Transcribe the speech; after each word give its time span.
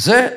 זה 0.00 0.28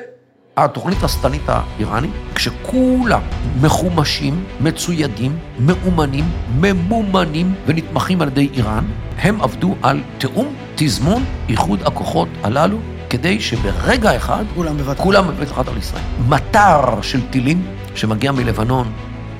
התוכנית 0.56 1.02
השטנית 1.02 1.42
האיראנית, 1.46 2.10
כשכולם 2.34 3.20
מחומשים, 3.60 4.44
מצוידים, 4.60 5.38
מאומנים, 5.58 6.24
ממומנים 6.60 7.54
ונתמכים 7.66 8.22
על 8.22 8.28
ידי 8.28 8.48
איראן, 8.54 8.84
הם 9.18 9.40
עבדו 9.40 9.74
על 9.82 10.00
תיאום, 10.18 10.54
תזמון, 10.74 11.24
איחוד 11.48 11.82
הכוחות 11.82 12.28
הללו, 12.42 12.78
כדי 13.10 13.40
שברגע 13.40 14.16
אחד, 14.16 14.44
כולם 14.54 14.78
בבת. 14.78 14.98
כולם 14.98 15.28
בבת 15.28 15.52
אחת 15.52 15.68
על 15.68 15.78
ישראל. 15.78 16.02
מטר 16.28 17.02
של 17.02 17.20
טילים 17.30 17.66
שמגיע 17.94 18.32
מלבנון, 18.32 18.92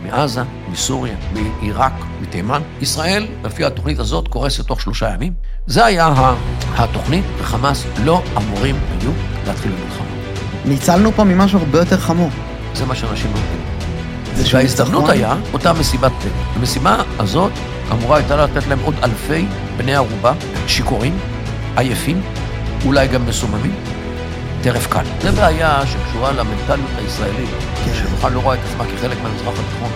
מעזה, 0.03 0.43
מסוריה, 0.73 1.17
מעיראק, 1.33 1.93
מתימן. 2.21 2.63
ישראל, 2.81 3.27
לפי 3.45 3.65
התוכנית 3.65 3.99
הזאת, 3.99 4.29
קורסת 4.29 4.67
תוך 4.67 4.81
שלושה 4.81 5.11
ימים. 5.15 5.33
זה 5.67 5.85
היה 5.85 6.35
התוכנית, 6.77 7.25
וחמאס 7.39 7.85
לא 8.05 8.23
אמורים 8.37 8.77
היו 9.01 9.11
להתחיל 9.47 9.73
במלחמה. 9.73 10.04
ניצלנו 10.65 11.13
פה 11.13 11.25
ממשהו 11.25 11.59
הרבה 11.59 11.79
יותר 11.79 11.99
חמור. 11.99 12.31
זה 12.75 12.87
מה 12.87 12.95
שאנשים 12.95 13.31
מבינים. 13.31 13.65
זה 14.35 14.59
ניצחון. 14.59 15.11
היה 15.11 15.37
אותה 15.53 15.73
מסיבת 15.73 16.13
טבע. 16.21 16.33
המשימה 16.57 17.03
הזאת 17.19 17.53
אמורה 17.93 18.17
הייתה 18.17 18.37
לתת 18.37 18.67
להם 18.67 18.79
עוד 18.85 18.95
אלפי 19.05 19.47
בני 19.77 19.95
ערובה, 19.95 20.33
שיכורים, 20.67 21.19
עייפים, 21.77 22.21
אולי 22.85 23.09
גם 23.09 23.27
מסוממים, 23.27 23.75
טרף 24.63 24.87
קל. 24.87 25.05
זו 25.23 25.33
בעיה 25.33 25.83
שקשורה 25.87 26.33
למנטליות 26.33 26.91
הישראלית, 26.99 27.49
כן. 27.85 27.93
שבכלל 27.95 28.33
לא 28.33 28.41
רואה 28.41 28.55
את 28.55 28.61
עצמה 28.71 28.85
כחלק 28.85 29.17
מהמזרח 29.23 29.55
התיכון. 29.59 29.91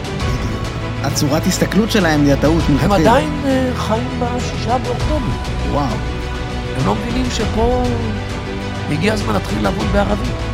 הצורת 1.03 1.47
הסתכלות 1.47 1.91
שלהם 1.91 2.25
היא 2.25 2.33
הטעות 2.33 2.63
הם 2.69 2.75
מלכתחילה. 2.75 3.11
עדיין 3.11 3.43
אה, 3.47 3.71
חיים 3.77 4.21
בשישה 4.21 4.79
באוקטובר. 4.79 5.27
וואו. 5.71 5.87
הם 6.77 6.87
לא 6.87 6.95
מבינים 6.95 7.27
שפה 7.31 7.83
הגיע 8.91 9.13
הזמן 9.13 9.33
להתחיל 9.33 9.63
לעבוד 9.63 9.87
בערבית. 9.93 10.48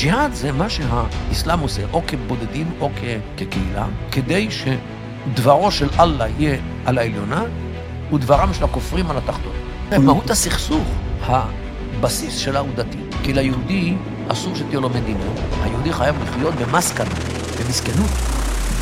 ג'יהאד 0.00 0.32
זה 0.34 0.52
מה 0.52 0.70
שהאסלאם 0.70 1.60
עושה, 1.60 1.82
או 1.92 2.02
כבודדים 2.06 2.72
או 2.80 2.90
כקהילה, 3.36 3.86
כדי 4.12 4.48
שדברו 4.50 5.70
של 5.70 5.88
אללה 6.00 6.28
יהיה 6.28 6.60
על 6.86 6.98
העליונה, 6.98 7.44
ודברם 8.12 8.54
של 8.54 8.64
הכופרים 8.64 9.10
על 9.10 9.16
התחתון. 9.16 9.52
מהות 10.04 10.30
הסכסוך, 10.30 10.88
הבסיס 11.20 12.36
שלה 12.36 12.58
הוא 12.58 12.74
דתי. 12.74 12.98
כי 13.22 13.32
ליהודי 13.32 13.94
אסור 14.28 14.54
שתהיה 14.56 14.80
לו 14.80 14.88
מדינה, 14.88 15.24
היהודי 15.62 15.92
חייב 15.92 16.16
לחיות 16.22 16.54
במסקנה, 16.54 17.14
במסכנות, 17.60 18.10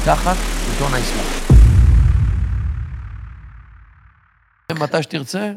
תחת 0.05 0.37
שלטון 0.67 0.95
האסלאם. 0.95 1.47
מתי 4.83 5.03
שתרצה, 5.03 5.53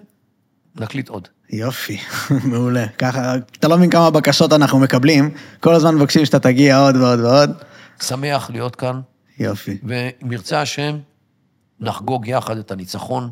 נקליט 0.76 1.10
עוד. 1.10 1.28
יופי, 1.50 1.98
מעולה. 2.52 2.88
ככה, 2.88 3.36
אתה 3.36 3.68
לא 3.68 3.78
מבין 3.78 3.90
כמה 3.90 4.10
בקשות 4.10 4.54
אנחנו 4.54 4.80
מקבלים, 4.80 5.30
כל 5.60 5.76
הזמן 5.76 5.96
מבקשים 5.96 6.26
שאתה 6.26 6.40
תגיע 6.40 6.78
עוד 6.78 6.96
ועוד 6.96 7.20
ועוד. 7.20 7.52
שמח 8.02 8.50
להיות 8.50 8.76
כאן, 8.76 9.02
יופי. 9.40 9.78
ואם 9.84 10.32
ירצה 10.32 10.62
השם, 10.62 10.98
נחגוג 11.80 12.28
יחד 12.28 12.58
את 12.58 12.72
הניצחון 12.72 13.30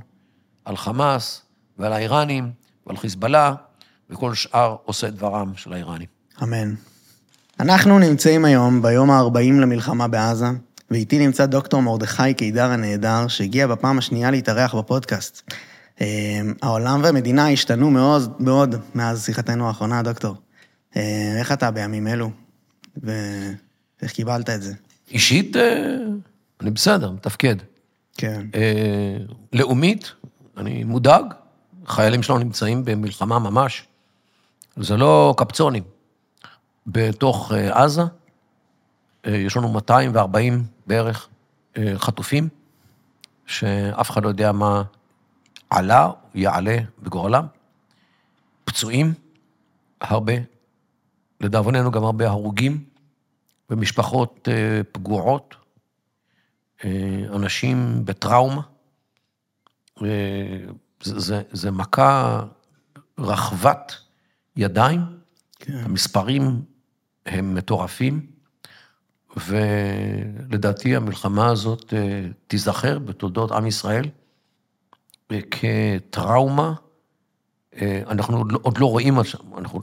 על 0.65 0.77
חמאס 0.77 1.41
ועל 1.79 1.93
האיראנים 1.93 2.51
ועל 2.87 2.97
חיזבאללה 2.97 3.53
וכל 4.09 4.33
שאר 4.33 4.75
עושי 4.85 5.09
דברם 5.09 5.51
של 5.55 5.73
האיראנים. 5.73 6.07
אמן. 6.43 6.73
אנחנו 7.59 7.99
נמצאים 7.99 8.45
היום 8.45 8.81
ביום 8.81 9.11
ה-40 9.11 9.61
למלחמה 9.61 10.07
בעזה, 10.07 10.47
ואיתי 10.91 11.19
נמצא 11.19 11.45
דוקטור 11.45 11.81
מרדכי 11.81 12.33
קידר 12.33 12.71
הנהדר, 12.71 13.27
שהגיע 13.27 13.67
בפעם 13.67 13.97
השנייה 13.97 14.31
להתארח 14.31 14.75
בפודקאסט. 14.75 15.51
אה, 16.01 16.41
העולם 16.61 17.01
והמדינה 17.03 17.49
השתנו 17.49 17.91
מאוד 17.91 18.35
מאוד 18.39 18.75
מאז 18.95 19.25
שיחתנו 19.25 19.67
האחרונה, 19.67 20.03
דוקטור. 20.03 20.35
אה, 20.97 21.35
איך 21.39 21.51
אתה 21.51 21.71
בימים 21.71 22.07
אלו? 22.07 22.31
ואיך 23.03 24.11
קיבלת 24.11 24.49
את 24.49 24.61
זה? 24.61 24.73
אישית, 25.11 25.55
אה, 25.55 25.97
אני 26.61 26.71
בסדר, 26.71 27.11
מתפקד. 27.11 27.55
כן. 28.17 28.47
אה, 28.55 29.17
לאומית, 29.53 30.11
אני 30.57 30.83
מודאג, 30.83 31.23
חיילים 31.87 32.23
שלנו 32.23 32.39
נמצאים 32.39 32.85
במלחמה 32.85 33.39
ממש. 33.39 33.87
זה 34.77 34.97
לא 34.97 35.33
קפצונים. 35.37 35.83
בתוך 36.87 37.51
אה, 37.51 37.83
עזה, 37.83 38.01
יש 39.25 39.57
לנו 39.57 39.69
240 39.71 40.63
בערך 40.87 41.27
חטופים, 41.95 42.49
שאף 43.45 44.09
אחד 44.11 44.23
לא 44.23 44.29
יודע 44.29 44.51
מה 44.51 44.83
עלה 45.69 46.11
יעלה 46.35 46.77
בגורלם. 46.99 47.45
פצועים, 48.63 49.13
הרבה. 50.01 50.33
לדאבוננו 51.41 51.91
גם 51.91 52.03
הרבה 52.03 52.27
הרוגים, 52.27 52.85
ומשפחות 53.69 54.47
אה, 54.51 54.81
פגועות. 54.91 55.55
אה, 56.85 57.25
אנשים 57.35 58.05
בטראומה. 58.05 58.61
אה, 60.01 60.07
זה, 61.03 61.19
זה, 61.19 61.41
זה 61.51 61.71
מכה 61.71 62.43
רחבת 63.17 63.93
ידיים, 64.55 65.01
כן. 65.59 65.77
המספרים 65.77 66.61
הם 67.25 67.55
מטורפים, 67.55 68.25
ולדעתי 69.37 70.95
המלחמה 70.95 71.47
הזאת 71.47 71.93
תיזכר 72.47 72.99
בתולדות 72.99 73.51
עם 73.51 73.67
ישראל 73.67 74.09
כטראומה. 75.51 76.73
אה, 77.81 78.01
אנחנו 78.09 78.45
לא- 78.45 78.59
עוד 78.61 78.77
לא 78.77 78.85
רואים, 78.85 79.15
אנחנו, 79.57 79.81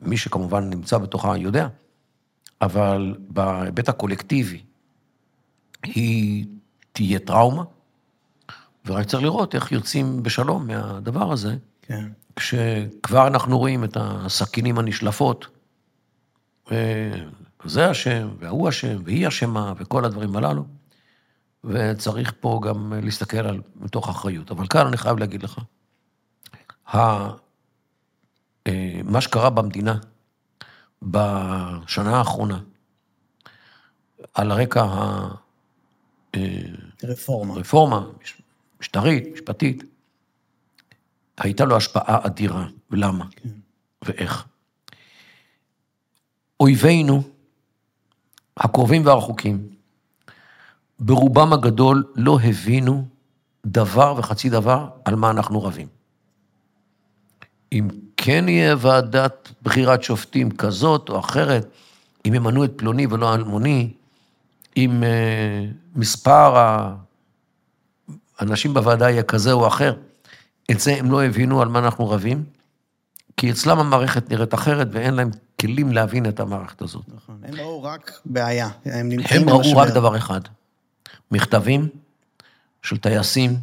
מי 0.00 0.16
שכמובן 0.16 0.70
נמצא 0.70 0.98
בתוכה 0.98 1.36
יודע, 1.36 1.68
אבל 2.62 3.14
בהיבט 3.28 3.88
הקולקטיבי, 3.88 4.62
היא 5.82 6.46
תהיה 6.92 7.18
טראומה, 7.18 7.64
ורק 8.86 9.06
צריך 9.06 9.22
לראות 9.22 9.54
איך 9.54 9.72
יוצאים 9.72 10.22
בשלום 10.22 10.66
מהדבר 10.66 11.32
הזה, 11.32 11.56
כן. 11.82 12.08
כשכבר 12.36 13.26
אנחנו 13.26 13.58
רואים 13.58 13.84
את 13.84 13.96
הסכינים 14.00 14.78
הנשלפות, 14.78 15.46
וזה 16.70 17.90
אשם, 17.90 18.28
וההוא 18.38 18.68
אשם, 18.68 19.02
והיא 19.04 19.28
אשמה, 19.28 19.72
וכל 19.76 20.04
הדברים 20.04 20.36
הללו, 20.36 20.64
וצריך 21.64 22.32
פה 22.40 22.60
גם 22.64 22.92
להסתכל 23.02 23.36
על, 23.36 23.60
מתוך 23.76 24.08
אחריות. 24.08 24.50
אבל 24.50 24.66
כאן 24.68 24.86
אני 24.86 24.96
חייב 24.96 25.18
להגיד 25.18 25.42
לך, 25.42 25.58
ה- 26.94 27.30
אה, 28.66 29.00
מה 29.04 29.20
שקרה 29.20 29.50
במדינה 29.50 29.98
בשנה 31.02 32.16
האחרונה, 32.18 32.60
על 34.34 34.50
הרקע 34.50 34.86
רפורמה. 37.04 37.54
הרפורמה 37.54 38.06
משטרית, 38.80 39.24
משפטית, 39.34 39.82
הייתה 41.38 41.64
לו 41.64 41.76
השפעה 41.76 42.26
אדירה. 42.26 42.66
ולמה? 42.90 43.24
כן. 43.30 43.48
ואיך? 44.02 44.44
אויבינו, 46.60 47.22
הקרובים 48.56 49.06
והרחוקים, 49.06 49.71
ברובם 51.02 51.52
הגדול 51.52 52.04
לא 52.14 52.38
הבינו 52.44 53.04
דבר 53.66 54.14
וחצי 54.16 54.50
דבר 54.50 54.88
על 55.04 55.14
מה 55.14 55.30
אנחנו 55.30 55.62
רבים. 55.62 55.86
אם 57.72 57.88
כן 58.16 58.48
יהיה 58.48 58.76
ועדת 58.78 59.48
בחירת 59.62 60.02
שופטים 60.02 60.50
כזאת 60.50 61.08
או 61.08 61.18
אחרת, 61.18 61.66
אם 62.28 62.34
ימנו 62.34 62.64
את 62.64 62.72
פלוני 62.76 63.06
ולא 63.10 63.34
אלמוני, 63.34 63.92
אם 64.76 65.02
אה, 65.04 65.64
מספר 65.94 66.54
האנשים 68.38 68.74
בוועדה 68.74 69.10
יהיה 69.10 69.22
כזה 69.22 69.52
או 69.52 69.66
אחר, 69.66 69.94
את 70.70 70.80
זה 70.80 70.94
הם 70.94 71.10
לא 71.10 71.24
הבינו 71.24 71.62
על 71.62 71.68
מה 71.68 71.78
אנחנו 71.78 72.10
רבים, 72.10 72.44
כי 73.36 73.50
אצלם 73.50 73.78
המערכת 73.78 74.30
נראית 74.30 74.54
אחרת 74.54 74.88
ואין 74.92 75.14
להם 75.14 75.30
כלים 75.60 75.92
להבין 75.92 76.26
את 76.26 76.40
המערכת 76.40 76.82
הזאת. 76.82 77.02
נכון. 77.14 77.36
הם 77.42 77.54
ראו 77.60 77.82
רק 77.82 78.20
בעיה. 78.24 78.68
הם 78.84 79.08
נמצאים 79.08 79.42
הם 79.42 79.48
ראו 79.48 79.58
במשבר. 79.58 79.80
רק 79.80 79.90
דבר 79.90 80.16
אחד, 80.16 80.40
מכתבים 81.30 81.88
של 82.82 82.96
טייסים 82.98 83.56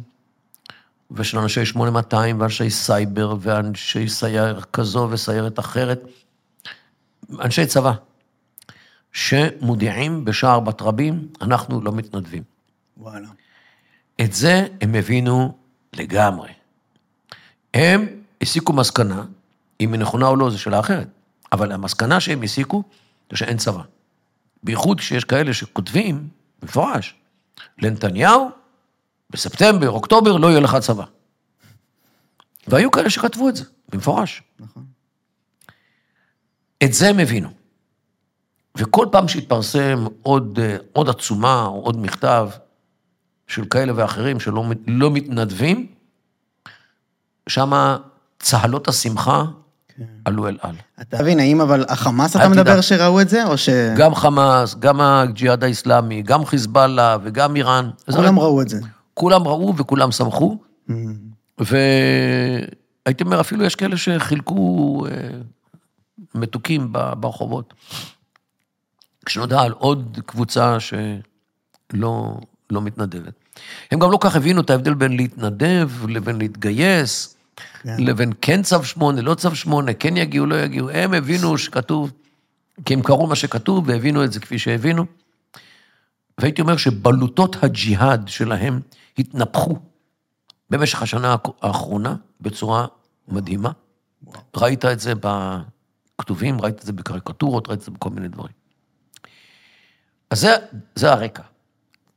ושל 1.10 1.38
אנשי 1.38 1.66
8200 1.66 2.40
ואנשי 2.40 2.70
סייבר 2.70 3.34
ואנשי 3.40 4.08
סיירת 4.08 4.60
כזו 4.72 5.08
וסיירת 5.10 5.58
אחרת, 5.58 6.00
אנשי 7.40 7.66
צבא, 7.66 7.92
שמודיעים 9.12 10.24
בשער 10.24 10.60
בת 10.60 10.82
רבים, 10.82 11.28
אנחנו 11.40 11.80
לא 11.80 11.92
מתנדבים. 11.92 12.42
וואלה. 12.96 13.28
את 14.20 14.32
זה 14.32 14.66
הם 14.80 14.94
הבינו 14.94 15.58
לגמרי. 15.92 16.50
הם 17.74 18.06
הסיקו 18.42 18.72
מסקנה, 18.72 19.24
אם 19.80 19.92
היא 19.92 20.00
נכונה 20.00 20.26
או 20.26 20.36
לא, 20.36 20.50
זו 20.50 20.58
שאלה 20.58 20.80
אחרת, 20.80 21.08
אבל 21.52 21.72
המסקנה 21.72 22.20
שהם 22.20 22.42
הסיקו, 22.42 22.82
זה 23.30 23.36
שאין 23.36 23.56
צבא. 23.56 23.82
בייחוד 24.62 25.00
כשיש 25.00 25.24
כאלה 25.24 25.54
שכותבים, 25.54 26.28
במפורש, 26.62 27.14
לנתניהו, 27.82 28.50
בספטמבר, 29.30 29.90
אוקטובר, 29.90 30.36
לא 30.36 30.46
יהיה 30.46 30.60
לך 30.60 30.76
צבא. 30.76 31.04
והיו 32.66 32.90
כאלה 32.90 33.10
שכתבו 33.10 33.48
את 33.48 33.56
זה, 33.56 33.64
במפורש. 33.88 34.42
נכון. 34.60 34.84
את 36.84 36.92
זה 36.92 37.08
הם 37.08 37.18
הבינו. 37.18 37.48
וכל 38.76 39.06
פעם 39.12 39.28
שהתפרסם 39.28 40.06
עוד, 40.22 40.58
אה, 40.62 40.76
עוד 40.92 41.08
עצומה 41.08 41.64
או 41.64 41.80
עוד 41.80 41.96
מכתב 41.96 42.48
של 43.46 43.64
כאלה 43.64 43.92
ואחרים 43.96 44.40
שלא 44.40 44.64
לא 44.86 45.10
מתנדבים, 45.10 45.86
שמה 47.48 47.96
צהלות 48.38 48.88
השמחה. 48.88 49.44
עלו 50.24 50.48
אל 50.48 50.58
על. 50.60 50.74
אתה 51.00 51.22
מבין, 51.22 51.40
האם 51.40 51.60
אבל 51.60 51.84
החמאס 51.88 52.36
אתה. 52.36 52.48
מדבר 52.48 52.80
שראו 52.80 53.20
את 53.20 53.28
זה, 53.28 53.46
או 53.46 53.58
ש... 53.58 53.68
גם 53.96 54.14
חמאס, 54.14 54.74
גם 54.74 55.00
הג'יהאד 55.00 55.64
האיסלאמי, 55.64 56.22
גם 56.22 56.44
חיזבאללה 56.44 57.16
וגם 57.22 57.56
איראן. 57.56 57.90
כולם 58.14 58.38
ראו 58.38 58.62
את 58.62 58.68
זה. 58.68 58.80
כולם 59.14 59.48
ראו 59.48 59.76
וכולם 59.76 60.12
שמחו, 60.12 60.58
Mm. 60.90 60.92
והייתי 61.58 63.24
אומר, 63.24 63.40
אפילו 63.40 63.64
יש 63.64 63.74
כאלה 63.74 63.96
שחילקו 63.96 65.06
אה, 65.06 65.12
מתוקים 66.34 66.92
ברחובות. 66.92 67.74
כשנודע 69.26 69.60
על 69.60 69.72
עוד 69.72 70.18
קבוצה 70.26 70.76
שלא 70.80 72.36
לא 72.70 72.82
מתנדבת. 72.82 73.32
הם 73.90 73.98
גם 73.98 74.10
לא 74.10 74.16
כל 74.16 74.28
כך 74.28 74.36
הבינו 74.36 74.60
את 74.60 74.70
ההבדל 74.70 74.94
בין 74.94 75.16
להתנדב 75.16 75.90
לבין 76.08 76.38
להתגייס, 76.38 77.36
כן. 77.82 77.96
לבין 77.98 78.32
כן 78.40 78.62
צו 78.62 78.84
שמונה, 78.84 79.20
לא 79.20 79.34
צו 79.34 79.54
שמונה, 79.54 79.94
כן 79.94 80.16
יגיעו, 80.16 80.46
לא 80.46 80.54
יגיעו. 80.54 80.90
הם 80.90 81.14
הבינו 81.14 81.58
שכתוב, 81.58 82.12
כי 82.84 82.94
הם 82.94 83.02
קראו 83.02 83.26
מה 83.26 83.36
שכתוב 83.36 83.88
והבינו 83.88 84.24
את 84.24 84.32
זה 84.32 84.40
כפי 84.40 84.58
שהבינו. 84.58 85.04
והייתי 86.38 86.62
אומר 86.62 86.76
שבלוטות 86.76 87.64
הג'יהאד 87.64 88.28
שלהם 88.28 88.80
התנפחו 89.18 89.76
במשך 90.70 91.02
השנה 91.02 91.36
האחרונה 91.62 92.16
בצורה 92.40 92.86
מדהימה. 93.28 93.70
ראית 94.56 94.84
את 94.84 95.00
זה 95.00 95.12
בכתובים, 95.20 96.60
ראית 96.60 96.80
את 96.80 96.86
זה 96.86 96.92
בקריקטורות, 96.92 97.68
ראית 97.68 97.80
את 97.80 97.84
זה 97.84 97.90
בכל 97.90 98.10
מיני 98.10 98.28
דברים. 98.28 98.52
אז 100.30 100.40
זה, 100.40 100.56
זה 100.94 101.12
הרקע. 101.12 101.42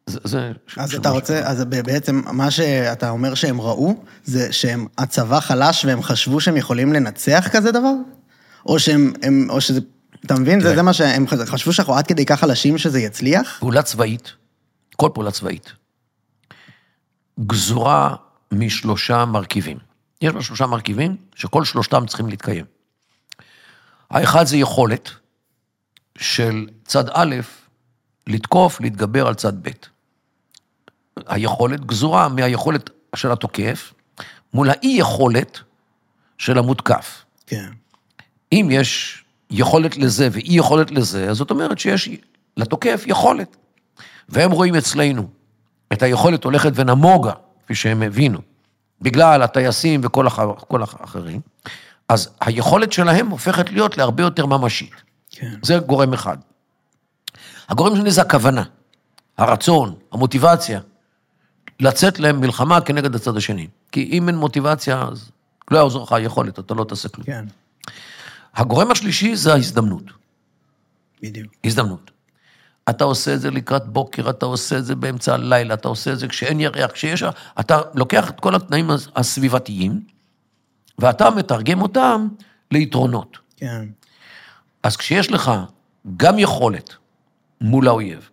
זה, 0.08 0.52
אז 0.78 0.96
אתה 0.96 1.10
רוצה, 1.10 1.40
אז 1.40 1.64
בעצם 1.64 2.22
מה 2.32 2.52
שאתה 2.52 3.10
אומר 3.10 3.34
שהם 3.36 3.62
ראו, 3.62 4.04
זה 4.24 4.54
שהצבא 4.54 5.40
חלש 5.40 5.86
והם 5.86 6.04
חשבו 6.04 6.42
שהם 6.42 6.58
יכולים 6.58 6.94
לנצח 6.94 7.48
כזה 7.52 7.72
דבר? 7.72 7.94
או 8.66 8.80
שהם, 8.80 9.14
הם, 9.22 9.48
או 9.50 9.62
שזה, 9.62 9.80
אתה 10.26 10.40
מבין? 10.40 10.60
זה, 10.60 10.66
תראה. 10.66 10.76
זה 10.76 10.82
מה 10.82 10.94
שהם 10.94 11.26
חשבו 11.46 11.74
שאנחנו 11.74 11.96
עד 11.96 12.08
כדי 12.08 12.26
כך 12.26 12.40
חלשים 12.40 12.78
שזה 12.78 13.00
יצליח? 13.00 13.58
פעולה 13.60 13.82
צבאית, 13.82 14.34
כל 14.96 15.10
פעולה 15.14 15.32
צבאית, 15.32 15.72
גזורה 17.46 18.16
משלושה 18.52 19.26
מרכיבים. 19.26 19.78
יש 20.22 20.34
בה 20.34 20.42
שלושה 20.42 20.66
מרכיבים 20.66 21.16
שכל 21.36 21.66
שלושתם 21.66 22.06
צריכים 22.06 22.28
להתקיים. 22.28 22.66
האחד 24.10 24.44
זה 24.44 24.58
יכולת 24.58 25.10
של 26.18 26.68
צד 26.86 27.06
א' 27.14 27.36
לתקוף, 28.28 28.82
להתגבר 28.82 29.28
על 29.28 29.34
צד 29.34 29.68
ב'. 29.68 29.93
היכולת 31.28 31.86
גזורה 31.86 32.28
מהיכולת 32.28 32.90
של 33.16 33.32
התוקף 33.32 33.94
מול 34.54 34.70
האי-יכולת 34.70 35.60
של 36.38 36.58
המותקף. 36.58 37.26
כן. 37.48 37.70
אם 38.52 38.70
יש 38.72 39.24
יכולת 39.52 39.98
לזה 39.98 40.30
ואי 40.32 40.54
יכולת 40.54 40.92
לזה, 40.92 41.30
אז 41.30 41.38
זאת 41.38 41.52
אומרת 41.52 41.80
שיש 41.80 42.10
לתוקף 42.58 43.04
יכולת. 43.08 43.58
והם 44.30 44.52
רואים 44.52 44.76
אצלנו 44.76 45.28
את 45.94 46.04
היכולת 46.04 46.44
הולכת 46.44 46.72
ונמוגה, 46.76 47.32
כפי 47.64 47.76
שהם 47.76 48.02
הבינו, 48.02 48.40
בגלל 49.02 49.42
הטייסים 49.42 50.02
וכל 50.04 50.28
הח... 50.28 50.40
האחרים, 51.00 51.42
אז 52.10 52.30
היכולת 52.42 52.92
שלהם 52.92 53.28
הופכת 53.28 53.70
להיות 53.70 53.98
להרבה 53.98 54.24
יותר 54.24 54.46
ממשית. 54.46 54.94
כן. 55.30 55.54
זה 55.62 55.78
גורם 55.78 56.14
אחד. 56.14 56.38
הגורם 57.70 57.94
השני 57.94 58.12
זה 58.12 58.22
הכוונה, 58.22 58.64
הרצון, 59.38 59.96
המוטיבציה, 60.12 60.80
לצאת 61.80 62.20
למלחמה 62.20 62.82
כנגד 62.82 63.16
הצד 63.16 63.38
השני. 63.38 63.68
כי 63.92 64.10
אם 64.12 64.28
אין 64.28 64.38
מוטיבציה, 64.38 65.02
אז 65.12 65.32
לא 65.72 65.78
יעזור 65.78 66.04
לך 66.04 66.12
היכולת, 66.12 66.60
אתה 66.60 66.74
לא 66.74 66.84
תעשה 66.84 67.10
כלום. 67.10 67.26
כן, 67.26 67.46
הגורם 68.56 68.92
השלישי 68.92 69.36
זה 69.36 69.54
ההזדמנות. 69.54 70.04
בדיוק. 71.22 71.54
הזדמנות. 71.64 72.12
אתה 72.90 73.04
עושה 73.04 73.34
את 73.34 73.42
זה 73.42 73.52
לקראת 73.52 73.88
בוקר, 73.88 74.30
אתה 74.30 74.46
עושה 74.46 74.78
את 74.78 74.86
זה 74.86 74.96
באמצע 74.96 75.34
הלילה, 75.34 75.74
אתה 75.74 75.88
עושה 75.88 76.14
את 76.14 76.20
זה 76.20 76.28
כשאין 76.28 76.60
ירח, 76.60 76.92
כשיש... 76.92 77.24
אתה 77.60 77.82
לוקח 77.94 78.30
את 78.30 78.40
כל 78.40 78.56
התנאים 78.56 78.90
הסביבתיים, 79.16 80.02
ואתה 81.00 81.30
מתרגם 81.30 81.82
אותם 81.82 82.28
ליתרונות. 82.72 83.38
כן. 83.58 83.86
אז 84.84 84.98
כשיש 84.98 85.32
לך 85.32 85.52
גם 86.18 86.40
יכולת 86.40 86.96
מול 87.62 87.88
האויב, 87.88 88.30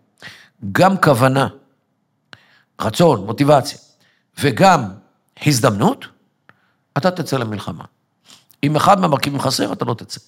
גם 0.73 0.97
כוונה, 0.97 1.49
רצון, 2.83 3.27
מוטיבציה, 3.27 3.79
וגם 4.41 4.85
הזדמנות, 5.47 6.07
אתה 6.97 7.11
תצא 7.11 7.39
למלחמה. 7.39 7.85
אם 8.63 8.77
אחד 8.77 9.01
מהמרכיבים 9.01 9.41
חסר, 9.41 9.73
אתה 9.73 9.85
לא 9.85 9.95
תצא. 9.95 10.21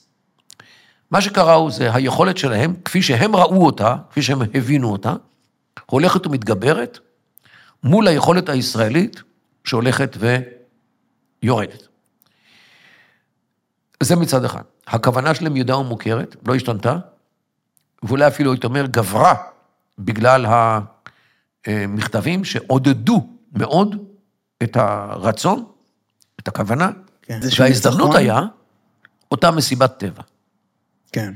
מה 1.10 1.20
שקרה 1.20 1.54
הוא 1.54 1.70
זה 1.70 1.94
היכולת 1.94 2.38
שלהם, 2.38 2.74
כפי 2.84 3.02
שהם 3.02 3.36
ראו 3.36 3.66
אותה, 3.66 3.96
כפי 4.10 4.22
שהם 4.22 4.42
הבינו 4.54 4.92
אותה, 4.92 5.14
הולכת 5.86 6.26
ומתגברת 6.26 6.98
מול 7.84 8.08
היכולת 8.08 8.48
הישראלית 8.48 9.22
שהולכת 9.64 10.16
ויורדת. 11.42 11.88
זה 14.00 14.16
מצד 14.16 14.44
אחד. 14.44 14.62
הכוונה 14.86 15.34
שלהם 15.34 15.56
ידועה 15.56 15.78
ומוכרת, 15.78 16.36
לא 16.46 16.54
השתנתה, 16.54 16.96
ואולי 18.02 18.26
אפילו, 18.26 18.52
הייתי 18.52 18.66
אומר, 18.66 18.86
גברה 18.86 19.34
בגלל 19.98 20.46
המכתבים 21.66 22.44
שעודדו 22.44 23.28
מאוד 23.52 23.96
את 24.62 24.76
הרצון, 24.76 25.64
את 26.40 26.48
הכוונה, 26.48 26.90
כן. 27.22 27.40
וההזדמנות. 27.58 28.14
היה 28.14 28.40
אותה 29.30 29.50
מסיבת 29.50 29.98
טבע. 29.98 30.22
כן. 31.12 31.32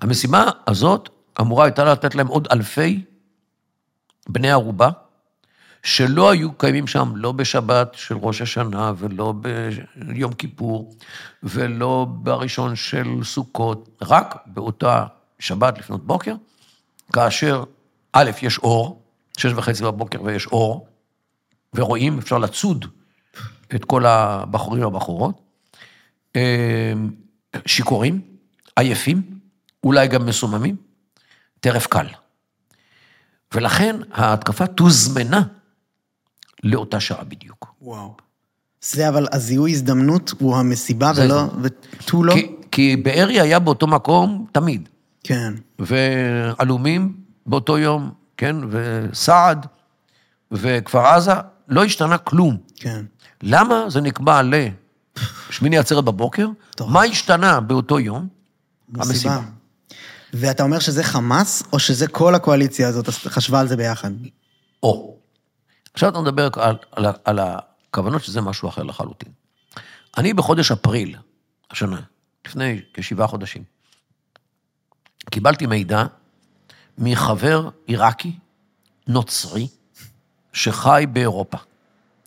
המשימה 0.00 0.50
הזאת 0.66 1.08
אמורה 1.40 1.64
הייתה 1.64 1.84
לתת 1.84 2.14
להם 2.14 2.26
עוד 2.26 2.48
אלפי 2.52 3.04
בני 4.28 4.50
ערובה, 4.50 4.90
שלא 5.82 6.30
היו 6.30 6.52
קיימים 6.52 6.86
שם, 6.86 7.12
לא 7.16 7.32
בשבת 7.32 7.94
של 7.94 8.16
ראש 8.16 8.42
השנה, 8.42 8.92
ולא 8.96 9.34
ביום 9.96 10.32
כיפור, 10.32 10.94
ולא 11.42 12.06
בראשון 12.10 12.76
של 12.76 13.08
סוכות, 13.22 13.88
רק 14.02 14.34
באותה 14.46 15.04
שבת 15.38 15.78
לפנות 15.78 16.06
בוקר, 16.06 16.34
כאשר, 17.12 17.64
א', 18.12 18.30
יש 18.42 18.58
אור, 18.58 18.99
שש 19.40 19.52
וחצי 19.52 19.82
בבוקר 19.84 20.22
ויש 20.22 20.46
אור, 20.46 20.86
ורואים, 21.74 22.18
אפשר 22.18 22.38
לצוד 22.38 22.86
את 23.74 23.84
כל 23.84 24.06
הבחורים 24.06 24.82
והבחורות, 24.82 25.40
אה, 26.36 26.92
שיכורים, 27.66 28.20
עייפים, 28.76 29.22
אולי 29.84 30.08
גם 30.08 30.26
מסוממים, 30.26 30.76
טרף 31.60 31.86
קל. 31.86 32.06
ולכן 33.54 33.96
ההתקפה 34.12 34.66
תוזמנה 34.66 35.42
לאותה 36.62 37.00
שעה 37.00 37.24
בדיוק. 37.24 37.74
וואו. 37.82 38.14
זה 38.80 39.08
אבל 39.08 39.26
הזיהוי 39.32 39.70
הזדמנות 39.70 40.32
הוא 40.38 40.56
המסיבה 40.56 41.12
זה 41.12 41.24
ולא. 41.24 41.42
ותו 41.62 42.24
לא? 42.24 42.34
כי, 42.34 42.56
כי 42.70 42.96
בארי 42.96 43.40
היה 43.40 43.58
באותו 43.58 43.86
מקום 43.86 44.46
תמיד, 44.52 44.88
כן. 45.24 45.54
ועלומים 45.78 47.16
באותו 47.46 47.78
יום, 47.78 48.10
כן, 48.40 48.56
וסעד, 48.70 49.66
וכפר 50.52 51.06
עזה, 51.06 51.32
לא 51.68 51.84
השתנה 51.84 52.18
כלום. 52.18 52.56
כן. 52.76 53.04
למה 53.42 53.84
זה 53.88 54.00
נקבע 54.00 54.40
לשמיני 55.48 55.78
עצרת 55.78 56.04
בבוקר? 56.04 56.48
טוב. 56.76 56.90
מה 56.90 57.02
השתנה 57.02 57.60
באותו 57.60 58.00
יום? 58.00 58.28
המסיבה. 58.94 59.40
ואתה 60.32 60.62
אומר 60.62 60.78
שזה 60.78 61.04
חמאס, 61.04 61.62
או 61.72 61.78
שזה 61.78 62.06
כל 62.06 62.34
הקואליציה 62.34 62.88
הזאת 62.88 63.08
חשבה 63.08 63.60
על 63.60 63.68
זה 63.68 63.76
ביחד? 63.76 64.10
או. 64.82 65.16
עכשיו 65.94 66.08
אתה 66.08 66.20
מדבר 66.20 66.48
על, 66.56 66.76
על, 66.92 67.06
על 67.24 67.38
הכוונות 67.38 68.24
שזה 68.24 68.40
משהו 68.40 68.68
אחר 68.68 68.82
לחלוטין. 68.82 69.32
אני 70.18 70.34
בחודש 70.34 70.70
אפריל 70.70 71.16
השנה, 71.70 72.00
לפני 72.46 72.80
כשבעה 72.94 73.26
חודשים, 73.26 73.62
קיבלתי 75.30 75.66
מידע 75.66 76.04
מחבר 77.00 77.68
עיראקי, 77.86 78.32
נוצרי, 79.06 79.68
שחי 80.52 81.04
באירופה, 81.12 81.58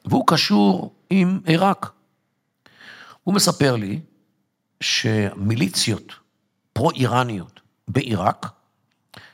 והוא 0.06 0.24
קשור 0.28 0.94
עם 1.10 1.40
עיראק. 1.46 1.92
הוא 3.24 3.36
מספר 3.36 3.76
לי 3.76 4.00
שמיליציות 4.82 6.14
פרו-איראניות 6.74 7.60
בעיראק, 7.88 8.46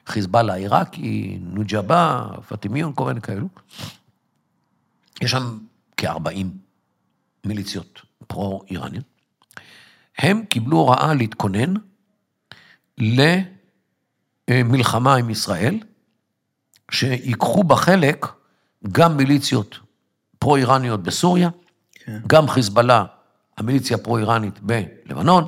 חיזבאללה 0.05 0.53
העיראקי, 0.53 1.37
נוג'בה, 1.41 2.27
פטימיון, 2.47 2.93
כל 2.95 3.05
מיני 3.05 3.21
כאלו, 3.21 3.47
יש 5.21 5.31
שם 5.31 5.57
כ-40 5.97 6.45
מיליציות 7.45 8.01
פרו-איראניות. 8.27 9.05
הם 10.17 10.45
קיבלו 10.45 10.77
הוראה 10.77 11.13
להתכונן 11.13 11.73
למלחמה 14.49 15.15
עם 15.15 15.29
ישראל, 15.29 15.79
שיקחו 16.91 17.63
בה 17.63 17.75
חלק 17.75 18.25
גם 18.91 19.17
מיליציות 19.17 19.79
פרו-איראניות 20.39 21.03
בסוריה, 21.03 21.49
כן. 21.93 22.19
גם 22.27 22.47
חיזבאללה, 22.47 23.05
המיליציה 23.57 23.97
הפרו-איראנית 23.97 24.59
בלבנון, 24.61 25.45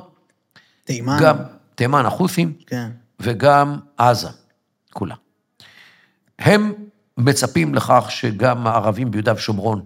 תימן. 0.84 1.16
גם 1.20 1.36
תימן 1.74 2.06
החות'ים, 2.06 2.52
כן. 2.66 2.90
וגם 3.20 3.78
עזה, 3.96 4.28
כולה. 4.92 5.14
הם 6.38 6.72
מצפים 7.18 7.74
לכך 7.74 8.06
שגם 8.08 8.66
הערבים 8.66 9.10
ביהודה 9.10 9.34
ושומרון 9.34 9.82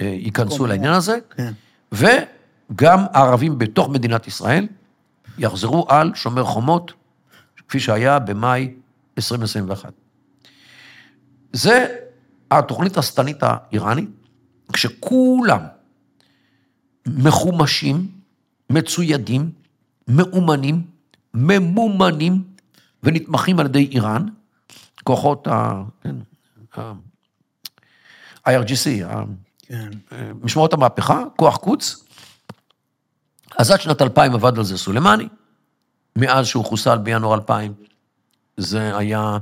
אה, 0.00 0.06
ייכנסו 0.06 0.66
לעניין 0.66 0.92
הזה, 0.92 1.18
כן. 1.36 1.52
וגם 1.92 3.04
הערבים 3.12 3.58
בתוך 3.58 3.88
מדינת 3.88 4.26
ישראל 4.26 4.66
יחזרו 5.38 5.86
על 5.88 6.12
שומר 6.14 6.44
חומות, 6.44 6.92
כפי 7.68 7.80
שהיה 7.80 8.18
במאי 8.18 8.74
2021. 9.18 9.92
זה 11.52 11.86
התוכנית 12.50 12.96
השטנית 12.96 13.42
האיראנית, 13.42 14.08
כשכולם 14.72 15.60
מחומשים, 17.06 18.08
מצוידים, 18.70 19.50
מאומנים, 20.08 20.82
ממומנים 21.34 22.44
ונתמכים 23.02 23.60
על 23.60 23.66
ידי 23.66 23.88
איראן, 23.92 24.26
כוחות 25.04 25.46
ה... 25.46 25.82
כן, 26.02 26.16
IRGC, 28.48 29.04
כן. 29.58 29.90
משמרות 30.42 30.72
המהפכה, 30.72 31.22
כוח 31.36 31.56
קוץ. 31.56 32.04
אז 33.58 33.70
עד 33.70 33.80
שנת 33.80 34.02
2000 34.02 34.34
עבד 34.34 34.58
על 34.58 34.64
זה 34.64 34.78
סולימני, 34.78 35.28
מאז 36.16 36.46
שהוא 36.46 36.64
חוסל 36.64 36.98
בינואר 36.98 37.34
2000, 37.34 37.74
זה 38.56 38.96
היה 38.96 39.38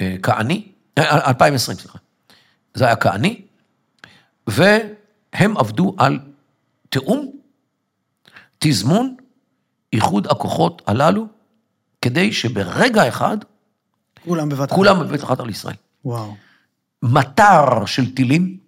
אה, 0.00 0.16
כעני, 0.22 0.72
אה, 0.98 1.28
2020, 1.28 1.78
סליחה. 1.78 1.98
זה 2.74 2.84
היה 2.84 2.96
כעני, 2.96 3.42
והם 4.46 5.56
עבדו 5.56 5.94
על 5.98 6.18
תיאום, 6.88 7.32
תזמון, 8.58 9.16
איחוד 9.92 10.26
הכוחות 10.26 10.82
הללו, 10.86 11.26
כדי 12.02 12.32
שברגע 12.32 13.08
אחד, 13.08 13.36
כולם 14.24 14.48
בבת 14.48 14.68
אחת. 14.68 14.76
כולם 14.76 15.00
בבית 15.00 15.24
אחת 15.24 15.40
על 15.40 15.50
ישראל. 15.50 15.74
וואו. 16.04 16.34
מטר 17.02 17.86
של 17.86 18.14
טילים 18.14 18.58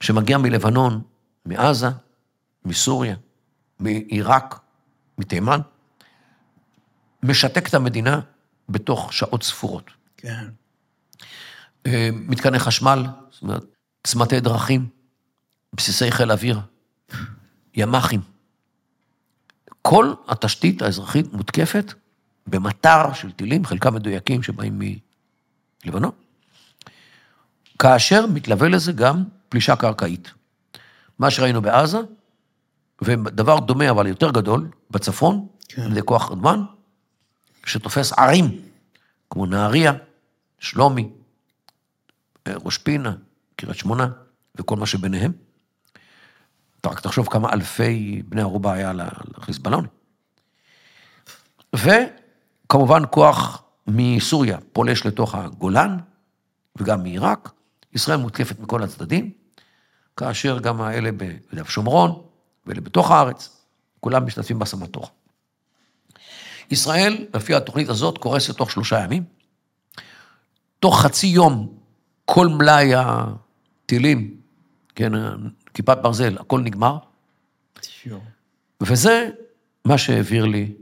שמגיע 0.00 0.38
מלבנון, 0.38 1.02
מעזה, 1.46 1.88
מסוריה, 2.64 3.16
מעיראק, 3.80 4.60
מתימן, 5.18 5.60
משתק 7.24 7.68
את 7.68 7.74
המדינה 7.74 8.20
בתוך 8.68 9.12
שעות 9.12 9.42
ספורות. 9.42 9.90
כן. 10.16 10.44
אה, 11.86 12.08
מתקני 12.12 12.58
חשמל, 12.58 13.04
זאת 13.30 13.42
אומרת, 13.42 13.64
צמתי 14.04 14.40
דרכים, 14.40 14.88
בסיסי 15.72 16.10
חיל 16.10 16.32
אוויר, 16.32 16.60
ימ"חים. 17.74 18.20
כל 19.82 20.14
התשתית 20.28 20.82
האזרחית 20.82 21.32
מותקפת 21.32 21.92
במטר 22.46 23.12
של 23.12 23.32
טילים, 23.32 23.64
חלקם 23.64 23.94
מדויקים 23.94 24.42
שבאים 24.42 24.82
מלבנון, 25.84 26.10
כאשר 27.78 28.26
מתלווה 28.26 28.68
לזה 28.68 28.92
גם 28.92 29.24
פלישה 29.48 29.76
קרקעית. 29.76 30.30
מה 31.18 31.30
שראינו 31.30 31.62
בעזה, 31.62 31.98
ודבר 33.02 33.60
דומה 33.60 33.90
אבל 33.90 34.06
יותר 34.06 34.30
גדול, 34.30 34.68
בצפון, 34.90 35.46
כן. 35.68 35.82
על 35.82 35.92
ידי 35.92 36.02
כוח 36.04 36.30
רדמן, 36.30 36.60
שתופס 37.64 38.12
ערים, 38.12 38.60
כמו 39.30 39.46
נהריה, 39.46 39.92
שלומי, 40.58 41.10
אה, 42.46 42.52
ראש 42.64 42.78
פינה, 42.78 43.14
קריית 43.56 43.78
שמונה, 43.78 44.08
וכל 44.54 44.76
מה 44.76 44.86
שביניהם. 44.86 45.32
אתה 46.80 46.88
רק 46.88 47.00
תחשוב 47.00 47.28
כמה 47.28 47.52
אלפי 47.52 48.22
בני 48.28 48.40
ערובה 48.40 48.72
היה 48.72 48.92
לחיזבאללונים. 49.38 49.90
וכמובן 51.74 53.02
כוח 53.10 53.62
מסוריה 53.86 54.58
פולש 54.72 55.06
לתוך 55.06 55.34
הגולן, 55.34 55.96
וגם 56.76 57.02
מעיראק. 57.02 57.50
ישראל 57.92 58.18
מותקפת 58.18 58.60
מכל 58.60 58.82
הצדדים, 58.82 59.30
כאשר 60.16 60.58
גם 60.58 60.80
האלה 60.80 61.12
ביהודה 61.12 61.62
ושומרון, 61.62 62.22
ואלה 62.66 62.80
בתוך 62.80 63.10
הארץ, 63.10 63.66
כולם 64.00 64.26
משתתפים 64.26 64.58
בסמטוחה. 64.58 65.12
ישראל, 66.70 67.26
לפי 67.34 67.54
התוכנית 67.54 67.88
הזאת, 67.88 68.18
קורסת 68.18 68.56
תוך 68.56 68.70
שלושה 68.70 69.00
ימים. 69.00 69.24
תוך 70.80 71.00
חצי 71.00 71.26
יום, 71.26 71.78
כל 72.24 72.48
מלאי 72.48 72.92
הטילים, 72.94 74.40
כן, 74.94 75.12
כיפת 75.74 75.98
ברזל, 76.02 76.38
הכל 76.38 76.60
נגמר, 76.60 76.98
תשמעו. 77.80 78.20
וזה 78.80 79.30
מה 79.84 79.98
שהעביר 79.98 80.44
לי, 80.44 80.72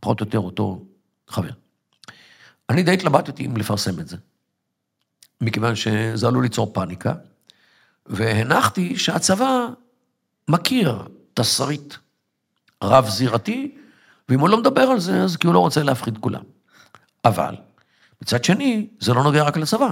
פחות 0.00 0.20
או 0.20 0.26
יותר, 0.26 0.38
אותו 0.38 0.84
חבר. 1.28 1.50
אני 2.70 2.82
די 2.82 2.94
התלבטתי 2.94 3.46
אם 3.46 3.56
לפרסם 3.56 4.00
את 4.00 4.08
זה, 4.08 4.16
מכיוון 5.40 5.74
שזה 5.76 6.26
עלול 6.26 6.42
ליצור 6.42 6.72
פאניקה, 6.72 7.14
והנחתי 8.06 8.98
שהצבא 8.98 9.66
מכיר 10.48 11.02
תסריט 11.34 11.94
רב-זירתי, 12.82 13.78
ואם 14.28 14.40
הוא 14.40 14.48
לא 14.48 14.58
מדבר 14.58 14.82
על 14.82 15.00
זה, 15.00 15.22
אז 15.22 15.36
כי 15.36 15.46
הוא 15.46 15.54
לא 15.54 15.58
רוצה 15.58 15.82
להפחיד 15.82 16.18
כולם. 16.18 16.42
אבל, 17.24 17.54
מצד 18.22 18.44
שני, 18.44 18.86
זה 19.00 19.14
לא 19.14 19.22
נוגע 19.22 19.42
רק 19.42 19.56
לצבא. 19.56 19.90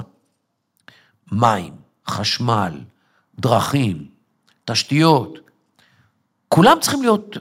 מים, 1.32 1.74
חשמל, 2.06 2.80
דרכים, 3.38 4.08
תשתיות, 4.64 5.38
כולם 6.48 6.78
צריכים 6.80 7.02
להיות, 7.02 7.36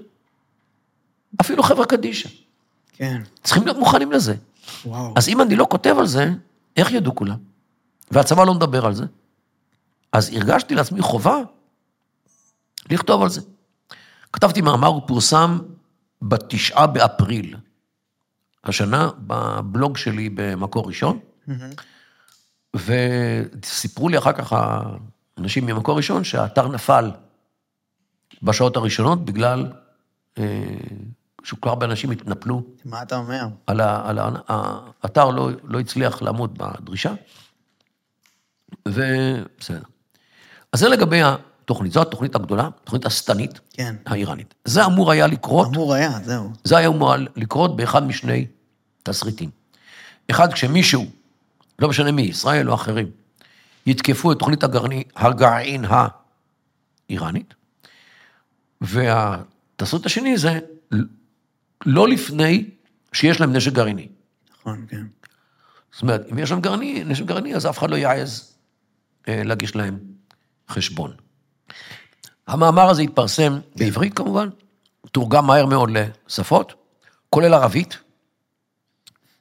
אפילו 1.42 1.64
חברה 1.64 1.86
קדישא, 1.86 2.30
כן. 2.94 3.22
צריכים 3.44 3.64
להיות 3.64 3.78
מוכנים 3.78 4.12
לזה. 4.12 4.36
וואו. 4.86 5.14
אז 5.18 5.30
אם 5.30 5.42
אני 5.42 5.56
לא 5.56 5.68
כותב 5.70 5.96
על 6.00 6.08
זה, 6.08 6.30
איך 6.78 6.92
ידעו 6.92 7.16
כולם? 7.16 7.38
והצבא 8.12 8.44
לא 8.44 8.54
מדבר 8.54 8.86
על 8.86 8.94
זה. 8.94 9.06
אז 10.12 10.30
הרגשתי 10.34 10.76
לעצמי 10.76 11.02
חובה 11.02 11.38
לכתוב 12.90 13.22
על 13.22 13.30
זה. 13.30 13.42
כתבתי 14.34 14.62
מאמר, 14.62 14.88
הוא 14.88 15.02
פורסם 15.08 15.60
בתשעה 16.24 16.88
באפריל 16.88 17.56
השנה, 18.64 19.10
בבלוג 19.18 19.98
שלי 19.98 20.30
במקור 20.30 20.88
ראשון, 20.88 21.20
מהמם. 21.48 21.70
וסיפרו 22.76 24.10
לי 24.10 24.18
אחר 24.18 24.34
כך 24.34 24.54
האנשים 25.38 25.66
ממקור 25.66 25.98
ראשון 25.98 26.24
שהאתר 26.24 26.68
נפל 26.68 27.12
בשעות 28.44 28.76
הראשונות 28.76 29.26
בגלל 29.26 29.72
אה, 30.38 30.64
שכל 31.44 31.70
הרבה 31.70 31.86
אנשים 31.86 32.12
התנפלו 32.12 32.64
מה 32.86 33.02
אתה 33.02 33.16
אומר? 33.16 33.46
על 33.68 33.82
ה... 33.82 34.10
על 34.10 34.20
ה... 34.20 34.30
האתר 35.04 35.30
לא, 35.30 35.50
לא 35.64 35.80
הצליח 35.80 36.22
לעמוד 36.22 36.58
בדרישה, 36.58 37.14
ובסדר. 38.88 39.82
אז 40.72 40.80
זה 40.80 40.90
לגבי 40.90 41.22
התוכנית, 41.64 41.92
זו 41.92 42.02
התוכנית 42.02 42.36
הגדולה, 42.36 42.70
התוכנית 42.82 43.06
השטנית 43.06 43.60
כן. 43.74 43.96
האיראנית. 44.06 44.54
זה 44.66 44.86
אמור 44.86 45.12
היה 45.12 45.28
לקרות, 45.28 45.68
אמור 45.68 45.94
היה, 45.94 46.12
זהו. 46.24 46.52
זה 46.64 46.78
היה 46.78 46.88
אמור 46.88 47.14
לקרות 47.36 47.76
באחד 47.76 48.08
משני 48.08 48.46
תסריטים. 49.04 49.50
אחד, 50.32 50.54
כשמישהו, 50.54 51.06
לא 51.80 51.90
משנה 51.90 52.12
מי, 52.12 52.22
ישראל 52.22 52.70
או 52.70 52.76
אחרים, 52.76 53.12
יתקפו 53.86 54.32
את 54.32 54.40
תוכנית 54.40 54.64
הגרעין, 54.64 55.02
הגרעין 55.16 55.86
האיראנית, 57.10 57.54
והתסריט 58.82 60.06
השני 60.06 60.38
זה 60.38 60.60
לא 61.86 62.08
לפני 62.08 62.70
שיש 63.14 63.42
להם 63.42 63.54
נשק 63.54 63.72
גרעיני. 63.72 64.08
נכון, 64.60 64.86
כן. 64.90 65.06
זאת 65.92 66.02
אומרת, 66.02 66.22
אם 66.32 66.40
יש 66.40 66.52
להם 66.52 66.62
גרעיני, 66.62 67.04
נשק 67.04 67.26
גרעיני, 67.26 67.56
אז 67.56 67.66
אף 67.66 67.78
אחד 67.78 67.90
לא 67.90 67.96
יעז 67.96 68.54
אה, 69.28 69.44
להגיש 69.44 69.76
להם 69.76 70.00
חשבון. 70.70 71.14
המאמר 72.48 72.90
הזה 72.90 73.02
התפרסם 73.02 73.60
בעברית 73.76 74.14
כמובן, 74.14 74.50
תורגם 75.12 75.48
מהר 75.48 75.66
מאוד 75.66 75.90
לשפות, 75.92 76.74
כולל 77.30 77.54
ערבית, 77.54 77.98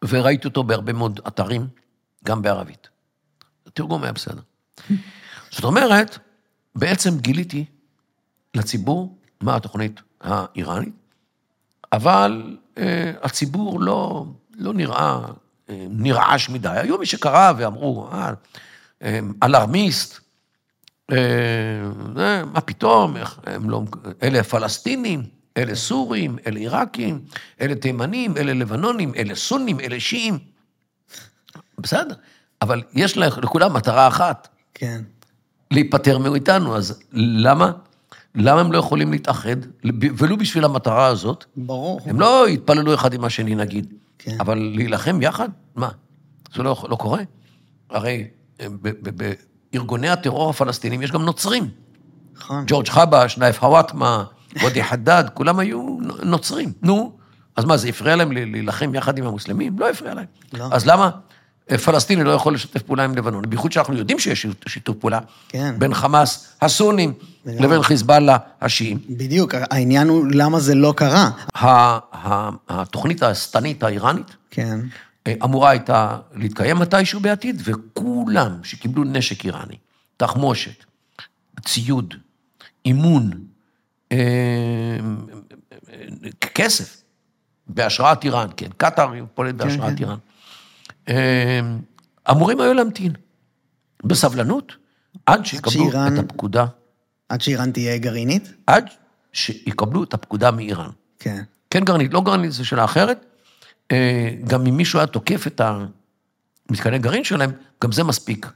וראיתי 0.08 0.48
אותו 0.48 0.62
בהרבה 0.62 0.92
מאוד 0.92 1.20
אתרים, 1.28 1.66
גם 2.24 2.42
בערבית. 2.42 2.88
התרגום 3.66 4.02
היה 4.02 4.12
בסדר. 4.12 4.40
זאת 5.54 5.64
אומרת, 5.64 6.18
בעצם 6.74 7.18
גיליתי 7.18 7.64
לציבור 8.54 9.18
מה 9.40 9.56
התוכנית 9.56 10.00
האיראנית, 10.20 10.94
אבל 11.92 12.56
אה, 12.78 13.12
הציבור 13.22 13.80
לא, 13.80 14.24
לא 14.54 14.74
נראה 14.74 15.20
אה, 15.72 15.86
נרעש 15.90 16.48
מדי. 16.48 16.68
היו 16.68 16.98
מי 16.98 17.06
שקרא 17.06 17.52
ואמרו, 17.56 18.08
אה, 18.12 18.32
אה, 19.02 19.18
אלרמיסט, 19.42 20.20
מה 21.10 22.60
פתאום, 22.64 23.16
הם 23.46 23.70
לא, 23.70 23.82
אלה 24.22 24.42
פלסטינים, 24.42 25.22
אלה 25.56 25.74
סורים, 25.74 26.36
אלה 26.46 26.60
עיראקים, 26.60 27.20
אלה 27.60 27.74
תימנים, 27.74 28.36
אלה 28.36 28.52
לבנונים, 28.52 29.12
אלה 29.16 29.34
סונים, 29.34 29.80
אלה 29.80 30.00
שיעים. 30.00 30.38
בסדר, 31.78 32.14
אבל 32.62 32.82
יש 32.94 33.16
לכולם 33.18 33.74
מטרה 33.74 34.08
אחת, 34.08 34.48
כן. 34.74 35.02
להיפטר 35.70 36.18
מאיתנו, 36.18 36.76
אז 36.76 37.02
למה? 37.12 37.72
למה 38.34 38.60
הם 38.60 38.72
לא 38.72 38.78
יכולים 38.78 39.12
להתאחד, 39.12 39.56
ולו 40.18 40.36
בשביל 40.36 40.64
המטרה 40.64 41.06
הזאת? 41.06 41.44
ברור. 41.56 42.00
הם 42.06 42.20
לא 42.20 42.48
יתפללו 42.48 42.94
אחד 42.94 43.14
עם 43.14 43.24
השני, 43.24 43.54
נגיד, 43.54 43.94
כן. 44.18 44.36
אבל 44.40 44.72
להילחם 44.74 45.22
יחד? 45.22 45.48
מה? 45.76 45.88
זה 46.54 46.62
לא, 46.62 46.84
לא 46.88 46.96
קורה? 46.96 47.22
הרי 47.90 48.28
בארגוני 49.72 50.08
הטרור 50.08 50.50
הפלסטינים 50.50 51.02
יש 51.02 51.10
גם 51.12 51.22
נוצרים. 51.22 51.68
נכון. 52.36 52.64
ג'ורג' 52.66 52.88
חבש, 52.88 53.38
נייף 53.38 53.60
חוואטמה, 53.60 54.24
וודי 54.62 54.84
חדד, 54.84 55.24
כולם 55.34 55.58
היו 55.58 55.98
נוצרים. 56.22 56.72
נו, 56.82 57.12
אז 57.56 57.64
מה, 57.64 57.76
זה 57.76 57.88
הפריע 57.88 58.16
להם 58.16 58.32
להילחם 58.32 58.94
יחד 58.94 59.18
עם 59.18 59.26
המוסלמים? 59.26 59.78
לא 59.78 59.90
הפריע 59.90 60.14
להם. 60.14 60.24
לא. 60.52 60.68
אז 60.72 60.86
למה 60.86 61.10
אה, 61.70 61.78
פלסטיני 61.78 62.24
לא 62.24 62.30
יכול 62.30 62.54
לשתף 62.54 62.82
פעולה 62.82 63.04
עם 63.04 63.14
לבנון? 63.14 63.44
בייחוד 63.48 63.72
שאנחנו 63.72 63.96
יודעים 63.96 64.18
שיש 64.18 64.46
שיתוף 64.68 64.96
פעולה 64.96 65.18
כן. 65.48 65.74
בין 65.78 65.94
חמאס 65.94 66.56
הסונים 66.62 67.12
לגמרי. 67.46 67.66
לבין 67.66 67.82
חיזבאללה 67.82 68.36
השיעים. 68.60 68.98
בדיוק, 69.10 69.54
העניין 69.54 70.08
הוא 70.08 70.26
למה 70.30 70.60
זה 70.60 70.74
לא 70.74 70.94
קרה. 70.96 71.30
התוכנית 72.68 73.22
השטנית 73.22 73.82
האיראנית 73.82 74.36
כן. 74.50 74.80
אמורה 75.44 75.70
הייתה 75.70 76.18
להתקיים 76.34 76.78
מתישהו 76.78 77.20
בעתיד, 77.20 77.62
וכולם 77.64 78.64
שקיבלו 78.64 79.04
נשק 79.04 79.44
איראני, 79.44 79.76
תחמושת, 80.16 80.84
ציוד, 81.60 82.14
אימון, 82.84 83.30
אה, 84.12 84.96
כסף, 86.54 87.02
בהשראת 87.66 88.24
איראן, 88.24 88.48
כן, 88.56 88.68
קטאר 88.76 89.12
פועלת 89.34 89.54
בהשראת 89.54 89.98
כן. 89.98 90.04
איראן, 90.04 90.18
אה, 91.08 91.60
אמורים 92.30 92.60
היו 92.60 92.74
להמתין 92.74 93.12
בסבלנות 94.04 94.76
עד 95.26 95.46
שיקבלו 95.46 95.88
את 95.88 96.18
הפקודה, 96.18 96.66
עד 97.28 97.40
שאיראן 97.40 97.72
תהיה 97.72 97.98
גרעינית? 97.98 98.52
עד 98.66 98.90
שיקבלו 99.32 100.04
את 100.04 100.14
הפקודה 100.14 100.50
מאיראן. 100.50 100.90
כן. 101.18 101.42
כן 101.70 101.84
גרעינית, 101.84 102.14
לא 102.14 102.20
גרעינית, 102.20 102.52
זו 102.52 102.64
שאלה 102.64 102.84
אחרת. 102.84 103.31
אה, 103.92 104.30
גם 104.44 104.66
אם 104.66 104.76
מישהו 104.76 104.98
היה 104.98 105.06
תוקף 105.06 105.46
את 105.46 105.60
המתקני 106.70 106.98
גרעין 106.98 107.24
שלהם, 107.24 107.50
גם 107.84 107.92
זה 107.92 108.04
מספיק 108.04 108.46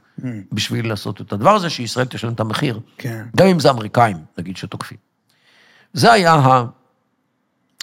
בשביל 0.51 0.87
לעשות 0.89 1.21
את 1.21 1.33
הדבר 1.33 1.55
הזה, 1.55 1.69
שישראל 1.69 2.05
תשלם 2.05 2.33
את 2.33 2.39
המחיר. 2.39 2.79
כן. 2.97 3.25
גם 3.35 3.47
אם 3.47 3.59
זה 3.59 3.69
אמריקאים, 3.69 4.17
נגיד, 4.37 4.57
שתוקפים. 4.57 4.97
זה 5.93 6.11
היה 6.11 6.33
ה- 6.33 6.65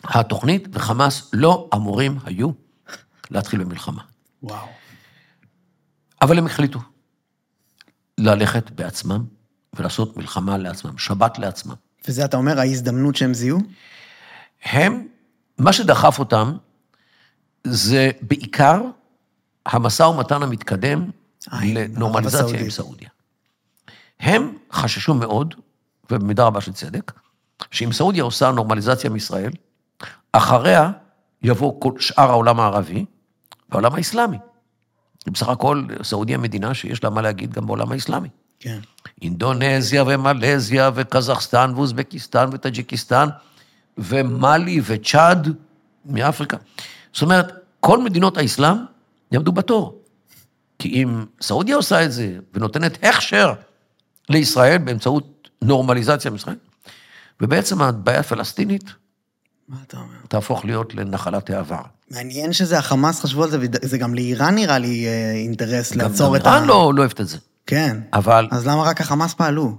התוכנית, 0.05 0.69
וחמאס 0.73 1.31
לא 1.33 1.69
אמורים 1.75 2.19
היו 2.25 2.51
להתחיל 3.31 3.65
במלחמה. 3.65 4.03
וואו. 4.43 4.67
אבל 6.23 6.39
הם 6.39 6.47
החליטו 6.47 6.79
ללכת 8.19 8.71
בעצמם 8.71 9.25
ולעשות 9.77 10.17
מלחמה 10.17 10.59
לעצמם, 10.59 10.99
שבת 10.99 11.39
לעצמם. 11.39 11.75
וזה, 12.09 12.25
אתה 12.25 12.37
אומר, 12.37 12.59
ההזדמנות 12.59 13.17
שהם 13.17 13.35
זיהו? 13.35 13.59
הם, 14.65 15.07
מה 15.59 15.73
שדחף 15.73 16.19
אותם, 16.19 16.57
זה 17.65 18.11
בעיקר 18.23 18.81
המשא 19.67 20.03
ומתן 20.03 20.43
המתקדם 20.43 21.11
לנורמליזציה 21.53 22.61
עם. 22.61 22.71
סעודיה. 22.71 23.09
הם 24.21 24.57
חששו 24.73 25.15
מאוד, 25.15 25.55
ובמידה 26.11 26.45
רבה 26.45 26.61
של 26.61 26.73
צדק, 26.73 27.13
שאם 27.71 27.93
סעודיה 27.93 28.23
עושה 28.23 28.51
נורמליזציה 28.51 29.11
עם 29.11 29.17
ישראל, 29.17 29.51
אחריה 30.33 30.91
יבוא 31.43 31.81
כל 31.81 31.93
שאר 31.99 32.31
העולם 32.31 32.61
הערבי 32.61 33.05
והעולם 33.69 33.95
האסלאמי. 33.95 34.39
בסך 35.27 35.49
הכל, 35.49 35.85
סעודיה 36.03 36.39
מדינה 36.39 36.75
שיש 36.75 37.05
לה 37.05 37.11
מה 37.11 37.23
להגיד 37.23 37.53
גם 37.53 37.67
בעולם 37.67 37.93
האסלאמי. 37.93 38.29
כן. 38.61 38.79
אינדונזיה 39.23 40.05
ומלזיה 40.07 40.91
וקזחסטן 40.95 41.73
ואוזבקיסטן 41.77 42.49
וטאג'יקיסטן 42.53 43.29
ומאלי 43.99 44.81
וצ'אד 44.85 45.49
מאפריקה. 46.07 46.57
זאת 47.13 47.23
אומרת, 47.23 47.53
כל 47.85 48.03
מדינות 48.03 48.39
האסלאם 48.39 48.77
יעמדו 49.33 49.53
בתור. 49.53 50.03
כי 50.79 50.89
אם 50.89 51.25
סעודיה 51.41 51.77
עושה 51.77 52.05
את 52.05 52.13
זה 52.13 52.39
ונותנת 52.55 53.05
הכשר 53.05 53.53
לישראל 54.29 54.79
באמצעות 54.79 55.49
נורמליזציה 55.63 56.29
עם 56.29 56.35
ישראל, 56.35 56.57
ובעצם 57.41 57.83
הבעיה 57.83 58.21
הפלסטינית 58.21 58.85
מה 59.69 59.77
אתה 59.87 59.97
אומר? 59.97 60.17
תהפוך 60.29 60.65
להיות 60.65 60.95
לנחלת 60.95 61.51
העבר. 61.51 61.81
מעניין 62.11 62.53
שזה 62.53 62.79
החמאס 62.79 63.21
חשבו 63.21 63.45
על 63.45 63.51
זה, 63.51 63.59
וזה 63.61 63.99
גם 63.99 64.15
לאיראן 64.15 64.55
נראה 64.55 64.79
לי 64.79 65.07
אה, 65.07 65.33
אינטרס 65.33 65.93
גם 65.93 65.99
לעצור 66.01 66.37
את 66.37 66.47
ה... 66.47 66.55
איראן 66.55 66.67
לא 66.69 66.93
לא 66.95 67.03
אוהבת 67.03 67.21
את 67.21 67.29
זה, 67.29 67.39
כן. 67.67 68.01
אבל 68.13 68.49
אז 68.51 68.67
למה 68.67 68.83
רק 68.83 69.01
החמאס 69.01 69.35
פעלו? 69.35 69.79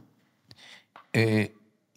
אה, 1.16 1.44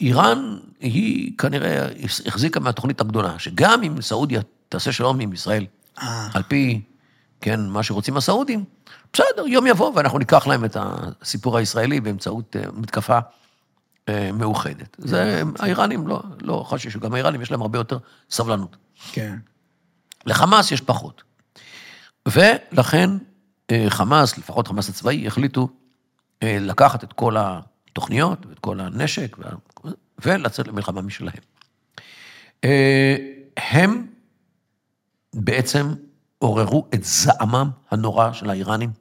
איראן 0.01 0.57
היא 0.79 1.37
כנראה 1.37 1.87
החזיקה 2.25 2.59
מהתוכנית 2.59 3.01
הגדולה, 3.01 3.39
שגם 3.39 3.83
אם 3.83 4.01
סעודיה 4.01 4.41
תעשה 4.69 4.91
שלום 4.91 5.19
עם 5.19 5.33
ישראל, 5.33 5.65
על 6.33 6.43
פי, 6.47 6.81
כן, 7.41 7.59
מה 7.67 7.83
שרוצים 7.83 8.17
הסעודים, 8.17 8.63
בסדר, 9.13 9.47
יום 9.47 9.67
יבוא 9.67 9.91
ואנחנו 9.95 10.19
ניקח 10.19 10.47
להם 10.47 10.65
את 10.65 10.77
הסיפור 10.79 11.57
הישראלי 11.57 12.01
באמצעות 12.01 12.55
אה, 12.55 12.61
מתקפה 12.73 13.19
אה, 14.09 14.31
מאוחדת. 14.33 14.95
זה, 14.97 15.41
האיראנים 15.59 16.07
לא, 16.07 16.23
לא 16.41 16.63
חששו, 16.67 16.99
גם 16.99 17.13
האיראנים 17.13 17.41
יש 17.41 17.51
להם 17.51 17.61
הרבה 17.61 17.79
יותר 17.79 17.97
סבלנות. 18.29 18.77
כן. 19.11 19.35
לחמאס 20.25 20.71
יש 20.71 20.81
פחות. 20.81 21.23
ולכן 22.25 23.09
אה, 23.71 23.85
חמאס, 23.89 24.37
לפחות 24.37 24.67
חמאס 24.67 24.89
הצבאי, 24.89 25.27
החליטו 25.27 25.69
אה, 26.43 26.57
לקחת 26.61 27.03
את 27.03 27.13
כל 27.13 27.35
התוכניות 27.39 28.45
ואת 28.45 28.59
כל 28.59 28.79
הנשק 28.79 29.37
וה- 29.39 29.91
ולצאת 30.25 30.67
למלחמה 30.67 31.01
משלהם. 31.01 31.41
אה, 32.63 33.15
הם 33.57 34.07
בעצם 35.33 35.93
עוררו 36.37 36.87
את 36.93 37.03
זעמם 37.03 37.69
הנורא 37.91 38.33
של 38.33 38.49
האיראנים 38.49 38.91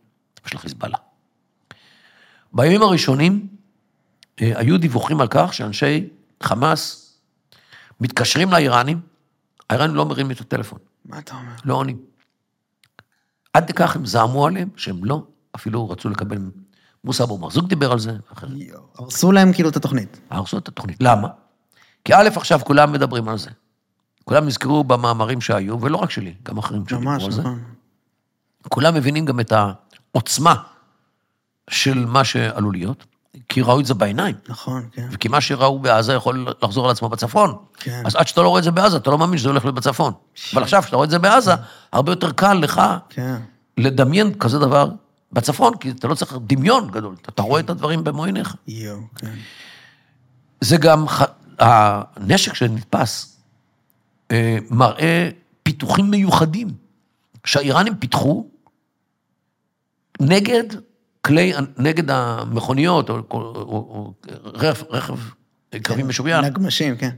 ושל 0.44 0.56
החיזבאללה. 0.56 0.98
בימים 2.52 2.82
הראשונים 2.82 3.48
אה, 4.40 4.52
היו 4.54 4.78
דיווחים 4.78 5.20
על 5.20 5.28
כך 5.30 5.54
שאנשי 5.54 6.08
חמאס 6.42 7.14
מתקשרים 8.00 8.52
לאיראנים, 8.52 9.00
האיראנים 9.70 9.96
לא 9.96 10.06
מרימים 10.06 10.30
את 10.30 10.40
הטלפון. 10.40 10.78
מה 11.04 11.18
אתה 11.18 11.34
אומר? 11.34 11.52
לא 11.64 11.74
עונים. 11.74 11.98
עד 13.52 13.70
לכך 13.70 13.96
הם 13.96 14.06
זעמו 14.06 14.46
עליהם, 14.46 14.68
שהם 14.76 15.04
לא 15.04 15.22
אפילו 15.56 15.90
רצו 15.90 16.08
לקבל... 16.08 16.38
מוסא 17.04 17.22
אבו 17.22 17.38
מרזוק 17.38 17.66
דיבר 17.68 17.92
על 17.92 17.98
זה, 17.98 18.12
אחרת. 18.32 18.50
יואו. 18.54 18.82
הרסו 18.98 19.32
להם 19.32 19.52
כאילו 19.52 19.68
את 19.68 19.76
התוכנית. 19.76 20.20
הרסו 20.30 20.58
את 20.58 20.68
התוכנית. 20.68 20.96
למה? 21.00 21.28
כי 22.04 22.14
א', 22.14 22.28
עכשיו 22.36 22.60
כולם 22.64 22.92
מדברים 22.92 23.28
על 23.28 23.38
זה. 23.38 23.50
כולם 24.28 24.46
נזכרו 24.46 24.84
במאמרים 24.84 25.40
שהיו, 25.40 25.80
ולא 25.80 25.96
רק 25.96 26.10
שלי, 26.10 26.34
גם 26.42 26.58
אחרים 26.58 26.84
שדיברו 26.88 27.10
על 27.12 27.30
זה. 27.30 27.40
נכון. 27.40 27.62
כולם 28.68 28.94
מבינים 28.94 29.24
גם 29.24 29.40
את 29.40 29.52
העוצמה 29.52 30.54
של 31.70 32.04
מה 32.06 32.24
שעלול 32.24 32.72
להיות, 32.72 33.04
כי 33.48 33.62
ראו 33.62 33.80
את 33.80 33.86
זה 33.86 33.94
בעיניים. 33.94 34.34
נכון, 34.48 34.88
כן. 34.92 35.08
וכי 35.12 35.28
מה 35.28 35.40
שראו 35.40 35.78
בעזה 35.78 36.12
יכול 36.12 36.46
לחזור 36.62 36.84
על 36.84 36.90
עצמו 36.90 37.08
בצפון. 37.08 37.56
כן. 37.74 38.02
אז 38.06 38.16
עד 38.16 38.26
שאתה 38.26 38.42
לא 38.42 38.48
רואה 38.48 38.58
את 38.58 38.64
זה 38.64 38.70
בעזה, 38.70 38.96
אתה 38.96 39.10
לא 39.10 39.18
מאמין 39.18 39.38
שזה 39.38 39.48
הולך 39.48 39.64
להיות 39.64 39.74
בצפון. 39.74 40.12
אבל 40.54 40.62
עכשיו, 40.62 40.82
כשאתה 40.82 40.96
רואה 40.96 41.04
את 41.04 41.10
זה 41.10 41.18
בעזה, 41.18 41.52
הרבה 41.92 42.12
יותר 42.12 42.32
קל 42.32 42.54
לך 42.54 42.82
כן. 43.08 43.36
לדמיין 43.76 44.34
כזה 44.34 44.58
דבר 44.58 44.90
בצפון, 45.32 45.76
כי 45.76 45.90
אתה 45.90 46.08
לא 46.08 46.14
צריך 46.14 46.36
דמיון 46.46 46.90
גדול, 46.90 47.16
אתה 47.28 47.42
רואה 47.42 47.60
את 47.60 47.70
הדברים 47.70 48.04
במו 48.04 48.24
עיניך. 48.24 48.54
יואו, 48.68 48.98
כן. 49.16 49.34
זה 50.60 50.76
גם, 50.76 51.06
הנשק 51.58 52.54
שנתפס 52.54 53.37
מראה 54.70 55.30
פיתוחים 55.62 56.10
מיוחדים 56.10 56.68
שהאיראנים 57.46 57.94
פיתחו 57.96 58.46
נגד 60.20 60.64
כלי, 61.20 61.52
נגד 61.78 62.10
המכוניות, 62.10 63.10
או, 63.10 63.14
או, 63.14 63.22
או, 63.30 63.54
או 63.72 64.12
רכב, 64.44 64.82
רכב 64.90 65.14
קרבי 65.82 66.02
משוריין, 66.02 66.44
נגמשים, 66.44 66.96
כן. 66.96 67.10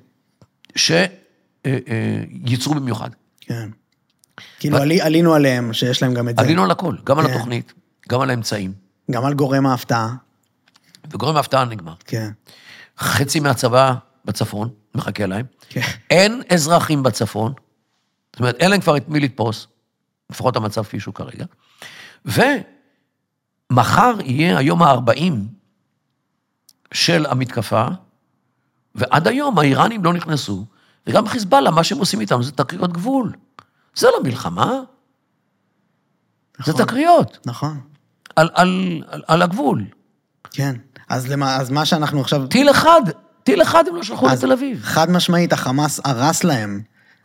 שייצרו 0.76 2.74
במיוחד. 2.74 3.10
כן. 3.40 3.68
כאילו 4.58 4.76
עלי- 4.78 5.00
עלינו 5.00 5.34
עליהם, 5.34 5.72
שיש 5.72 6.02
להם 6.02 6.14
גם 6.14 6.28
את 6.28 6.36
זה. 6.36 6.42
עלינו 6.42 6.64
על 6.64 6.70
הכל, 6.70 6.96
גם 7.04 7.18
על 7.18 7.26
כן. 7.26 7.32
התוכנית, 7.32 7.72
גם 8.08 8.20
על 8.20 8.30
האמצעים, 8.30 8.72
גם 9.10 9.24
על 9.24 9.34
גורם 9.34 9.66
ההפתעה. 9.66 10.14
וגורם 11.12 11.36
ההפתעה 11.36 11.64
נגמר. 11.64 11.94
כן. 12.04 12.30
חצי 12.98 13.40
מהצבא 13.40 13.94
בצפון, 14.24 14.68
מחכה 14.94 15.26
להם. 15.26 15.46
כן. 15.68 15.80
אין 16.10 16.42
אזרחים 16.52 17.02
בצפון, 17.02 17.52
זאת 18.32 18.40
אומרת, 18.40 18.54
אין 18.54 18.70
להם 18.70 18.80
כבר 18.80 18.96
את 18.96 19.08
מי 19.08 19.20
לתפוס, 19.20 19.66
לפחות 20.30 20.56
המצב 20.56 20.82
כפי 20.82 21.00
שהוא 21.00 21.14
כרגע. 21.14 21.44
ומחר 22.24 24.14
יהיה 24.24 24.58
היום 24.58 24.82
ה-40 24.82 25.32
של 26.92 27.26
המתקפה, 27.26 27.86
ועד 28.94 29.28
היום 29.28 29.58
האיראנים 29.58 30.04
לא 30.04 30.12
נכנסו 30.12 30.66
וגם 31.06 31.28
חיזבאללה, 31.28 31.70
מה 31.70 31.84
שהם 31.84 31.98
עושים 31.98 32.20
איתנו 32.20 32.42
זה 32.42 32.52
תקריות 32.52 32.92
גבול. 32.92 33.32
זה 33.94 34.06
לא 34.06 34.22
מלחמה, 34.22 34.80
זה 36.64 36.72
נכון. 36.72 36.84
תקריות 36.84 37.38
נכון, 37.46 37.80
על, 38.36 38.48
על, 38.54 39.02
על, 39.08 39.22
על 39.26 39.42
הגבול. 39.42 39.84
כן. 40.50 40.76
אז, 41.08 41.28
למה, 41.28 41.56
אז 41.56 41.70
מה 41.70 41.84
שאנחנו 41.84 42.20
עכשיו... 42.20 42.46
טיל 42.46 42.70
אחד, 42.70 43.00
טיל 43.44 43.62
אחד 43.62 43.88
הם 43.88 43.96
לא 43.96 44.02
שלחו 44.02 44.26
לתל 44.28 44.52
אביב. 44.52 44.80
חד 44.82 45.10
משמעית, 45.10 45.52
החמאס 45.52 46.00
הרס 46.04 46.44
להם. 46.44 46.80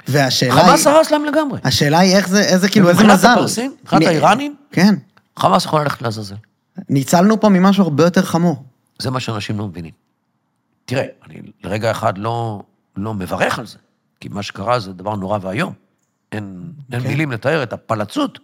והשאלה 0.08 0.54
חמאס 0.66 0.88
היא... 0.88 0.96
הרס 0.96 1.12
להם 1.12 1.26
לגמרי. 1.26 1.60
השאלה 1.64 2.00
היא 2.00 2.16
איך 2.16 2.28
זה, 2.30 2.42
איזה 2.42 2.70
כאילו, 2.70 2.90
איזה 2.90 3.00
מבחינת 3.04 3.20
מזל. 3.20 3.28
הפרסים, 3.28 3.76
מבחינת 3.84 4.02
מ- 4.02 4.06
האיראנים? 4.08 4.56
כן. 4.72 4.96
חמאס 5.40 5.66
יכול 5.66 5.82
ללכת 5.82 6.02
לעזאזל. 6.02 6.36
ניצלנו 6.90 7.40
פה 7.40 7.50
ממשהו 7.50 7.84
הרבה 7.84 8.04
יותר 8.04 8.22
חמור. 8.22 8.64
זה 9.00 9.12
מה 9.12 9.20
שאנשים 9.20 9.58
לא 9.60 9.68
מבינים. 9.68 9.92
תראה, 10.86 11.04
אני 11.28 11.42
לרגע 11.64 11.92
אחד 11.92 12.18
לא, 12.18 12.64
לא 12.98 13.14
מברך 13.14 13.60
על 13.60 13.66
זה, 13.66 13.78
כי 14.20 14.30
מה 14.30 14.44
שקרה 14.44 14.80
זה 14.80 14.94
דבר 14.94 15.16
נורא 15.16 15.40
ואיום. 15.42 15.74
אין, 16.32 16.62
אין 16.92 17.02
כן. 17.02 17.08
מילים 17.08 17.32
לתאר 17.32 17.64
את 17.64 17.74
הפלצות 17.74 18.40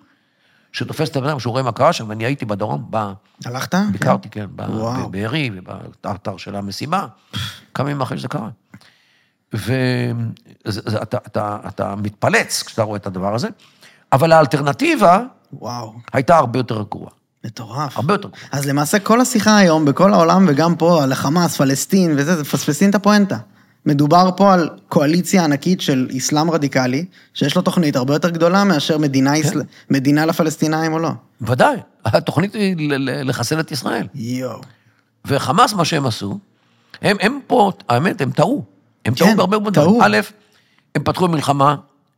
שתופס 0.72 1.10
את 1.10 1.16
הבן 1.16 1.28
אדם 1.30 1.40
שהוא 1.40 1.52
רואה 1.52 1.64
מה 1.64 1.72
קרה 1.72 1.94
שם, 1.94 2.10
ואני 2.10 2.26
הייתי 2.26 2.46
בדרום, 2.46 2.88
ב, 2.90 3.12
הלכת? 3.46 3.76
ביקרתי, 3.92 4.30
כן, 4.30 4.46
וואו. 4.58 5.10
בבארי 5.10 5.50
ובאתר 5.56 6.38
של 6.38 6.56
המשימה, 6.56 7.08
כמה 7.74 7.90
ימים 7.90 8.02
אחרי 8.02 8.18
שזה 8.18 8.28
קרה. 8.28 8.50
ואתה 9.54 11.18
אתה, 11.28 11.58
אתה 11.68 11.96
מתפלץ 11.96 12.64
כשאתה 12.64 12.84
רואה 12.84 12.98
את 12.98 13.08
הדבר 13.08 13.36
הזה, 13.36 13.48
אבל 14.14 14.32
האלטרנטיבה 14.32 15.24
וואו, 15.54 15.94
הייתה 16.14 16.38
הרבה 16.38 16.60
יותר 16.60 16.84
גרועה. 16.92 17.12
מטורף. 17.46 17.98
הרבה 17.98 18.14
יותר 18.14 18.28
גרועה. 18.28 18.44
אז 18.52 18.66
למעשה 18.66 19.00
כל 19.00 19.22
השיחה 19.22 19.58
היום, 19.58 19.86
בכל 19.86 20.14
העולם 20.14 20.46
וגם 20.48 20.76
פה, 20.76 21.04
על 21.04 21.12
החמאס, 21.12 21.58
פלסטין 21.58 22.12
וזה, 22.18 22.36
זה 22.36 22.42
מפספסים 22.42 22.90
את 22.90 22.96
הפואנטה. 22.96 23.38
מדובר 23.86 24.30
פה 24.38 24.54
על 24.54 24.70
קואליציה 24.90 25.44
ענקית 25.44 25.82
של 25.82 26.08
אסלאם 26.18 26.52
רדיקלי, 26.52 27.06
שיש 27.34 27.56
לו 27.56 27.62
תוכנית 27.62 27.96
הרבה 27.96 28.14
יותר 28.16 28.30
גדולה 28.30 28.64
מאשר 28.64 28.98
מדינה, 28.98 29.32
כן. 29.32 29.36
ישראל, 29.36 29.64
מדינה 29.90 30.26
לפלסטינאים 30.26 30.94
או 30.94 31.00
לא. 31.00 31.12
ודאי, 31.42 31.78
התוכנית 32.06 32.54
היא 32.54 32.76
לחסל 33.00 33.60
את 33.60 33.72
ישראל. 33.72 34.08
יואו. 34.16 34.62
וחמאס, 35.26 35.74
מה 35.74 35.86
שהם 35.86 36.06
עשו, 36.06 36.40
הם, 37.02 37.18
הם 37.20 37.40
פה, 37.48 37.72
האמת, 37.90 38.22
הם 38.22 38.32
טעו. 38.32 38.66
הם 39.06 39.16
כן, 39.16 39.26
טעו 39.26 39.36
בהרבה 39.36 39.60
מאוד 39.60 39.74
דברים. 39.74 40.02
א', 40.02 40.18
הם 40.96 41.04
פתחו 41.04 41.28
במלחמה, 41.28 41.76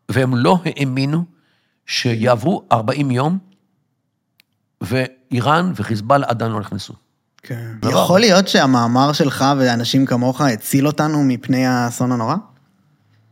והם 0.09 0.35
לא 0.35 0.57
האמינו 0.65 1.23
שיעברו 1.85 2.63
40 2.71 3.11
יום, 3.11 3.37
ואיראן 4.81 5.71
וחיזבאללה 5.75 6.27
עדיין 6.29 6.51
לא 6.51 6.59
נכנסו. 6.59 6.93
כן. 7.43 7.71
לא. 7.83 7.89
יכול 7.89 8.19
להיות 8.19 8.47
שהמאמר 8.47 9.13
שלך 9.13 9.45
ואנשים 9.57 10.05
כמוך 10.05 10.41
הציל 10.41 10.87
אותנו 10.87 11.23
מפני 11.23 11.65
האסון 11.65 12.11
הנורא? 12.11 12.35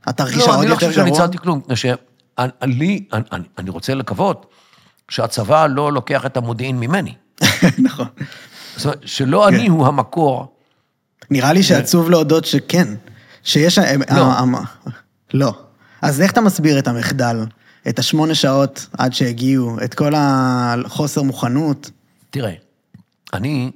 התרחיש 0.05 0.37
לא, 0.37 0.45
העוד 0.45 0.57
אני 0.57 0.67
לא 0.67 0.73
יותר 0.73 0.85
חושב 0.85 0.95
שאני 0.95 1.09
גרוע? 1.09 1.23
הצעתי 1.23 1.37
כלום, 1.37 1.61
מפני 1.67 1.75
שאני 1.75 1.95
אני, 2.39 3.05
אני, 3.13 3.43
אני 3.57 3.69
רוצה 3.69 3.93
לקוות 3.93 4.45
שהצבא 5.09 5.67
לא 5.67 5.93
לוקח 5.93 6.25
את 6.25 6.37
המודיעין 6.37 6.79
ממני. 6.79 7.15
נכון. 7.79 8.07
זאת 8.75 8.85
אומרת, 8.85 8.99
שלא 9.05 9.45
כן. 9.49 9.55
אני 9.55 9.67
הוא 9.67 9.87
המקור. 9.87 10.55
נראה 11.31 11.53
לי 11.53 11.63
שעצוב 11.63 12.09
להודות 12.09 12.45
שכן, 12.45 12.87
שיש... 13.43 13.79
לא. 13.79 14.59
לא. 15.33 15.59
אז 16.01 16.21
איך 16.21 16.31
אתה 16.31 16.41
מסביר 16.41 16.79
את 16.79 16.87
המחדל? 16.87 17.45
את 17.89 17.99
השמונה 17.99 18.35
שעות 18.35 18.87
עד 18.97 19.13
שהגיעו, 19.13 19.77
את 19.83 19.93
כל 19.93 20.13
החוסר 20.15 21.21
מוכנות? 21.21 21.91
תראה, 22.29 22.53
אני, 23.33 23.71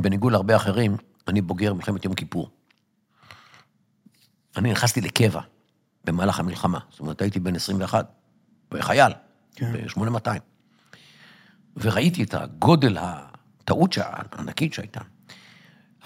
בניגוד 0.00 0.32
להרבה 0.32 0.56
אחרים, 0.56 0.96
אני 1.28 1.40
בוגר 1.40 1.74
מלחמת 1.74 2.04
יום 2.04 2.14
כיפור. 2.14 2.50
אני 4.56 4.72
נכנסתי 4.72 5.00
לקבע 5.00 5.40
במהלך 6.04 6.40
המלחמה. 6.40 6.78
זאת 6.90 7.00
אומרת, 7.00 7.22
הייתי 7.22 7.40
בן 7.40 7.56
21, 7.56 8.06
חייל, 8.80 9.12
כן. 9.54 9.72
ב-8200. 9.72 10.28
וראיתי 11.76 12.22
את 12.22 12.34
הגודל, 12.34 12.96
הטעות 13.00 13.98
הענקית 13.98 14.74
שהייתה. 14.74 15.00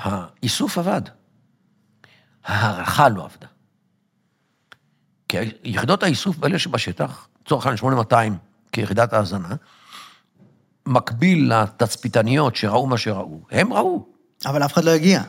האיסוף 0.03 0.79
עבד, 0.79 1.03
ההערכה 2.45 3.09
לא 3.09 3.25
עבדה. 3.25 3.47
כי 5.29 5.37
יחידות 5.65 6.03
האיסוף, 6.03 6.45
אלה 6.45 6.59
שבשטח, 6.59 7.29
לצורך 7.45 7.67
העניין 7.67 7.77
8200 7.77 8.37
כיחידת 8.73 9.13
ההאזנה, 9.13 9.55
מקביל 10.87 11.55
לתצפיתניות 11.55 12.57
שראו 12.57 12.87
מה 12.87 12.99
שראו, 12.99 13.41
הם 13.51 13.73
ראו. 13.73 14.07
אבל 14.47 14.65
אף 14.65 14.73
אחד 14.73 14.85
לא 14.85 14.91
הגיע. 14.91 15.23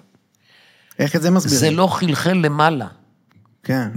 איך 0.99 1.15
את 1.15 1.21
זה 1.21 1.31
מסביר? 1.31 1.59
זה 1.59 1.71
לא 1.71 1.87
חלחל 1.87 2.33
למעלה, 2.33 2.87
כן. 3.63 3.89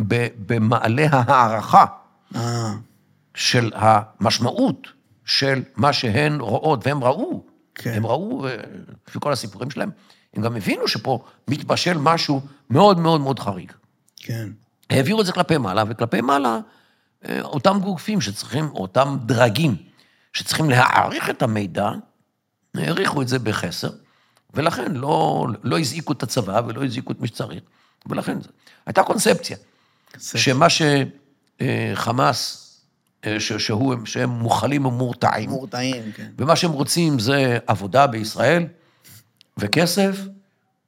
במעלה 0.46 1.06
ההערכה 1.10 1.84
אה, 2.36 2.72
של 3.34 3.72
המשמעות 3.74 4.88
של 5.24 5.62
מה 5.76 5.92
שהן 5.92 6.40
רואות, 6.40 6.86
והם 6.86 7.04
ראו. 7.04 7.44
כן. 7.74 7.92
הם 7.96 8.06
ראו, 8.06 8.46
אה, 8.46 8.56
לפי 9.08 9.18
כל 9.20 9.32
הסיפורים 9.32 9.70
שלהם, 9.70 9.90
הם 10.36 10.42
גם 10.42 10.56
הבינו 10.56 10.88
שפה 10.88 11.24
מתבשל 11.48 11.98
משהו 11.98 12.40
מאוד 12.70 12.98
מאוד 12.98 13.20
מאוד 13.20 13.38
חריג. 13.38 13.72
כן. 14.16 14.48
העבירו 14.90 15.20
את 15.20 15.26
זה 15.26 15.32
כלפי 15.32 15.58
מעלה, 15.58 15.84
וכלפי 15.88 16.20
מעלה, 16.20 16.58
אה, 17.28 17.40
אותם 17.42 17.78
גופים 17.82 18.20
שצריכים, 18.20 18.68
אותם 18.68 19.16
דרגים 19.26 19.76
שצריכים 20.32 20.70
להעריך 20.70 21.30
את 21.30 21.42
המידע, 21.42 21.90
העריכו 22.74 23.22
את 23.22 23.28
זה 23.28 23.38
בחסר, 23.38 23.90
ולכן 24.54 24.92
לא, 24.92 25.46
לא 25.62 25.78
הזעיקו 25.78 26.12
את 26.12 26.22
הצבא 26.22 26.60
ולא 26.66 26.84
הזעיקו 26.84 27.12
את 27.12 27.20
מי 27.20 27.28
שצריך, 27.28 27.62
ולכן 28.06 28.40
זה. 28.40 28.48
הייתה 28.86 29.02
קונספציה, 29.02 29.56
בסדר. 30.16 30.40
שמה 30.40 30.66
שחמאס, 31.60 32.62
אה, 33.24 33.40
ש- 33.40 33.52
שהוא, 33.52 33.94
שהם 34.04 34.30
מוכלים 34.30 34.86
ומורתעים, 34.86 35.50
מורתעים, 35.50 36.12
כן. 36.12 36.30
ומה 36.38 36.56
שהם 36.56 36.70
רוצים 36.70 37.18
זה 37.18 37.58
עבודה 37.66 38.06
בישראל, 38.06 38.66
וכסף, 39.58 40.20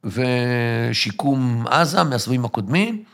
ושיקום 0.05 1.67
עזה 1.67 2.05
מהסבבים 2.05 2.45
הקודמים, 2.45 3.05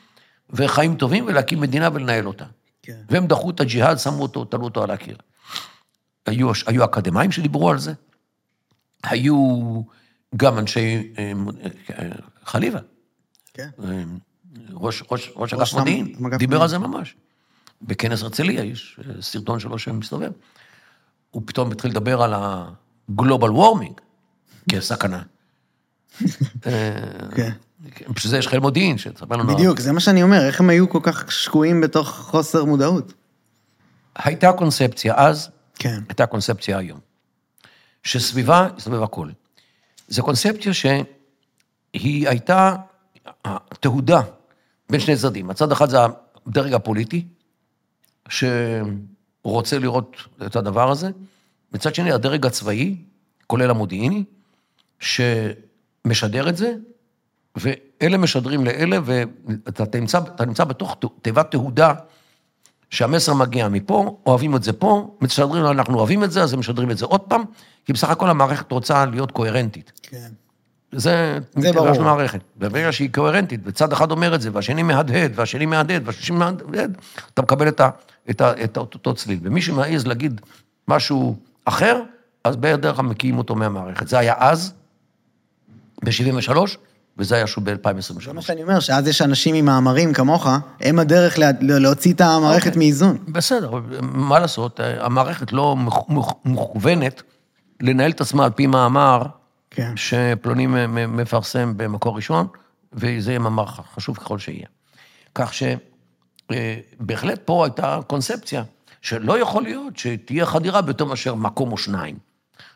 וחיים 0.50 0.96
טובים, 0.96 1.26
ולהקים 1.26 1.60
מדינה 1.60 1.88
ולנהל 1.92 2.26
אותה. 2.26 2.44
כן. 2.82 3.00
והם 3.10 3.26
דחו 3.26 3.50
את 3.50 3.60
הג'יהאד, 3.60 3.98
שמו 3.98 4.22
אותו, 4.22 4.44
תלו 4.44 4.64
אותו 4.64 4.82
על 4.82 4.90
הקיר. 4.90 5.16
היו, 6.26 6.50
היו 6.66 6.84
אקדמאים 6.84 7.32
שדיברו 7.32 7.70
על 7.70 7.78
זה, 7.78 7.92
היו 9.02 9.36
גם 10.36 10.58
אנשי 10.58 11.12
אה, 11.18 11.32
אה, 11.98 12.10
חליבה, 12.44 12.80
כן. 13.54 13.68
אה, 13.84 14.02
ראש, 14.72 15.02
ראש, 15.10 15.32
ראש 15.36 15.54
ראש 15.54 15.54
אגף 15.54 15.74
מודיעין, 15.74 16.14
דיבר. 16.38 16.62
על 16.62 16.68
זה 16.68 16.78
ממש. 16.78 17.16
בכנס 17.82 18.22
הרצליה 18.22 18.64
יש 18.64 19.00
אה, 19.08 19.22
סרטון 19.22 19.60
שלו 19.60 19.78
שמסתובב. 19.78 20.30
הוא 21.30 21.42
פתאום 21.46 21.72
התחיל 21.72 21.90
לדבר 21.90 22.22
על 22.22 22.34
ה-global 22.34 23.50
warming 23.50 24.00
כסכנה. 24.70 25.22
אה, 26.66 26.72
כן. 27.35 27.50
בשביל 28.09 28.31
זה 28.31 28.38
יש 28.38 28.48
חיל 28.48 28.59
מודיעין, 28.59 28.98
שתספר 28.98 29.37
לנו... 29.37 29.55
בדיוק, 29.55 29.81
זה 29.81 29.92
מה 29.92 30.00
שאני 30.00 30.22
אומר, 30.22 30.46
איך 30.46 30.61
הם 30.61 30.70
היו 30.70 30.90
כל 30.90 31.00
כך 31.03 31.33
שקועים 31.33 31.81
בתוך 31.81 32.09
חוסר 32.09 32.64
מודעות? 32.64 33.12
הייתה 34.14 34.53
קונספציה 34.53 35.14
אז, 35.16 35.50
כן. 35.74 36.00
הייתה 36.09 36.27
קונספציה 36.27 36.79
היום, 36.79 36.98
שסביבה 38.03 38.68
הסתובב 38.77 39.03
הכל. 39.03 39.29
זו 40.09 40.22
קונספציה 40.22 40.74
שהיא 40.74 42.29
הייתה 42.29 42.77
תהודה 43.81 44.20
בין 44.90 45.00
שני 45.00 45.16
צדדים. 45.16 45.50
הצד 45.50 45.72
אחד 45.72 45.88
זה 45.88 45.98
הדרג 46.46 46.74
הפוליטי, 46.74 47.24
שרוצה 48.29 49.79
לראות 49.79 50.16
את 50.46 50.57
הדבר 50.57 50.90
הזה, 50.90 51.11
מצד 51.72 51.94
שני 51.94 52.12
הדרג 52.12 52.46
הצבאי, 52.46 52.96
כולל 53.46 53.70
המודיעיני, 53.70 54.24
שמשדר 56.04 56.48
את 56.48 56.56
זה, 56.56 56.74
ואלה 57.56 58.16
משדרים 58.18 58.64
לאלה, 58.64 58.98
ואתה 59.04 59.82
אתה 59.82 60.44
נמצא 60.46 60.64
בתוך 60.64 60.96
תיבת 61.22 61.50
תהודה 61.50 61.94
שהמסר 62.90 63.34
מגיע 63.34 63.68
מפה, 63.68 64.18
אוהבים 64.26 64.56
את 64.56 64.62
זה 64.62 64.72
פה, 64.72 65.16
משדרים, 65.20 65.66
אנחנו 65.66 65.98
אוהבים 65.98 66.24
את 66.24 66.32
זה, 66.32 66.42
אז 66.42 66.52
הם 66.52 66.60
משדרים 66.60 66.90
את 66.90 66.98
זה 66.98 67.06
עוד 67.06 67.20
פעם, 67.20 67.42
כי 67.84 67.92
בסך 67.92 68.10
הכל 68.10 68.30
המערכת 68.30 68.72
רוצה 68.72 69.04
להיות 69.06 69.30
קוהרנטית. 69.30 69.92
כן. 70.02 70.28
זה 70.92 71.38
זה 71.54 71.72
ברור. 71.72 71.82
מטבעה 71.82 71.94
של 71.94 72.00
המערכת. 72.00 72.40
וברגע 72.56 72.92
שהיא 72.92 73.10
קוהרנטית, 73.12 73.60
וצד 73.64 73.92
אחד 73.92 74.10
אומר 74.10 74.34
את 74.34 74.40
זה, 74.40 74.50
והשני 74.52 74.82
מהדהד, 74.82 75.32
והשני 75.34 75.66
מהדהד, 75.66 76.02
והשלישי 76.06 76.32
מהדהד, 76.32 76.98
אתה 77.34 77.42
מקבל 77.42 77.68
את, 77.68 77.80
ה, 77.80 77.90
את, 78.30 78.40
ה, 78.40 78.64
את 78.64 78.76
אותו 78.76 79.14
צליל. 79.14 79.38
ומי 79.42 79.62
שמעז 79.62 80.06
להגיד 80.06 80.40
משהו 80.88 81.36
אחר, 81.64 82.00
אז 82.44 82.56
בדרך 82.56 82.96
כלל 82.96 83.04
מקיאים 83.04 83.38
אותו 83.38 83.54
מהמערכת. 83.54 84.08
זה 84.08 84.18
היה 84.18 84.34
אז, 84.38 84.74
ב-73, 86.04 86.56
וזה 87.18 87.34
היה 87.36 87.46
שוב 87.46 87.70
זה 87.70 87.74
ב-2023. 87.74 88.32
מה 88.32 88.42
שאני 88.42 88.62
אומר, 88.62 88.80
שאז 88.80 89.08
יש 89.08 89.22
אנשים 89.22 89.54
עם 89.54 89.64
מאמרים 89.64 90.12
כמוך, 90.12 90.46
הם 90.80 90.98
הדרך 90.98 91.38
לה- 91.38 91.50
להוציא 91.60 92.12
את 92.14 92.20
המערכת 92.20 92.66
אוקיי. 92.66 92.78
מאיזון. 92.78 93.18
בסדר, 93.28 93.70
מה 94.00 94.38
לעשות, 94.38 94.80
המערכת 95.00 95.52
לא 95.52 95.76
מוכוונת 96.44 97.22
לנהל 97.80 98.10
את 98.10 98.20
עצמה 98.20 98.44
על 98.44 98.50
פי 98.50 98.66
מאמר 98.66 99.22
כן. 99.70 99.92
שפלוני 99.96 100.66
מפרסם 101.08 101.72
במקור 101.76 102.16
ראשון, 102.16 102.46
וזה 102.92 103.30
יהיה 103.30 103.38
מאמר 103.38 103.66
חשוב 103.66 104.16
ככל 104.16 104.38
שיהיה. 104.38 104.66
כך 105.34 105.52
אה, 106.52 106.74
בהחלט 107.00 107.40
פה 107.44 107.64
הייתה 107.64 107.98
קונספציה 108.06 108.62
שלא 109.02 109.38
יכול 109.38 109.62
להיות 109.62 109.96
שתהיה 109.96 110.46
חדירה 110.46 110.82
ביותר 110.82 111.04
מאשר 111.04 111.34
מקום 111.34 111.72
או 111.72 111.78
שניים. 111.78 112.16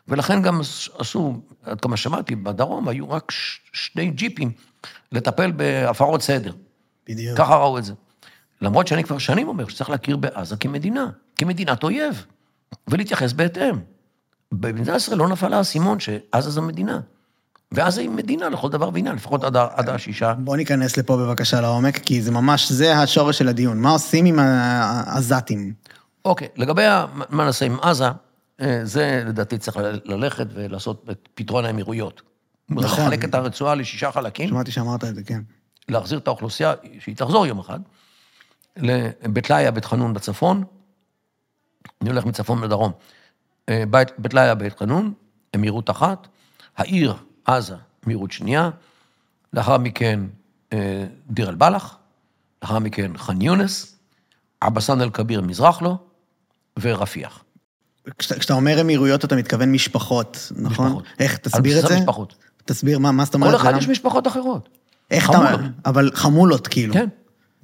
ולכן 0.09 0.41
גם 0.41 0.61
עשו, 0.97 1.41
עד 1.63 1.81
כמה 1.81 1.97
שמעתי, 1.97 2.35
בדרום 2.35 2.87
היו 2.87 3.09
רק 3.11 3.31
שני 3.73 4.11
ג'יפים 4.11 4.51
לטפל 5.11 5.51
בהפרות 5.51 6.21
סדר. 6.21 6.53
בדיוק. 7.09 7.37
ככה 7.37 7.55
ראו 7.55 7.77
את 7.77 7.85
זה. 7.85 7.93
למרות 8.61 8.87
שאני 8.87 9.03
כבר 9.03 9.17
שנים 9.17 9.47
אומר 9.47 9.67
שצריך 9.67 9.89
להכיר 9.89 10.17
בעזה 10.17 10.57
כמדינה, 10.57 11.09
כמדינת 11.35 11.83
אויב, 11.83 12.25
ולהתייחס 12.87 13.33
בהתאם. 13.33 13.75
במדינת 14.51 14.97
ישראל 14.97 15.17
לא 15.17 15.27
נפל 15.27 15.53
האסימון 15.53 15.99
שעזה 15.99 16.49
זו 16.49 16.61
מדינה. 16.61 16.99
ועזה 17.71 18.01
היא 18.01 18.09
מדינה 18.09 18.49
לכל 18.49 18.69
דבר 18.69 18.89
ועניין, 18.93 19.15
לפחות 19.15 19.43
עד, 19.43 19.57
עד 19.57 19.89
השישה. 19.89 20.33
בוא 20.33 20.57
ניכנס 20.57 20.97
לפה 20.97 21.17
בבקשה 21.17 21.61
לעומק, 21.61 21.97
כי 21.97 22.21
זה 22.21 22.31
ממש, 22.31 22.71
זה 22.71 22.97
השורש 22.97 23.37
של 23.37 23.47
הדיון. 23.47 23.79
מה 23.79 23.89
עושים 23.89 24.25
עם 24.25 24.39
העזתים? 24.39 25.73
אוקיי, 26.25 26.47
לגבי 26.55 26.81
מה 27.29 27.45
נעשה 27.45 27.65
עם 27.65 27.77
עזה, 27.81 28.09
זה 28.83 29.23
לדעתי 29.27 29.57
צריך 29.57 29.77
ללכת 30.05 30.47
ולעשות 30.53 31.05
את 31.11 31.29
פתרון 31.33 31.65
האמירויות. 31.65 32.21
נכון. 32.69 32.83
לחלק 32.85 33.25
את 33.25 33.35
הרצועה 33.35 33.75
לשישה 33.75 34.11
חלקים, 34.11 34.49
שמעתי 34.49 34.71
שאמרת 34.71 35.03
את 35.03 35.15
זה, 35.15 35.23
כן. 35.23 35.41
להחזיר 35.89 36.19
את 36.19 36.27
האוכלוסייה, 36.27 36.73
שהיא 36.99 37.15
תחזור 37.15 37.45
יום 37.45 37.59
אחד, 37.59 37.79
לבית 38.77 39.49
לאיה, 39.49 39.71
בית 39.71 39.85
חנון 39.85 40.13
בצפון, 40.13 40.63
אני 42.01 42.09
הולך 42.09 42.25
מצפון 42.25 42.63
לדרום. 42.63 42.91
אה, 43.69 43.83
בית, 43.89 44.07
בית 44.17 44.33
לאיה, 44.33 44.55
בית 44.55 44.79
חנון, 44.79 45.13
הם 45.53 45.61
מהירות 45.61 45.89
אחת, 45.89 46.27
העיר 46.77 47.13
עזה, 47.45 47.75
מהירות 48.05 48.31
שנייה, 48.31 48.69
לאחר 49.53 49.77
מכן 49.77 50.19
אה, 50.73 51.05
דיר 51.29 51.49
אל-בלח, 51.49 51.97
לאחר 52.61 52.79
מכן 52.79 53.17
ח'אן 53.17 53.41
יונס, 53.41 53.99
עבסן 54.61 55.01
אל-כביר 55.01 55.41
מזרח 55.41 55.81
לו, 55.81 55.97
ורפיח. 56.79 57.43
כשאתה 58.17 58.53
אומר 58.53 58.81
אמירויות, 58.81 59.25
אתה 59.25 59.35
מתכוון 59.35 59.71
משפחות, 59.71 60.51
נכון? 60.55 60.85
משפחות. 60.85 61.03
איך, 61.19 61.37
תסביר 61.37 61.79
את 61.79 61.87
זה? 61.87 61.95
המשפחות. 61.95 62.35
תסביר 62.65 62.99
מה, 62.99 63.11
מה 63.11 63.25
זאת 63.25 63.33
אומרת. 63.33 63.51
כל 63.51 63.55
אחד? 63.55 63.73
יש 63.77 63.87
משפחות 63.87 64.27
אחרות. 64.27 64.69
איך 65.11 65.29
אתה... 65.29 65.37
חמולות. 65.37 65.61
אבל 65.85 66.11
חמולות, 66.13 66.67
כאילו. 66.67 66.93
כן. 66.93 67.07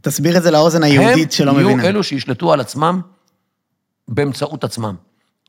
תסביר 0.02 0.38
את 0.38 0.44
זה 0.44 0.52
לאוזן 0.52 0.84
היהודית 0.84 1.32
שלא 1.32 1.52
הם 1.52 1.58
מבינה. 1.58 1.72
יהיו 1.72 1.90
אלו 1.90 2.04
שישלטו 2.04 2.54
על 2.54 2.60
עצמם 2.60 3.02
באמצעות 4.08 4.64
עצמם. 4.64 4.96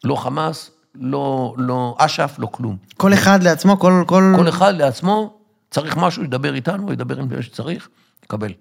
לא 0.05 0.17
חמאס, 0.17 0.71
לא, 0.95 1.55
לא 1.59 1.97
אש"ף, 1.99 2.35
לא 2.39 2.47
כלום. 2.47 2.77
כל 2.97 3.15
אחד 3.15 3.43
לעצמו, 3.43 3.79
כל... 3.79 4.05
כל... 4.07 4.33
כל 4.37 4.49
אחד 4.49 4.75
לעצמו, 4.75 5.39
צריך 5.71 5.97
משהו, 5.97 6.25
ידבר 6.25 6.55
איתנו, 6.55 6.93
ידבר 6.93 7.21
עם 7.21 7.29
מי 7.29 7.43
שצריך, 7.43 7.89
יקבל. 8.25 8.53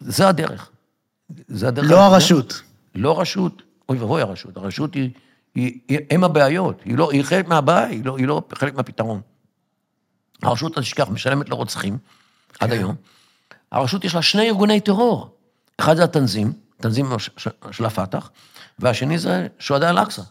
זה 0.00 0.28
הדרך. 0.28 0.70
זה 1.48 1.68
הדרך. 1.68 1.90
לא. 1.90 2.00
הרשות. 2.00 2.62
לא 2.94 3.20
רשות, 3.20 3.62
אוי 3.88 3.98
ואבוי 3.98 4.22
הרשות. 4.22 4.56
הרשות 4.56 4.94
היא, 4.94 5.10
היא, 5.54 5.80
היא, 5.88 5.98
הם 6.10 6.24
הבעיות, 6.24 6.80
היא, 6.84 6.98
לא, 6.98 7.10
היא 7.10 7.22
חלק 7.22 7.48
מהבעיה, 7.48 7.86
היא 7.86 8.04
לא, 8.04 8.16
היא 8.16 8.26
לא 8.26 8.42
חלק 8.54 8.74
מהפתרון. 8.74 9.20
הרשות, 10.42 10.78
אל 10.78 10.82
תשכח, 10.82 11.08
משלמת 11.08 11.48
לרוצחים, 11.48 11.98
עד 12.60 12.70
כן. 12.70 12.76
היום. 12.76 12.94
הרשות 13.72 14.04
יש 14.04 14.14
לה 14.14 14.22
שני 14.22 14.48
ארגוני 14.48 14.80
טרור. 14.80 15.36
אחד 15.80 15.96
זה 15.96 16.04
התנזים, 16.04 16.52
תנזים 16.76 17.06
של 17.70 17.84
הפת"ח, 17.84 18.30
והשני 18.78 19.18
זה 19.18 19.46
שועדי 19.58 19.86
אל-אקצא. 19.86 20.22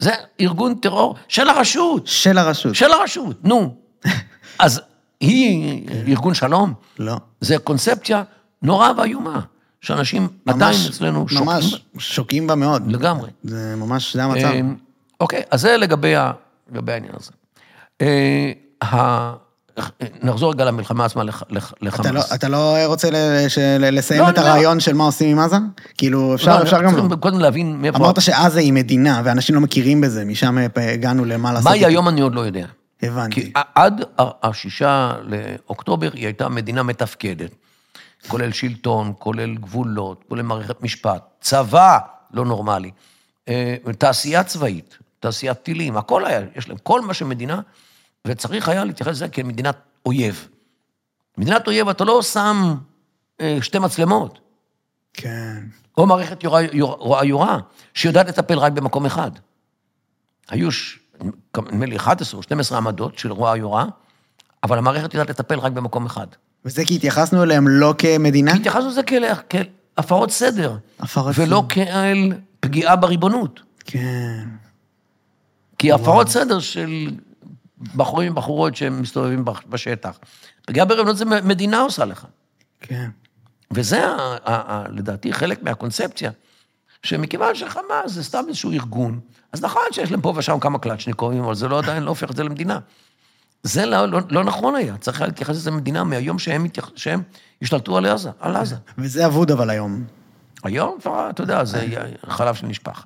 זה 0.00 0.12
ארגון 0.40 0.74
טרור 0.74 1.14
של 1.28 1.48
הרשות, 1.48 2.06
של 2.06 2.38
הרשות. 2.38 2.74
של 2.74 2.92
הרשות, 2.92 3.44
נו. 3.44 3.76
אז 4.58 4.80
היא 5.20 5.86
ארגון 6.08 6.34
שלום? 6.34 6.74
לא. 6.98 7.16
זה 7.40 7.58
קונספציה 7.58 8.22
נורא 8.62 8.90
ואיומה, 8.96 9.40
שאנשים 9.84 10.28
עדיין 10.46 10.58
ממש- 10.76 10.88
אצלנו 10.88 11.28
שוקעים 11.28 11.46
ממש 11.46 11.84
שוקעים 11.98 12.46
בה 12.46 12.54
מאוד. 12.54 12.92
לגמרי. 12.92 13.30
זה 13.44 13.74
ממש, 13.76 14.16
זה 14.16 14.24
המצב. 14.24 14.44
אה, 14.46 14.60
אוקיי, 15.20 15.42
אז 15.50 15.60
זה 15.60 15.76
לגבי, 15.76 16.16
ה, 16.16 16.32
לגבי 16.72 16.92
העניין 16.92 17.12
הזה. 17.20 17.30
אה, 18.00 18.52
ה, 18.84 19.32
נחזור 20.22 20.52
רגע 20.52 20.64
למלחמה 20.64 21.04
עצמה 21.04 21.24
לח, 21.24 21.42
לח, 21.50 21.72
לחמאס. 21.82 22.06
אתה 22.06 22.12
לא, 22.12 22.20
אתה 22.34 22.48
לא 22.48 22.76
רוצה 22.86 23.10
ל- 23.10 23.48
ש- 23.48 23.58
ל- 23.58 23.98
לסיים 23.98 24.20
לא, 24.22 24.28
את 24.28 24.38
אני 24.38 24.44
לא. 24.44 24.50
הרעיון 24.50 24.80
של 24.80 24.94
מה 24.94 25.04
עושים 25.04 25.30
עם 25.38 25.44
עזה? 25.44 25.56
כאילו, 25.98 26.34
אפשר, 26.34 26.58
לא, 26.58 26.62
אפשר 26.62 26.82
גם... 26.82 26.90
צריכים 26.94 27.16
קודם 27.16 27.38
להבין 27.38 27.76
מאיפה... 27.82 27.98
אמרת 27.98 28.20
שעזה 28.22 28.60
היא 28.60 28.72
מדינה, 28.72 29.22
ואנשים 29.24 29.54
לא 29.54 29.60
מכירים 29.60 30.00
בזה, 30.00 30.24
משם 30.24 30.58
הגענו 30.76 31.24
למה 31.24 31.52
לעשות. 31.52 31.64
מה 31.64 31.70
היא 31.70 31.78
איתה. 31.78 31.88
היום 31.88 32.08
אני 32.08 32.20
עוד 32.20 32.34
לא 32.34 32.40
יודע. 32.40 32.66
הבנתי. 33.02 33.40
כי 33.40 33.52
עד 33.74 34.04
השישה 34.42 35.12
לאוקטובר 35.24 36.10
היא 36.14 36.24
הייתה 36.26 36.48
מדינה 36.48 36.82
מתפקדת, 36.82 37.50
כולל 38.28 38.52
שלטון, 38.52 39.12
כולל 39.18 39.54
גבולות, 39.54 40.24
כולל 40.28 40.42
מערכת 40.42 40.82
משפט, 40.82 41.22
צבא 41.40 41.98
לא 42.32 42.44
נורמלי, 42.44 42.90
אה, 43.48 43.76
תעשייה 43.98 44.44
צבאית, 44.44 44.98
תעשיית 45.20 45.58
טילים, 45.58 45.96
הכל 45.96 46.26
היה, 46.26 46.40
יש 46.56 46.68
להם 46.68 46.78
כל 46.82 47.00
מה 47.00 47.14
שמדינה, 47.14 47.60
וצריך 48.24 48.68
היה 48.68 48.84
להתייחס 48.84 49.12
לזה 49.12 49.28
כמדינת 49.28 49.76
אויב. 50.06 50.48
מדינת 51.38 51.66
אויב, 51.66 51.88
אתה 51.88 52.04
לא 52.04 52.22
שם 52.22 52.74
אה, 53.40 53.58
שתי 53.60 53.78
מצלמות, 53.78 54.38
כן. 55.12 55.62
או 55.98 56.06
מערכת 56.06 56.44
יורה 56.44 56.62
יורה, 56.72 57.24
יורה, 57.24 57.58
שיודעת 57.94 58.28
לטפל 58.28 58.58
רק 58.58 58.72
במקום 58.72 59.06
אחד. 59.06 59.30
היו, 60.48 60.68
נדמה 61.56 61.86
לי, 61.86 61.96
11 61.96 62.38
או 62.38 62.42
12 62.42 62.78
עמדות 62.78 63.18
של 63.18 63.32
רואה 63.32 63.56
יורה, 63.56 63.86
אבל 64.62 64.78
המערכת 64.78 65.14
יודעת 65.14 65.30
לטפל 65.30 65.58
רק 65.58 65.72
במקום 65.72 66.06
אחד. 66.06 66.26
וזה 66.64 66.84
כי 66.84 66.94
התייחסנו 66.96 67.42
אליהם 67.42 67.68
לא 67.68 67.94
כמדינה? 67.98 68.52
כי 68.52 68.58
התייחסנו 68.58 68.88
לזה 68.88 69.02
כאל 69.02 69.24
כאל 69.48 69.64
הפרות 69.96 70.30
סדר, 70.30 70.76
הפרת 71.00 71.34
ולא 71.38 71.64
סדר. 71.70 71.74
כאל 71.74 72.32
פגיעה 72.60 72.96
בריבונות. 72.96 73.60
כן. 73.84 74.44
כי 75.78 75.92
הפרות 75.92 76.28
סדר 76.28 76.60
של 76.60 77.10
בחורים 77.96 78.32
ובחורות 78.32 78.76
שהם 78.76 79.02
מסתובבים 79.02 79.44
בש- 79.44 79.64
בשטח. 79.68 80.18
פגיעה 80.66 80.86
בריבונות 80.86 81.16
זה 81.16 81.24
מדינה 81.24 81.80
עושה 81.80 82.04
לך. 82.04 82.26
כן. 82.80 83.10
וזה, 83.70 84.06
ה- 84.06 84.12
ה- 84.44 84.72
ה- 84.74 84.84
לדעתי, 84.88 85.32
חלק 85.32 85.62
מהקונספציה, 85.62 86.30
שמכיוון 87.02 87.54
שחמאס 87.54 87.84
זה 88.06 88.24
סתם 88.24 88.44
איזשהו 88.48 88.70
ארגון, 88.72 89.20
אז 89.52 89.62
נכון 89.62 89.82
שיש 89.92 90.10
להם 90.10 90.20
פה 90.20 90.32
ושם 90.36 90.58
כמה 90.60 90.78
קלצ'ניקובים, 90.78 91.44
אבל 91.44 91.54
זה 91.54 91.68
לא 91.68 91.78
עדיין 91.78 92.02
לא 92.02 92.08
הופך 92.08 92.30
את 92.30 92.36
זה 92.36 92.44
למדינה. 92.44 92.78
זה 93.64 93.86
לא, 93.86 94.06
לא, 94.08 94.20
לא 94.30 94.44
נכון 94.44 94.76
היה, 94.76 94.96
צריך 94.96 95.20
היה 95.20 95.28
להתייחס 95.28 95.56
לזה 95.56 95.70
למדינה 95.70 96.04
מהיום 96.04 96.38
שהם, 96.38 96.62
מתייח, 96.62 96.90
שהם 96.96 97.22
השתלטו 97.62 97.96
על 97.96 98.06
עזה, 98.06 98.30
על 98.40 98.56
עזה. 98.56 98.76
וזה 98.98 99.26
אבוד 99.26 99.50
אבל 99.50 99.70
היום. 99.70 100.04
היום 100.64 100.98
כבר, 101.00 101.30
אתה 101.30 101.42
יודע, 101.42 101.64
זה 101.64 101.86
חלב 102.28 102.54
שנשפך. 102.54 103.04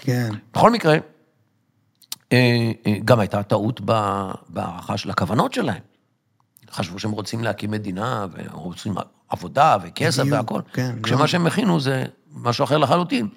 כן. 0.00 0.30
בכל 0.54 0.70
מקרה, 0.70 0.96
אה, 2.32 2.72
אה, 2.86 2.94
גם 3.04 3.20
הייתה 3.20 3.42
טעות 3.42 3.80
בהערכה 4.48 4.96
של 4.96 5.10
הכוונות 5.10 5.54
שלהם. 5.54 5.82
חשבו 6.70 6.98
שהם 6.98 7.10
רוצים 7.10 7.44
להקים 7.44 7.70
מדינה, 7.70 8.26
ורוצים 8.32 8.94
עבודה 9.28 9.76
וכסף 9.82 10.20
בדיוק, 10.20 10.36
והכול. 10.36 10.62
כן, 10.72 10.96
כשמה 11.02 11.20
לא. 11.20 11.26
שהם 11.26 11.46
הכינו 11.46 11.80
זה 11.80 12.04
משהו 12.32 12.64
אחר 12.64 12.78
לחלוטין. 12.78 13.28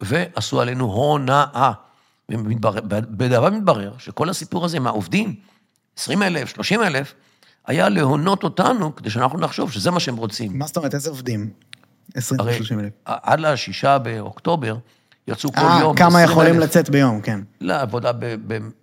ועשו 0.00 0.60
עלינו 0.60 0.84
הונאה. 0.84 1.72
בדיעבד 2.90 3.52
מתברר 3.52 3.94
שכל 3.98 4.28
הסיפור 4.28 4.64
הזה 4.64 4.76
עם 4.76 4.86
העובדים, 4.86 5.34
20 5.96 6.22
אלף, 6.22 6.48
30 6.48 6.82
אלף, 6.82 7.14
היה 7.66 7.88
להונות 7.88 8.42
אותנו 8.42 8.96
כדי 8.96 9.10
שאנחנו 9.10 9.38
נחשוב 9.38 9.72
שזה 9.72 9.90
מה 9.90 10.00
שהם 10.00 10.16
רוצים. 10.16 10.58
מה 10.58 10.66
זאת 10.66 10.76
אומרת, 10.76 10.94
איזה 10.94 11.10
עובדים? 11.10 11.50
20 12.14 12.40
הרי 12.40 12.54
30 12.56 12.80
אלף. 12.80 12.92
עד 13.04 13.40
לשישה 13.40 13.98
באוקטובר 13.98 14.76
יצאו 15.28 15.52
כל 15.52 15.60
אה, 15.60 15.80
יום 15.80 15.96
כמה 15.96 16.06
20,000 16.08 16.30
יכולים 16.30 16.60
לצאת 16.60 16.90
ביום, 16.90 17.20
כן. 17.20 17.40
לעבודה 17.60 18.10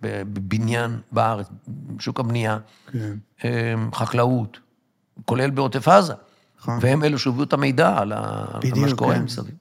בבניין 0.00 1.00
בארץ, 1.12 1.46
בשוק 1.68 2.20
הבנייה, 2.20 2.58
כן. 2.92 3.14
אמ, 3.44 3.50
חקלאות, 3.94 4.58
כולל 5.24 5.50
בעוטף 5.50 5.88
עזה. 5.88 6.14
נכון. 6.60 6.78
והם 6.80 7.04
אלו 7.04 7.18
שהביאו 7.18 7.44
את 7.44 7.52
המידע 7.52 7.98
על 7.98 8.12
מה 8.76 8.88
שקורה 8.88 9.14
כן. 9.14 9.22
מסביב. 9.22 9.54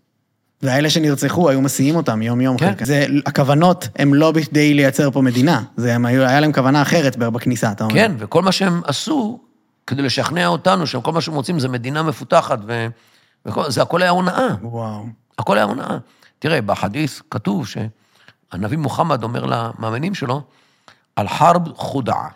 והאלה 0.64 0.90
שנרצחו, 0.90 1.50
היו 1.50 1.62
מסיעים 1.62 1.96
אותם 1.96 2.22
יום-יום. 2.22 2.58
כן. 2.58 2.74
זה, 2.86 3.06
הכוונות 3.26 3.88
הן 3.96 4.14
לא 4.14 4.32
בכדי 4.32 4.74
לייצר 4.74 5.12
פה 5.12 5.22
מדינה. 5.22 5.64
זה, 5.78 5.96
הם 5.96 6.06
היו, 6.06 6.22
היה 6.24 6.40
להם 6.40 6.54
כוונה 6.54 6.82
אחרת 6.82 7.18
בכניסה, 7.18 7.72
אתה 7.72 7.84
אומר. 7.84 7.96
כן, 7.96 8.12
וכל 8.18 8.42
מה 8.42 8.52
שהם 8.52 8.82
עשו, 8.86 9.40
כדי 9.88 10.02
לשכנע 10.02 10.48
אותנו 10.48 10.88
שכל 10.88 11.12
מה 11.12 11.22
שהם 11.22 11.34
רוצים 11.34 11.60
זה 11.60 11.70
מדינה 11.70 12.04
מפותחת, 12.04 12.60
ו... 12.68 12.88
וכל... 13.46 13.72
זה 13.72 13.82
הכל 13.82 14.02
היה 14.02 14.12
הונאה. 14.12 14.48
וואו. 14.62 15.06
הכל 15.40 15.58
היה 15.58 15.66
הונאה. 15.66 15.98
תראה, 16.40 16.62
בחדית' 16.62 17.22
כתוב 17.32 17.68
שהנביא 17.68 18.78
מוחמד 18.78 19.24
אומר 19.24 19.46
למאמינים 19.46 20.16
שלו, 20.16 20.42
על 21.16 21.28
חרב 21.28 21.74
חודעה. 21.76 22.28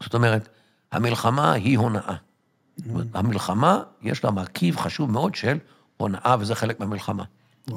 זאת 0.00 0.14
אומרת, 0.14 0.48
המלחמה 0.92 1.52
היא 1.52 1.78
הונאה. 1.78 2.14
המלחמה, 3.14 3.80
יש 4.02 4.24
לה 4.24 4.30
מרכיב 4.30 4.76
חשוב 4.76 5.10
מאוד 5.10 5.34
של 5.34 5.58
הונאה, 5.96 6.36
וזה 6.40 6.54
חלק 6.54 6.80
מהמלחמה. 6.80 7.24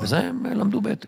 וזה 0.02 0.18
הם 0.20 0.46
למדו 0.56 0.82
בעת. 0.82 1.06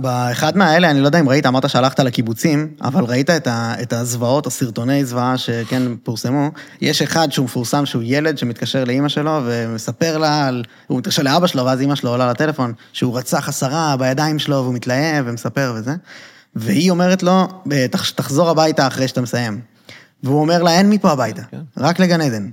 באחד 0.00 0.56
מהאלה, 0.56 0.90
אני 0.90 1.00
לא 1.00 1.06
יודע 1.06 1.20
אם 1.20 1.28
ראית, 1.28 1.46
אמרת 1.46 1.70
שהלכת 1.70 2.00
לקיבוצים, 2.00 2.68
אבל 2.82 3.04
ראית 3.04 3.30
את, 3.30 3.46
ה, 3.46 3.74
את 3.82 3.92
הזוועות, 3.92 4.46
הסרטוני 4.46 5.04
זוועה 5.04 5.38
שכן 5.38 5.82
פורסמו. 6.02 6.50
יש 6.80 7.02
אחד 7.02 7.32
שהוא 7.32 7.44
מפורסם, 7.44 7.86
שהוא 7.86 8.02
ילד 8.06 8.38
שמתקשר 8.38 8.84
לאימא 8.84 9.08
שלו 9.08 9.40
ומספר 9.44 10.18
לה 10.18 10.46
על... 10.46 10.64
הוא 10.86 10.98
מתקשר 10.98 11.22
לאבא 11.22 11.46
שלו, 11.46 11.64
ואז 11.64 11.80
אימא 11.80 11.94
שלו 11.94 12.10
עולה 12.10 12.30
לטלפון, 12.30 12.72
שהוא 12.92 13.18
רצח 13.18 13.48
עשרה 13.48 13.96
בידיים 13.98 14.38
שלו, 14.38 14.56
והוא 14.56 14.74
מתלהב 14.74 15.24
ומספר 15.28 15.72
וזה. 15.76 15.94
והיא 16.56 16.90
אומרת 16.90 17.22
לו, 17.22 17.46
"תח- 17.90 18.10
תחזור 18.10 18.50
הביתה 18.50 18.86
אחרי 18.86 19.08
שאתה 19.08 19.20
מסיים. 19.20 19.60
והוא 20.22 20.40
אומר 20.40 20.62
לה, 20.62 20.70
אין 20.70 20.90
מפה 20.90 21.10
הביתה, 21.10 21.42
כן. 21.42 21.60
רק 21.76 22.00
לגן 22.00 22.20
עדן. 22.20 22.50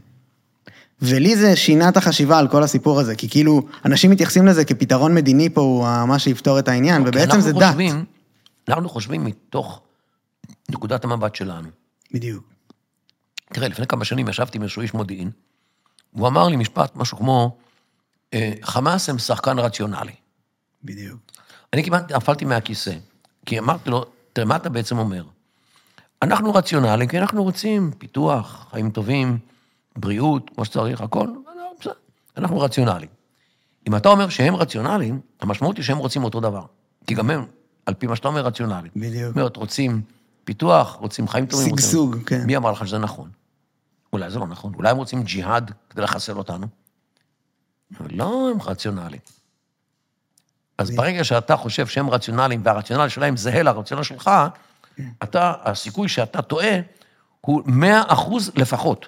ולי 1.01 1.35
זה 1.35 1.55
שינה 1.55 1.89
את 1.89 1.97
החשיבה 1.97 2.39
על 2.39 2.47
כל 2.47 2.63
הסיפור 2.63 2.99
הזה, 2.99 3.15
כי 3.15 3.29
כאילו, 3.29 3.61
אנשים 3.85 4.11
מתייחסים 4.11 4.45
לזה 4.45 4.65
כפתרון 4.65 5.15
מדיני 5.15 5.49
פה, 5.49 5.61
הוא 5.61 6.05
מה 6.07 6.19
שיפתור 6.19 6.59
את 6.59 6.67
העניין, 6.67 7.03
כי 7.03 7.09
ובעצם 7.09 7.25
אנחנו 7.31 7.41
זה 7.41 7.53
דת. 7.53 7.63
חושבים- 7.67 8.05
אנחנו 8.69 8.89
חושבים 8.89 9.23
מתוך 9.23 9.81
נקודת 10.69 11.03
המבט 11.03 11.35
שלנו. 11.35 11.67
בדיוק. 12.13 12.43
תראה, 13.53 13.67
לפני 13.67 13.87
כמה 13.87 14.05
שנים 14.05 14.29
ישבתי 14.29 14.57
עם 14.57 14.61
איזשהו 14.63 14.81
איש 14.81 14.93
מודיעין, 14.93 15.31
והוא 16.13 16.27
אמר 16.27 16.47
לי 16.47 16.55
משפט, 16.55 16.95
משהו 16.95 17.17
כמו, 17.17 17.57
אה, 18.33 18.51
חמאס 18.63 19.09
הם 19.09 19.17
שחקן 19.17 19.59
רציונלי. 19.59 20.11
בדיוק. 20.83 21.19
אני 21.73 21.83
כמעט 21.83 22.11
נפלתי 22.11 22.45
מהכיסא, 22.45 22.93
כי 23.45 23.59
אמרתי 23.59 23.89
לו, 23.89 24.05
תראה, 24.33 24.47
מה 24.47 24.55
אתה 24.55 24.69
בעצם 24.69 24.97
אומר? 24.97 25.23
אנחנו 26.21 26.53
רציונליים, 26.53 27.09
כי 27.09 27.19
אנחנו 27.19 27.43
רוצים 27.43 27.91
פיתוח, 27.97 28.67
חיים 28.71 28.89
טובים, 28.91 29.37
בריאות, 29.95 30.51
כמו 30.55 30.65
שצריך, 30.65 31.01
הכל, 31.01 31.27
בסדר, 31.79 31.93
אנחנו 32.37 32.59
רציונליים. 32.59 33.09
אם 33.87 33.95
אתה 33.95 34.09
אומר 34.09 34.29
שהם 34.29 34.55
רציונליים, 34.55 35.19
המשמעות 35.41 35.77
היא 35.77 35.85
שהם 35.85 35.97
רוצים 35.97 36.23
אותו 36.23 36.39
דבר. 36.39 36.65
כי 37.07 37.15
גם 37.15 37.29
הם, 37.29 37.45
על 37.85 37.93
פי 37.93 38.07
מה 38.07 38.15
שאתה 38.15 38.27
אומר, 38.27 38.41
רציונליים. 38.41 38.91
בדיוק. 38.95 39.27
זאת 39.27 39.35
אומרת, 39.35 39.57
רוצים 39.57 40.01
פיתוח, 40.43 40.97
רוצים 40.99 41.27
חיים 41.27 41.45
טובים. 41.45 41.69
שגשוג, 41.69 42.17
כן. 42.25 42.45
מי 42.45 42.57
אמר 42.57 42.71
לך 42.71 42.87
שזה 42.87 42.97
נכון? 42.97 43.29
אולי 44.13 44.29
זה 44.29 44.39
לא 44.39 44.47
נכון. 44.47 44.73
אולי 44.73 44.89
הם 44.89 44.97
רוצים 44.97 45.23
ג'יהאד 45.23 45.71
כדי 45.89 46.01
לחסל 46.01 46.37
אותנו. 46.37 46.67
לא 48.09 48.49
הם 48.51 48.61
רציונליים. 48.61 49.21
אז 50.77 50.91
ברגע 50.95 51.23
שאתה 51.23 51.57
חושב 51.57 51.87
שהם 51.87 52.09
רציונליים 52.09 52.61
והרציונל 52.63 53.09
שלהם 53.09 53.37
זהה 53.37 53.63
לרציונל 53.63 54.03
שלך, 54.03 54.31
אתה, 55.23 55.53
הסיכוי 55.63 56.09
שאתה 56.09 56.41
טועה 56.41 56.79
הוא 57.41 57.61
100 57.65 58.03
אחוז 58.07 58.51
לפחות, 58.55 59.07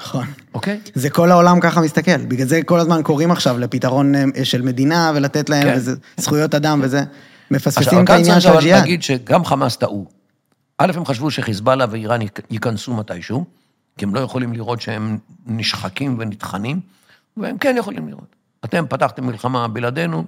נכון. 0.00 0.26
אוקיי? 0.54 0.80
זה 0.94 1.10
כל 1.10 1.30
העולם 1.30 1.60
ככה 1.60 1.80
מסתכל, 1.80 2.16
בגלל 2.16 2.46
זה 2.46 2.60
כל 2.62 2.80
הזמן 2.80 3.02
קוראים 3.02 3.30
עכשיו 3.30 3.58
לפתרון 3.58 4.14
אה, 4.14 4.44
של 4.44 4.62
מדינה 4.62 5.12
ולתת 5.14 5.48
להם 5.50 5.62
כן. 5.62 5.74
וזה, 5.76 5.94
זכויות 6.16 6.54
אדם 6.54 6.80
וזה. 6.82 6.98
עכשיו, 6.98 7.14
מפספסים 7.50 8.02
את 8.02 8.06
כאן 8.06 8.14
העניין 8.16 8.40
צריך 8.40 8.52
של 8.52 8.58
הג'יהאד. 8.58 8.80
להגיד 8.80 9.02
שגם 9.02 9.44
חמאס 9.44 9.76
טעו. 9.76 10.06
א', 10.78 10.92
הם 10.96 11.04
חשבו 11.04 11.30
שחיזבאללה 11.30 11.86
ואיראן 11.90 12.20
ייכ- 12.22 12.42
ייכנסו 12.50 12.94
מתישהו, 12.94 13.44
כי 13.98 14.04
הם 14.04 14.14
לא 14.14 14.20
יכולים 14.20 14.52
לראות 14.52 14.80
שהם 14.80 15.18
נשחקים 15.46 16.16
ונטחנים, 16.18 16.80
והם 17.36 17.58
כן 17.58 17.74
יכולים 17.78 18.08
לראות. 18.08 18.36
אתם 18.64 18.84
פתחתם 18.88 19.26
מלחמה 19.26 19.68
בלעדינו, 19.68 20.24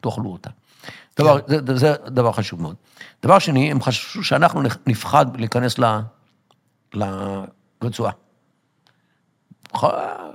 תאכלו 0.00 0.32
אותה. 0.32 0.50
דבר, 1.18 1.38
זה, 1.48 1.58
זה, 1.66 1.76
זה 1.76 1.94
דבר 2.06 2.32
חשוב 2.32 2.62
מאוד. 2.62 2.74
דבר 3.22 3.38
שני, 3.38 3.70
הם 3.70 3.82
חשבו 3.82 4.24
שאנחנו 4.24 4.62
נפ- 4.62 4.76
נפחד 4.86 5.26
להיכנס 5.36 5.78
ל, 5.78 5.98
לרצועה. 6.94 8.12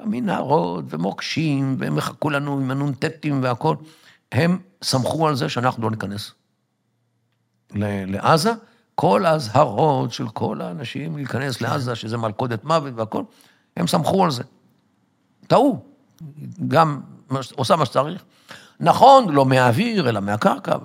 מנהרות 0.06 0.86
ומוקשים, 0.90 1.76
והם 1.80 1.98
יחכו 1.98 2.30
לנו 2.30 2.60
עם 2.60 2.72
הנ"טים 2.72 3.44
והכול. 3.44 3.78
הם 4.32 4.60
סמכו 4.84 5.28
על 5.28 5.36
זה 5.36 5.50
שאנחנו 5.50 5.84
לא 5.84 5.92
ניכנס 5.92 6.32
לעזה. 7.76 8.52
כל 8.96 9.26
האזהרות 9.26 10.14
של 10.14 10.30
כל 10.30 10.62
האנשים 10.62 11.16
להיכנס 11.16 11.62
לעזה, 11.62 11.96
שזה 11.96 12.18
מלכודת 12.18 12.64
מוות 12.64 12.94
והכול, 12.96 13.24
הם 13.78 13.88
סמכו 13.88 14.24
על 14.24 14.32
זה. 14.32 14.44
טעו. 15.48 15.80
גם 16.68 17.02
עושה 17.56 17.76
מה 17.76 17.86
שצריך. 17.86 18.24
נכון, 18.80 19.30
לא 19.30 19.46
מהאוויר, 19.46 20.10
אלא 20.10 20.20
מהקרקע, 20.20 20.76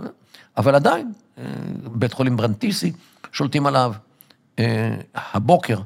אבל 0.57 0.75
עדיין, 0.75 1.12
אה, 1.38 1.44
בית 1.92 2.12
חולים 2.12 2.37
ברנטיסי, 2.37 2.92
שולטים 3.33 3.66
עליו. 3.66 3.94
אה, 4.59 4.94
הבוקר 5.14 5.81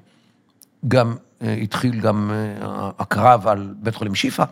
גם 0.89 1.17
התחיל 1.43 2.01
גם 2.01 2.31
אה, 2.31 2.91
הקרב 2.99 3.47
על 3.47 3.75
בית 3.77 3.95
חולים 3.95 4.15
שיפא, 4.15 4.45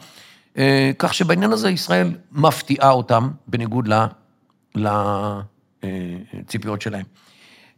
אה, 0.58 0.90
כך 0.98 1.14
שבעניין 1.14 1.52
הזה 1.52 1.70
ישראל 1.70 2.16
מפתיעה 2.32 2.90
אותם, 2.90 3.30
בניגוד 3.46 3.88
לציפיות 5.84 6.82
שלהם. 6.82 7.04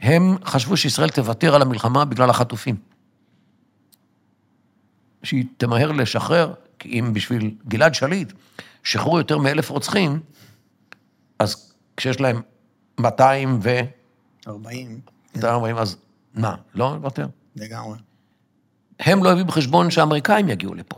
הם 0.00 0.36
חשבו 0.44 0.76
שישראל 0.76 1.08
תוותר 1.08 1.54
על 1.54 1.62
המלחמה 1.62 2.04
בגלל 2.04 2.30
החטופים. 2.30 2.76
שהיא 5.22 5.44
תמהר 5.56 5.92
לשחרר, 5.92 6.54
כי 6.78 6.88
אם 6.88 7.12
בשביל 7.14 7.54
גלעד 7.68 7.94
שליט 7.94 8.32
שחררו 8.82 9.18
יותר 9.18 9.38
מאלף 9.38 9.70
רוצחים, 9.70 10.20
אז 11.38 11.74
כשיש 11.96 12.20
להם 12.20 12.42
200 13.00 13.58
ו... 13.62 13.70
40, 14.46 15.00
240, 15.36 15.76
אז 15.76 15.96
מה, 16.34 16.54
לא 16.74 16.94
נוותר? 16.94 17.26
לגמרי. 17.56 17.98
הם 19.00 19.24
לא 19.24 19.32
הביאו 19.32 19.46
בחשבון 19.46 19.90
שהאמריקאים 19.90 20.48
יגיעו 20.48 20.74
לפה. 20.74 20.96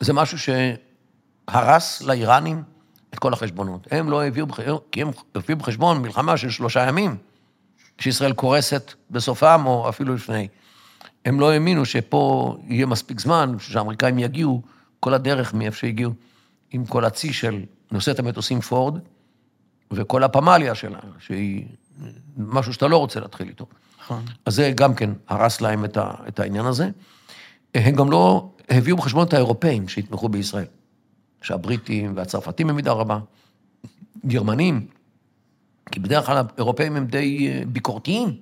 זה 0.00 0.12
משהו 0.12 0.38
שהרס 0.38 2.02
לאיראנים 2.02 2.62
את 3.14 3.18
כל 3.18 3.32
החשבונות. 3.32 3.86
הם 3.90 4.10
לא 4.10 4.26
הביאו, 4.26 4.46
כי 4.92 5.02
הם 5.02 5.10
הביאו 5.34 5.58
בחשבון 5.58 6.02
מלחמה 6.02 6.36
של 6.36 6.50
שלושה 6.50 6.88
ימים, 6.88 7.16
שישראל 7.98 8.32
קורסת 8.32 8.92
בסופם, 9.10 9.62
או 9.66 9.88
אפילו 9.88 10.14
לפני. 10.14 10.48
הם 11.24 11.40
לא 11.40 11.52
האמינו 11.52 11.84
שפה 11.84 12.56
יהיה 12.66 12.86
מספיק 12.86 13.20
זמן, 13.20 13.56
שהאמריקאים 13.58 14.18
יגיעו 14.18 14.62
כל 15.00 15.14
הדרך 15.14 15.54
מאיפה 15.54 15.76
שהגיעו, 15.76 16.12
עם 16.70 16.86
כל 16.86 17.04
הצי 17.04 17.32
של 17.32 17.62
נושאת 17.90 18.18
המטוסים 18.18 18.60
פורד, 18.60 18.98
וכל 19.90 20.22
הפמליה 20.22 20.74
שלה, 20.74 20.98
שהיא 21.18 21.66
משהו 22.36 22.72
שאתה 22.72 22.86
לא 22.86 22.96
רוצה 22.96 23.20
להתחיל 23.20 23.48
איתו. 23.48 23.66
נכון. 24.06 24.24
אז 24.44 24.54
זה 24.54 24.72
גם 24.74 24.94
כן 24.94 25.10
הרס 25.28 25.60
להם 25.60 25.84
את, 25.84 25.96
ה, 25.96 26.10
את 26.28 26.40
העניין 26.40 26.66
הזה. 26.66 26.90
הם 27.74 27.94
גם 27.94 28.10
לא 28.10 28.50
הביאו 28.68 28.96
בחשבון 28.96 29.26
את 29.26 29.34
האירופאים 29.34 29.88
שיתמכו 29.88 30.28
בישראל. 30.28 30.64
שהבריטים 31.42 32.12
והצרפתים 32.16 32.66
במידה 32.66 32.92
רבה, 32.92 33.18
גרמנים, 34.26 34.86
כי 35.90 36.00
בדרך 36.00 36.26
כלל 36.26 36.36
האירופאים 36.56 36.96
הם 36.96 37.06
די 37.06 37.48
אה, 37.48 37.62
ביקורתיים 37.66 38.36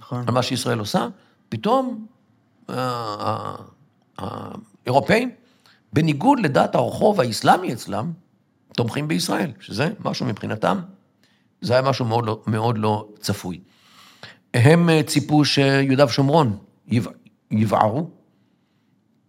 נכון. 0.00 0.24
על 0.28 0.34
מה 0.34 0.42
שישראל 0.42 0.78
עושה, 0.78 1.08
פתאום 1.48 2.06
אה, 2.70 2.74
ה- 2.78 3.56
ה- 4.18 4.54
האירופאים, 4.84 5.30
בניגוד 5.92 6.40
לדעת 6.40 6.74
הרחוב 6.74 7.20
האסלאמי 7.20 7.72
אצלם, 7.72 8.12
תומכים 8.72 9.08
בישראל, 9.08 9.50
שזה 9.60 9.90
משהו 10.04 10.26
מבחינתם, 10.26 10.80
זה 11.60 11.72
היה 11.72 11.82
משהו 11.82 12.04
מאוד 12.04 12.26
לא, 12.26 12.40
מאוד 12.46 12.78
לא 12.78 13.08
צפוי. 13.20 13.60
הם 14.54 14.90
אה, 14.90 15.02
ציפו 15.02 15.44
שיהודה 15.44 16.04
ושומרון 16.04 16.58
יבע- 16.88 17.10
יבערו, 17.50 18.10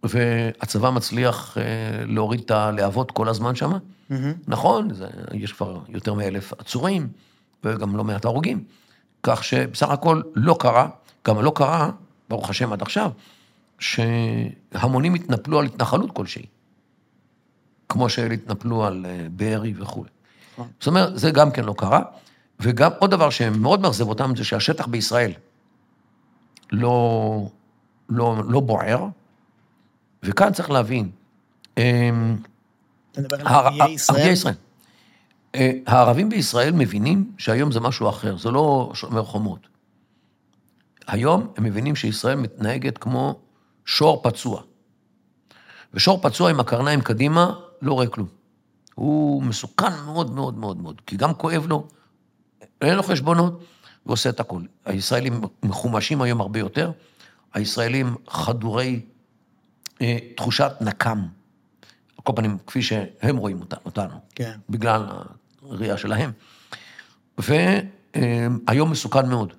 והצבא 0.02 0.90
מצליח 0.90 1.58
אה, 1.58 1.62
להוריד 2.06 2.40
את 2.40 2.50
הלהבות 2.50 3.10
כל 3.10 3.28
הזמן 3.28 3.54
שם. 3.54 3.72
נכון, 4.48 4.94
זה, 4.94 5.06
יש 5.32 5.52
כבר 5.52 5.78
יותר 5.88 6.14
מאלף 6.14 6.52
עצורים, 6.58 7.08
וגם 7.64 7.96
לא 7.96 8.04
מעט 8.04 8.24
הרוגים. 8.24 8.64
כך 9.22 9.44
שבסך 9.44 9.88
הכל 9.90 10.22
לא 10.34 10.56
קרה, 10.60 10.88
גם 11.26 11.42
לא 11.42 11.52
קרה, 11.54 11.90
ברוך 12.28 12.50
השם 12.50 12.72
עד 12.72 12.82
עכשיו, 12.82 13.10
שהמונים 13.78 15.14
התנפלו 15.14 15.58
על 15.58 15.64
התנחלות 15.64 16.10
כלשהי. 16.12 16.46
כמו 17.88 18.08
שאלה 18.08 18.34
התנפלו 18.34 18.84
על 18.84 19.06
אה, 19.08 19.26
בארי 19.30 19.74
וכו'. 19.78 20.04
נכון. 20.54 20.68
זאת 20.80 20.86
אומרת, 20.86 21.18
זה 21.18 21.30
גם 21.30 21.50
כן 21.50 21.64
לא 21.64 21.74
קרה. 21.78 22.02
וגם 22.60 22.90
עוד 22.98 23.10
דבר 23.10 23.30
שמאוד 23.30 23.80
מאכזב 23.80 24.08
אותם, 24.08 24.36
זה 24.36 24.44
שהשטח 24.44 24.86
בישראל 24.86 25.32
לא, 26.72 27.48
לא, 28.08 28.36
לא 28.48 28.60
בוער, 28.60 29.06
וכאן 30.22 30.52
צריך 30.52 30.70
להבין, 30.70 31.10
אמ, 31.78 32.36
אתה 33.12 33.20
מדבר 33.20 33.40
על 33.40 33.46
הר- 33.46 33.66
ערביי 33.66 33.90
ישראל? 33.90 34.18
ערביי 34.18 34.32
ישראל. 34.32 34.54
אה, 35.54 35.70
הערבים 35.86 36.28
בישראל 36.28 36.72
מבינים 36.72 37.32
שהיום 37.38 37.72
זה 37.72 37.80
משהו 37.80 38.08
אחר, 38.08 38.36
זה 38.36 38.50
לא 38.50 38.90
שומר 38.94 39.24
חומות. 39.24 39.68
היום 41.06 41.52
הם 41.56 41.64
מבינים 41.64 41.96
שישראל 41.96 42.36
מתנהגת 42.36 42.98
כמו 42.98 43.40
שור 43.84 44.22
פצוע. 44.22 44.62
ושור 45.94 46.20
פצוע 46.22 46.50
עם 46.50 46.60
הקרניים 46.60 47.00
קדימה 47.00 47.54
לא 47.82 47.92
רואה 47.92 48.06
כלום. 48.06 48.28
הוא 48.94 49.42
מסוכן 49.42 49.92
מאוד 50.06 50.30
מאוד 50.34 50.58
מאוד 50.58 50.76
מאוד, 50.82 51.00
כי 51.06 51.16
גם 51.16 51.34
כואב 51.34 51.66
לו, 51.66 51.86
אין 52.80 52.94
לו 52.94 53.02
חשבונות, 53.02 53.64
ועושה 54.06 54.28
את 54.30 54.40
הכול. 54.40 54.66
הישראלים 54.84 55.40
מחומשים 55.62 56.22
היום 56.22 56.40
הרבה 56.40 56.58
יותר, 56.58 56.90
הישראלים 57.54 58.14
חדורי 58.28 59.00
אה, 60.02 60.18
תחושת 60.36 60.72
נקם. 60.80 61.18
על 61.18 62.24
כל 62.24 62.32
פנים, 62.36 62.58
כפי 62.66 62.82
שהם 62.82 63.36
רואים 63.36 63.60
אותנו, 63.84 64.20
כן. 64.34 64.58
בגלל 64.70 65.06
הראייה 65.62 65.96
שלהם. 65.96 66.32
והיום 67.38 68.90
מסוכן 68.90 69.28
מאוד, 69.28 69.52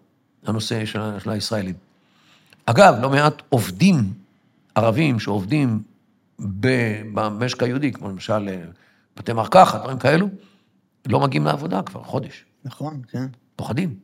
הנושא 0.46 0.86
של, 0.86 1.20
של 1.20 1.30
הישראלים. 1.30 1.76
אגב, 2.66 2.96
לא 3.02 3.10
מעט 3.10 3.42
עובדים 3.50 4.14
ערבים 4.76 5.20
שעובדים 5.20 5.84
במשק 6.40 7.64
היהודי, 7.64 7.92
כמו 7.92 8.10
למשל 8.10 8.50
אה, 8.50 8.64
בתי 9.18 9.34
מרקחת, 9.34 9.80
דברים 9.80 9.98
כאלו, 9.98 10.28
לא 11.06 11.20
מגיעים 11.20 11.46
לעבודה 11.46 11.82
כבר 11.82 12.04
חודש. 12.04 12.46
נכון, 12.66 13.02
כן. 13.08 13.26
פוחדים. 13.56 13.96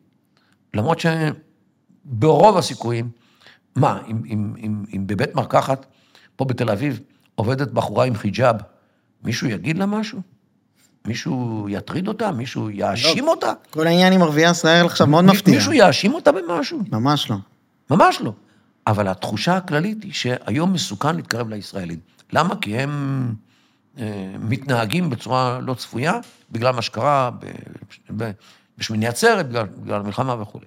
למרות 0.73 0.99
שברוב 0.99 2.57
הסיכויים, 2.57 3.09
מה, 3.75 3.99
אם, 4.07 4.21
אם, 4.29 4.53
אם, 4.63 4.83
אם 4.95 5.07
בבית 5.07 5.35
מרקחת, 5.35 5.85
פה 6.35 6.45
בתל 6.45 6.69
אביב, 6.69 6.99
עובדת 7.35 7.71
בחורה 7.71 8.05
עם 8.05 8.15
חיג'אב, 8.15 8.55
מישהו 9.23 9.47
יגיד 9.47 9.77
לה 9.77 9.85
משהו? 9.85 10.19
מישהו 11.07 11.67
יטריד 11.69 12.07
אותה? 12.07 12.31
מישהו 12.31 12.69
יאשים 12.69 13.25
לא. 13.25 13.31
אותה? 13.31 13.53
כל 13.69 13.87
העניין 13.87 14.13
עם 14.13 14.21
ערביי 14.21 14.51
ישראל 14.51 14.85
עכשיו 14.85 15.07
מאוד 15.07 15.25
מי- 15.25 15.31
מפתיע. 15.31 15.55
מישהו 15.55 15.73
יאשים 15.73 16.13
אותה 16.13 16.31
במשהו? 16.31 16.79
ממש 16.91 17.29
לא. 17.29 17.35
ממש 17.91 18.21
לא. 18.21 18.31
אבל 18.87 19.07
התחושה 19.07 19.57
הכללית 19.57 20.03
היא 20.03 20.13
שהיום 20.13 20.73
מסוכן 20.73 21.15
להתקרב 21.15 21.49
לישראלים. 21.49 21.99
למה? 22.33 22.55
כי 22.61 22.77
הם 22.77 23.33
מתנהגים 24.39 25.09
בצורה 25.09 25.59
לא 25.59 25.73
צפויה, 25.73 26.13
בגלל 26.51 26.73
מה 26.73 26.81
שקרה 26.81 27.29
בשמיני 28.77 29.07
עצרת, 29.07 29.49
בגלל, 29.49 29.65
בגלל 29.65 29.99
המלחמה 29.99 30.41
וכולי. 30.41 30.65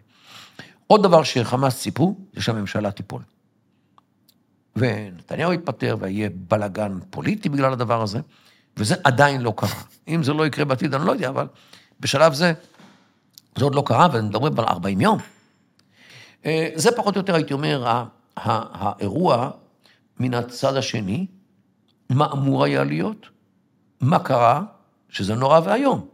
עוד 0.86 1.02
דבר 1.02 1.22
שחמאס 1.22 1.78
ציפו, 1.78 2.16
זה 2.34 2.42
שהממשלה 2.42 2.90
תיפול. 2.90 3.22
ונתניהו 4.76 5.52
יתפטר 5.52 5.96
ויהיה 6.00 6.28
בלאגן 6.34 6.98
פוליטי 7.10 7.48
בגלל 7.48 7.72
הדבר 7.72 8.02
הזה, 8.02 8.20
וזה 8.76 8.94
עדיין 9.04 9.40
לא 9.40 9.52
קרה. 9.56 9.80
אם 10.08 10.22
זה 10.22 10.32
לא 10.32 10.46
יקרה 10.46 10.64
בעתיד, 10.64 10.94
אני 10.94 11.06
לא 11.06 11.12
יודע, 11.12 11.28
אבל 11.28 11.46
בשלב 12.00 12.34
זה, 12.34 12.52
זה 13.56 13.64
עוד 13.64 13.74
לא 13.74 13.82
קרה, 13.86 14.08
ומדברים 14.12 14.58
על 14.58 14.64
40 14.64 15.00
יום. 15.00 15.18
אה, 16.46 16.68
זה 16.74 16.90
פחות 16.96 17.16
או 17.16 17.20
יותר, 17.20 17.34
הייתי 17.34 17.52
אומר, 17.52 18.04
האירוע 18.36 19.50
מן 20.20 20.34
הצד 20.34 20.76
השני, 20.76 21.26
מה 22.10 22.28
אמור 22.32 22.64
היה 22.64 22.84
להיות, 22.84 23.28
מה 24.00 24.18
קרה, 24.18 24.62
שזה 25.08 25.34
נורא 25.34 25.60
ואיום. 25.64 26.08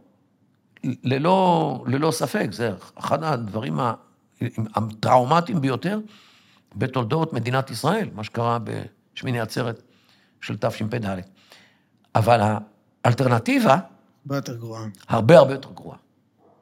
ללא, 0.83 1.83
ללא 1.87 2.11
ספק, 2.11 2.47
זה 2.51 2.71
אחד 2.95 3.23
הדברים 3.23 3.79
הטראומטיים 4.75 5.61
ביותר 5.61 5.99
בתולדות 6.75 7.33
מדינת 7.33 7.71
ישראל, 7.71 8.09
מה 8.13 8.23
שקרה 8.23 8.57
בשמיני 8.63 9.39
עצרת 9.39 9.81
של 10.41 10.57
תשפ"ד. 10.57 11.05
אבל 12.15 12.57
האלטרנטיבה 13.03 13.77
הרבה 14.25 14.35
יותר 14.35 14.57
גרוע. 14.57 14.85
הרבה 15.07 15.37
הרבה 15.37 15.53
יותר 15.53 15.71
גרועה. 15.71 15.97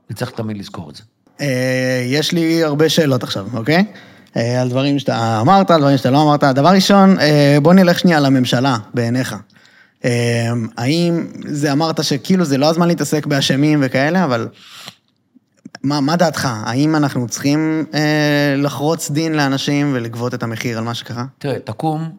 וצריך 0.10 0.32
תמיד 0.32 0.58
לזכור 0.58 0.90
את 0.90 0.96
זה. 0.96 1.04
אה, 1.42 2.04
יש 2.06 2.32
לי 2.32 2.64
הרבה 2.64 2.90
שאלות 2.90 3.24
עכשיו, 3.24 3.48
אוקיי? 3.58 3.94
אה, 4.38 4.62
על 4.62 4.70
דברים 4.70 5.00
שאתה 5.00 5.42
אמרת, 5.42 5.72
על 5.72 5.82
דברים 5.82 5.98
שאתה 5.98 6.12
לא 6.12 6.22
אמרת. 6.22 6.44
דבר 6.44 6.70
ראשון, 6.70 7.20
אה, 7.20 7.58
בוא 7.62 7.74
נלך 7.74 8.00
שנייה 8.00 8.20
לממשלה, 8.20 8.78
בעיניך. 8.94 9.36
אה, 10.06 10.52
האם 10.78 11.28
זה 11.46 11.72
אמרת 11.72 12.04
שכאילו 12.04 12.46
זה 12.46 12.58
לא 12.58 12.70
הזמן 12.70 12.88
להתעסק 12.88 13.26
באשמים 13.26 13.80
וכאלה, 13.84 14.24
אבל 14.24 14.48
מה, 15.84 16.02
מה 16.02 16.16
דעתך? 16.16 16.48
האם 16.66 16.96
אנחנו 16.96 17.28
צריכים 17.28 17.86
אה, 17.94 18.56
לחרוץ 18.58 19.12
דין 19.12 19.34
לאנשים 19.34 19.92
ולגבות 19.96 20.34
את 20.34 20.44
המחיר 20.44 20.78
על 20.78 20.84
מה 20.84 20.94
שקרה? 20.94 21.26
תראה, 21.38 21.60
תקום, 21.60 22.18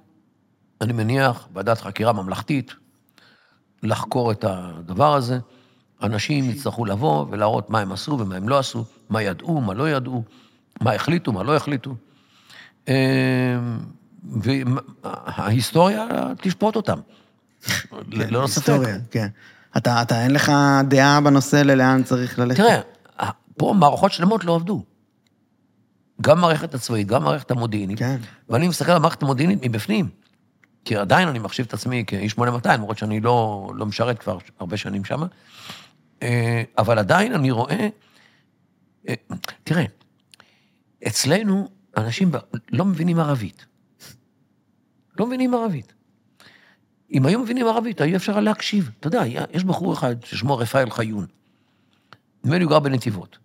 אני 0.80 0.92
מניח, 0.92 1.48
ועדת 1.54 1.80
חקירה 1.80 2.12
ממלכתית, 2.12 2.74
לחקור 3.82 4.32
את 4.32 4.44
הדבר 4.48 5.14
הזה. 5.14 5.38
אנשים 6.02 6.50
יצטרכו 6.50 6.84
לבוא 6.84 7.26
ולהראות 7.30 7.70
מה 7.70 7.80
הם 7.80 7.92
עשו 7.92 8.18
ומה 8.18 8.36
הם 8.36 8.48
לא 8.48 8.58
עשו, 8.58 8.84
מה 9.10 9.22
ידעו, 9.22 9.60
מה 9.60 9.74
לא 9.74 9.90
ידעו, 9.90 10.22
מה 10.80 10.92
החליטו, 10.92 11.32
מה 11.32 11.42
לא 11.42 11.56
החליטו. 11.56 11.94
אה, 12.88 13.58
וההיסטוריה 14.24 16.06
תשפוט 16.40 16.76
אותם, 16.76 16.98
ללא 18.08 18.46
ספק. 18.46 18.68
היסטוריה, 18.68 18.96
כן. 19.10 19.28
אתה, 19.76 20.02
אתה, 20.02 20.22
אין 20.22 20.30
לך 20.30 20.52
דעה 20.88 21.20
בנושא 21.20 21.56
ללאן 21.56 22.02
צריך 22.04 22.38
ללכת? 22.38 22.60
תראה, 22.60 22.80
פה 23.56 23.74
מערכות 23.78 24.12
שלמות 24.12 24.44
לא 24.44 24.54
עבדו. 24.54 24.84
גם 26.20 26.40
מערכת 26.40 26.74
הצבאית, 26.74 27.06
גם 27.06 27.24
מערכת 27.24 27.50
המודיעינית. 27.50 27.98
כן. 27.98 28.16
ואני 28.48 28.68
מסתכל 28.68 28.90
על 28.90 28.96
המערכת 28.96 29.22
המודיעינית 29.22 29.58
מבפנים. 29.62 30.08
כי 30.84 30.96
עדיין 30.96 31.28
אני 31.28 31.38
מחשיב 31.38 31.66
את 31.66 31.74
עצמי 31.74 32.04
כאיש 32.06 32.32
8200, 32.32 32.80
למרות 32.80 32.98
שאני 32.98 33.20
לא, 33.20 33.70
לא 33.74 33.86
משרת 33.86 34.18
כבר 34.18 34.38
הרבה 34.60 34.76
שנים 34.76 35.04
שם. 35.04 35.22
אה, 36.22 36.62
אבל 36.78 36.98
עדיין 36.98 37.32
אני 37.32 37.50
רואה... 37.50 37.88
אה, 39.08 39.14
תראה, 39.64 39.84
אצלנו 41.06 41.68
אנשים 41.96 42.30
לא 42.70 42.84
מבינים 42.84 43.18
ערבית. 43.18 43.66
לא 45.18 45.26
מבינים 45.26 45.54
ערבית. 45.54 45.92
אם 47.12 47.26
היו 47.26 47.40
מבינים 47.40 47.66
ערבית, 47.66 48.00
היה 48.00 48.16
אפשר 48.16 48.40
להקשיב. 48.40 48.90
אתה 49.00 49.06
יודע, 49.06 49.22
יש 49.52 49.64
בחור 49.64 49.94
אחד 49.94 50.24
ששמו 50.24 50.58
רפאל 50.58 50.90
חיון. 50.90 51.26
נדמה 52.44 52.58
לי 52.58 52.64
הוא 52.64 52.70
גר 52.70 52.78
בנתיבות. 52.78 53.38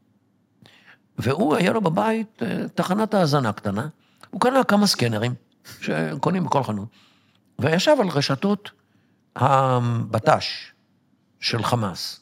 והוא, 1.17 1.55
היה 1.55 1.71
לו 1.71 1.81
בבית 1.81 2.43
אה, 2.43 2.67
תחנת 2.75 3.13
האזנה 3.13 3.53
קטנה, 3.53 3.87
הוא 4.29 4.41
קנה 4.41 4.63
כמה 4.63 4.87
סקנרים 4.87 5.33
שקונים 5.81 6.43
בכל 6.43 6.63
חנות, 6.63 6.87
וישב 7.59 7.95
על 7.99 8.07
רשתות 8.07 8.71
הבט"ש 9.35 10.71
של 11.39 11.63
חמאס. 11.63 12.19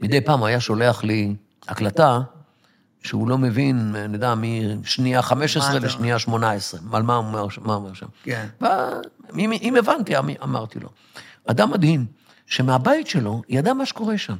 מדי 0.00 0.20
פעם 0.20 0.38
הוא 0.38 0.46
היה 0.46 0.60
שולח 0.60 1.04
לי 1.04 1.36
הקלטה 1.68 2.20
שהוא 3.06 3.28
לא 3.28 3.38
מבין, 3.38 3.96
נדע, 4.08 4.34
משנייה 4.82 5.22
15 5.22 5.72
מה 5.72 5.76
אתה 5.78 5.86
לשנייה 5.86 6.18
18, 6.18 6.80
על 6.92 7.02
מה 7.02 7.16
הוא 7.16 7.26
אומר, 7.26 7.46
מה 7.62 7.74
הוא 7.74 7.82
אומר 7.82 7.94
שם. 7.94 8.06
כן. 8.22 8.46
ואם 8.60 9.52
אם 9.52 9.76
הבנתי, 9.76 10.18
אמ- 10.18 10.28
אמרתי 10.42 10.80
לו. 10.80 10.88
אדם 11.46 11.70
מדהים, 11.70 12.06
שמהבית 12.46 13.06
שלו 13.06 13.42
ידע 13.48 13.74
מה 13.74 13.86
שקורה 13.86 14.18
שם. 14.18 14.36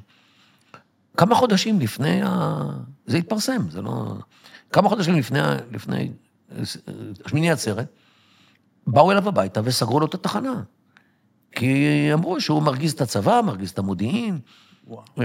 כמה 1.16 1.34
חודשים 1.34 1.80
לפני 1.80 2.22
ה... 2.22 2.60
זה 3.06 3.16
התפרסם, 3.16 3.70
זה 3.70 3.82
לא... 3.82 4.14
כמה 4.72 4.88
חודשים 4.88 5.14
לפני, 5.14 5.40
לפני 5.72 6.10
אה, 6.52 6.62
שמיני 7.26 7.50
עצרת, 7.50 7.86
באו 8.86 9.12
אליו 9.12 9.28
הביתה 9.28 9.60
וסגרו 9.64 10.00
לו 10.00 10.06
את 10.06 10.14
התחנה. 10.14 10.62
כי 11.52 11.86
אמרו 12.12 12.40
שהוא 12.40 12.62
מרגיז 12.62 12.92
את 12.92 13.00
הצבא, 13.00 13.40
מרגיז 13.44 13.70
את 13.70 13.78
המודיעין, 13.78 14.38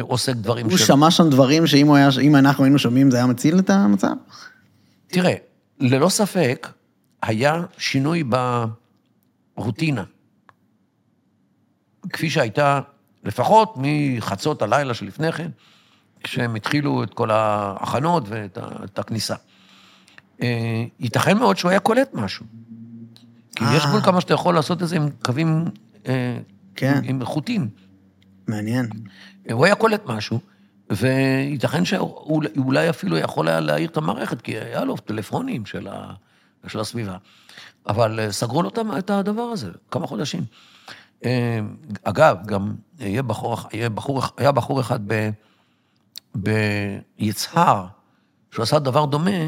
עוסק 0.01 0.35
דברים 0.35 0.69
הוא 0.69 0.77
שמע 0.77 1.11
שם 1.11 1.29
דברים 1.29 1.67
שאם 1.67 1.87
הוא 1.87 1.95
היה, 1.95 2.09
אנחנו 2.39 2.63
היינו 2.63 2.79
שומעים 2.79 3.11
זה 3.11 3.17
היה 3.17 3.25
מציל 3.25 3.59
את 3.59 3.69
המצב? 3.69 4.13
תראה, 5.07 5.33
ללא 5.79 6.09
ספק, 6.09 6.67
היה 7.21 7.63
שינוי 7.77 8.23
ברוטינה. 9.57 10.03
כפי 12.09 12.29
שהייתה, 12.29 12.79
לפחות 13.23 13.73
מחצות 13.77 14.61
הלילה 14.61 14.93
שלפני 14.93 15.31
כן, 15.31 15.49
כשהם 16.23 16.55
התחילו 16.55 17.03
את 17.03 17.13
כל 17.13 17.31
ההכנות 17.31 18.23
ואת 18.27 18.99
הכניסה. 18.99 19.35
אה, 20.41 20.83
ייתכן 20.99 21.37
מאוד 21.37 21.57
שהוא 21.57 21.69
היה 21.69 21.79
קולט 21.79 22.13
משהו. 22.13 22.45
כי 23.55 23.63
יש 23.75 23.83
אה. 23.83 23.89
גבול 23.89 24.01
כמה 24.01 24.21
שאתה 24.21 24.33
יכול 24.33 24.55
לעשות 24.55 24.83
את 24.83 24.87
זה 24.87 24.95
עם 24.95 25.09
קווים, 25.23 25.65
אה, 26.07 26.37
כן. 26.75 27.01
עם 27.03 27.25
חוטים. 27.25 27.69
מעניין. 28.51 28.89
הוא 29.51 29.65
היה 29.65 29.75
קולט 29.75 30.01
משהו, 30.05 30.39
וייתכן 30.89 31.85
שהוא 31.85 32.43
אולי 32.57 32.89
אפילו 32.89 33.17
יכול 33.17 33.47
היה 33.47 33.59
להעיר 33.59 33.89
את 33.89 33.97
המערכת, 33.97 34.41
כי 34.41 34.57
היה 34.57 34.83
לו 34.83 34.97
טלפונים 34.97 35.65
של, 35.65 35.87
ה, 35.87 36.13
של 36.67 36.79
הסביבה. 36.79 37.17
אבל 37.87 38.19
אה, 38.19 38.31
סגרו 38.31 38.63
לו 38.63 38.69
את 38.97 39.09
הדבר 39.09 39.41
הזה, 39.41 39.69
כמה 39.91 40.07
חודשים. 40.07 40.43
אה, 41.25 41.59
אגב, 42.03 42.37
גם 42.45 42.73
יהיה 42.99 43.23
בחור, 43.23 43.57
יהיה 43.73 43.89
בחור, 43.89 44.21
היה 44.37 44.51
בחור 44.51 44.81
אחד 44.81 44.99
ב, 45.07 45.29
ביצהר, 46.35 47.85
שהוא 48.51 48.63
עשה 48.63 48.79
דבר 48.79 49.05
דומה, 49.05 49.41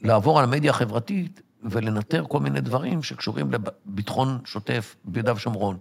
לעבור 0.00 0.38
על 0.38 0.44
המדיה 0.44 0.70
החברתית 0.70 1.40
ולנטר 1.62 2.24
כל 2.28 2.40
מיני 2.40 2.60
דברים 2.60 3.02
שקשורים 3.02 3.50
לביטחון 3.52 4.38
שוטף 4.44 4.96
ביהודה 5.04 5.34
ושומרון. 5.34 5.76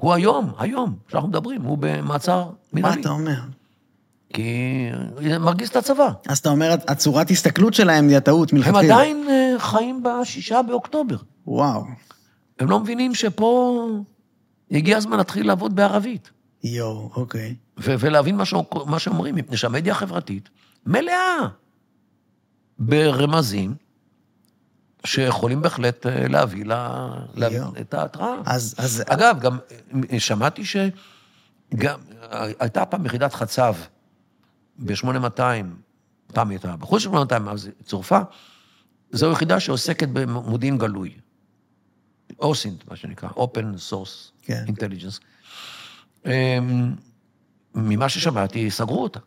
הוא 0.00 0.12
היום, 0.14 0.52
היום, 0.58 0.96
כשאנחנו 1.08 1.28
מדברים, 1.28 1.62
הוא 1.62 1.78
במעצר 1.80 2.44
מה 2.44 2.52
מנהלי. 2.80 3.00
אתה 3.00 3.08
אומר? 3.08 3.40
כי 4.32 4.52
זה 5.22 5.38
מרגיז 5.38 5.68
את 5.68 5.76
הצבא. 5.76 6.08
אז 6.28 6.38
אתה 6.38 6.48
אומר, 6.48 6.74
הצורת 6.88 7.30
הסתכלות 7.30 7.74
שלהם 7.74 8.08
היא 8.08 8.16
הטעות 8.16 8.52
הם 8.52 8.58
מלכתחילה. 8.58 8.94
עדיין 8.94 9.26
אה, 9.30 9.54
חיים 9.58 10.02
בשישה 10.02 10.62
באוקטובר. 10.62 11.16
וואו. 11.46 11.84
הם 12.60 12.70
לא 12.70 12.80
מבינים 12.80 13.14
שפה 13.14 13.86
הגיע 14.70 14.96
הזמן 14.96 15.16
להתחיל 15.16 15.46
לעבוד 15.46 15.76
בערבית. 15.76 16.30
יואו, 16.64 17.10
אוקיי. 17.16 17.54
ו- 17.80 17.94
ולהבין 17.98 18.36
מה, 18.36 18.44
שאומר- 18.44 18.84
מה 18.86 18.98
שאומרים, 18.98 19.34
מפני 19.34 19.56
שהמדיה 19.56 19.92
החברתית 19.92 20.48
מלאה 20.86 21.36
ברמזים 22.78 23.74
שיכולים 25.04 25.62
בהחלט 25.62 26.06
אה, 26.06 26.28
להביא 26.28 26.64
ל- 26.64 27.08
להביא 27.34 27.56
יואו. 27.58 27.72
את 27.80 27.94
ההתראה. 27.94 28.34
אז, 28.46 28.74
אז 28.78 29.02
אגב, 29.06 29.38
גם 29.40 29.58
אה, 30.12 30.20
שמעתי 30.20 30.62
שגם 30.64 32.00
הייתה 32.60 32.84
פעם 32.84 33.06
יחידת 33.06 33.34
חצב 33.34 33.74
ב-8200, 34.78 35.40
פעם 36.32 36.50
הייתה 36.50 36.76
בחוץ 36.76 37.02
של 37.02 37.08
8200, 37.08 37.48
אז 37.48 37.64
היא 37.66 37.72
צורפה. 37.84 38.18
זו 39.12 39.32
יחידה 39.32 39.60
שעוסקת 39.60 40.08
במודיעין 40.08 40.78
גלוי. 40.78 41.14
אוסינט, 42.38 42.88
מה 42.90 42.96
שנקרא, 42.96 43.28
Open 43.28 43.90
Source 43.90 44.30
כן. 44.42 44.64
Intelligence. 44.68 45.20
ממה 47.74 48.08
ששמעתי, 48.08 48.70
סגרו 48.70 49.02
אותה. 49.02 49.20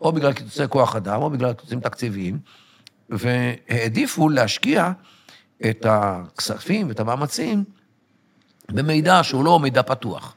או 0.00 0.12
בגלל 0.12 0.32
קיצוצי 0.32 0.62
כוח 0.68 0.96
אדם, 0.96 1.22
או 1.22 1.30
בגלל 1.30 1.52
קיצוצים 1.52 1.80
תקציביים, 1.80 2.38
והעדיפו 3.10 4.28
להשקיע 4.28 4.92
את 5.70 5.86
הכספים 5.88 6.88
ואת 6.88 7.00
המאמצים 7.00 7.64
במידע 8.68 9.22
שהוא 9.22 9.44
לא 9.44 9.58
מידע 9.60 9.82
פתוח. 9.82 10.34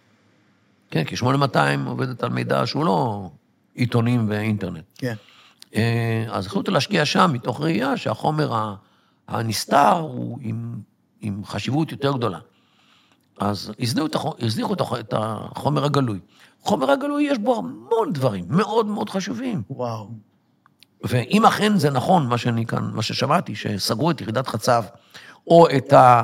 כן, 0.92 1.04
כי 1.04 1.16
8200 1.16 1.86
עובדת 1.86 2.24
על 2.24 2.30
מידע 2.30 2.66
שהוא 2.66 2.86
לא 2.86 3.30
עיתונים 3.76 4.26
ואינטרנט. 4.30 4.84
כן. 4.98 5.14
אה, 5.76 6.26
אז 6.30 6.46
החליטו 6.46 6.72
להשקיע 6.72 7.06
שם, 7.06 7.30
מתוך 7.34 7.62
ראייה 7.62 7.98
שהחומר 7.98 8.76
הנסתר 9.28 9.98
הוא 9.98 10.40
עם, 10.42 10.80
עם 11.22 11.46
חשיבות 11.46 11.92
יותר 11.92 12.12
גדולה. 12.18 12.40
אז 13.40 13.72
הזניחו 14.40 14.74
את 15.00 15.14
החומר 15.14 15.86
הגלוי. 15.86 16.20
חומר 16.62 16.92
הגלוי 16.92 17.24
יש 17.24 17.38
בו 17.38 17.58
המון 17.58 18.14
דברים 18.14 18.46
מאוד 18.50 18.86
מאוד 18.86 19.10
חשובים. 19.10 19.62
וואו. 19.70 20.10
ואם 21.04 21.45
אכן 21.45 21.78
זה 21.78 21.89
נכון, 21.89 22.28
מה 22.28 22.38
שאני 22.38 22.66
כאן, 22.66 22.91
מה 22.93 23.02
ששמעתי, 23.02 23.56
שסגרו 23.56 24.12
את 24.12 24.22
יחידת 24.22 24.47
חצב, 24.47 24.84
או 25.47 25.68
את 25.78 25.93
ה... 25.93 26.24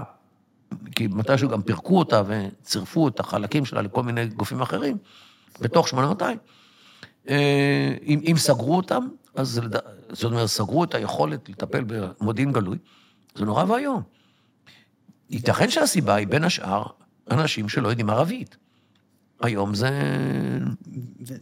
כי 0.95 1.07
מתישהו 1.07 1.49
גם 1.49 1.61
פירקו 1.61 1.99
אותה 1.99 2.21
וצירפו 2.27 3.07
את 3.07 3.19
החלקים 3.19 3.65
שלה 3.65 3.81
לכל 3.81 4.03
מיני 4.03 4.27
גופים 4.27 4.61
אחרים, 4.61 4.97
בתוך 5.61 5.87
8200. 5.87 6.37
אה, 7.29 7.93
אם, 8.05 8.19
אם 8.31 8.33
סגרו 8.37 8.77
אותם, 8.77 9.07
אז 9.35 9.61
זאת 10.09 10.23
אומרת, 10.23 10.45
סגרו 10.45 10.83
את 10.83 10.95
היכולת 10.95 11.49
לטפל 11.49 11.83
במודיעין 11.87 12.51
גלוי, 12.51 12.77
זה 13.35 13.45
נורא 13.45 13.63
ואיום. 13.63 14.01
ייתכן 15.29 15.69
שהסיבה 15.69 16.15
היא, 16.15 16.27
בין 16.27 16.43
השאר, 16.43 16.83
אנשים 17.31 17.69
שלא 17.69 17.87
יודעים 17.87 18.09
ערבית. 18.09 18.57
היום 19.41 19.75
זה... 19.75 19.89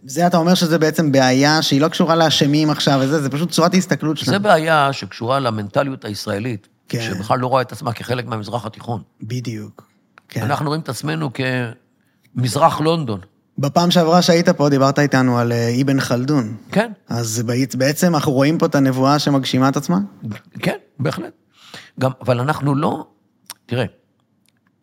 זה 0.04 0.28
אתה 0.28 0.38
אומר 0.38 0.54
שזה 0.54 0.78
בעצם 0.80 1.12
בעיה 1.12 1.62
שהיא 1.62 1.82
לא 1.82 1.88
קשורה 1.88 2.16
לאשמים 2.16 2.70
עכשיו 2.70 3.00
וזה, 3.04 3.22
זה 3.22 3.30
פשוט 3.30 3.52
צורת 3.52 3.74
הסתכלות 3.74 4.18
זה 4.18 4.26
שלנו. 4.26 4.44
בעיה 4.44 4.94
שקשורה 4.94 5.40
למנטליות 5.40 6.06
הישראלית, 6.06 6.68
כן. 6.90 7.02
שבכלל 7.02 7.40
לא 7.40 7.48
רואה 7.48 7.62
את 7.62 7.72
עצמה 7.72 7.94
כחלק 7.94 8.26
מהמזרח 8.26 8.66
התיכון. 8.66 9.02
בדיוק. 9.24 9.88
כן. 10.30 10.42
אנחנו 10.44 10.66
רואים 10.68 10.82
את 10.82 10.90
עצמנו 10.90 11.30
כמזרח 12.36 12.80
לונדון. 12.82 13.20
בפעם 13.58 13.92
שעברה 13.92 14.22
שהיית 14.22 14.50
פה 14.50 14.70
דיברת 14.70 15.00
איתנו 15.00 15.38
על 15.38 15.52
אה, 15.52 15.76
אבן 15.82 16.00
חלדון. 16.00 16.56
כן, 16.72 16.92
אז 17.10 17.44
בעצ- 17.46 17.78
בעצם 17.78 18.16
אנחנו 18.16 18.32
רואים 18.32 18.58
פה 18.58 18.66
את 18.66 18.76
הנבואה 18.76 19.20
שמגשימה 19.20 19.70
את 19.70 19.78
עצמה? 19.78 19.98
כן, 20.60 20.76
בהחלט. 21.00 21.34
גם, 22.00 22.12
אבל 22.22 22.40
אנחנו 22.40 22.76
לא... 22.76 23.08
תראה, 23.66 23.86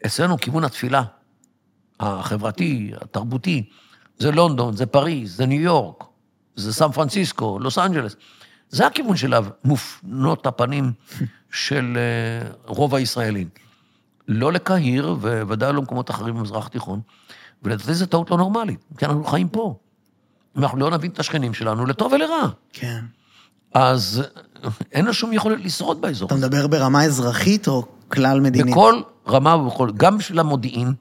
אצלנו 0.06 0.36
כיוון 0.38 0.64
התפילה 0.64 1.02
החברתי, 2.03 2.92
התרבותי, 3.00 3.64
זה 4.18 4.32
לונדון, 4.32 4.76
זה 4.76 4.86
פריז, 4.86 5.36
זה 5.36 5.46
ניו 5.46 5.61
יורק, 5.61 6.05
זה 6.57 6.72
סן 6.72 6.92
פרנסיסקו, 6.92 7.59
לוס 7.59 7.78
אנג'לס. 7.78 8.16
זה 8.70 8.86
הכיוון 8.86 9.16
שאליו 9.16 9.46
מופנות 9.64 10.46
הפנים 10.46 10.92
של 11.50 11.98
אה, 11.98 12.50
רוב 12.66 12.94
הישראלים. 12.94 13.48
לא 14.28 14.53
לקהיר, 14.53 15.16
וודאי 15.20 15.72
לא 15.72 15.78
למקומות 15.78 16.11
אחרים 16.11 16.34
במזרח 16.34 16.66
התיכון, 16.66 17.00
ולדעתי 17.62 17.94
זו 17.94 18.07
טעות 18.07 18.30
לא 18.30 18.36
נורמלית, 18.36 18.84
כי 18.98 19.05
אנחנו 19.05 19.24
חיים 19.24 19.48
פה. 19.48 19.78
אם 20.59 20.62
אנחנו 20.62 20.78
לא 20.78 20.90
נבין 20.90 21.11
את 21.11 21.18
השכנים 21.18 21.55
שלנו, 21.55 21.86
לטוב 21.86 22.12
ולרע. 22.12 22.48
כן. 22.72 23.05
אז 23.74 24.22
אין 24.92 25.05
לה 25.05 25.12
שום 25.12 25.32
יכולת 25.32 25.61
לשרוד 25.64 26.00
באזור. 26.00 26.26
אתה 26.26 26.34
מדבר 26.34 26.66
ברמה 26.66 27.05
אזרחית 27.05 27.68
או 27.68 27.84
כלל 28.09 28.40
מדינית? 28.40 28.74
בכל 28.74 29.00
רמה 29.28 29.57
ובכל, 29.57 29.90
גם 29.96 30.18
בשביל 30.18 30.38
המודיעין, 30.38 30.94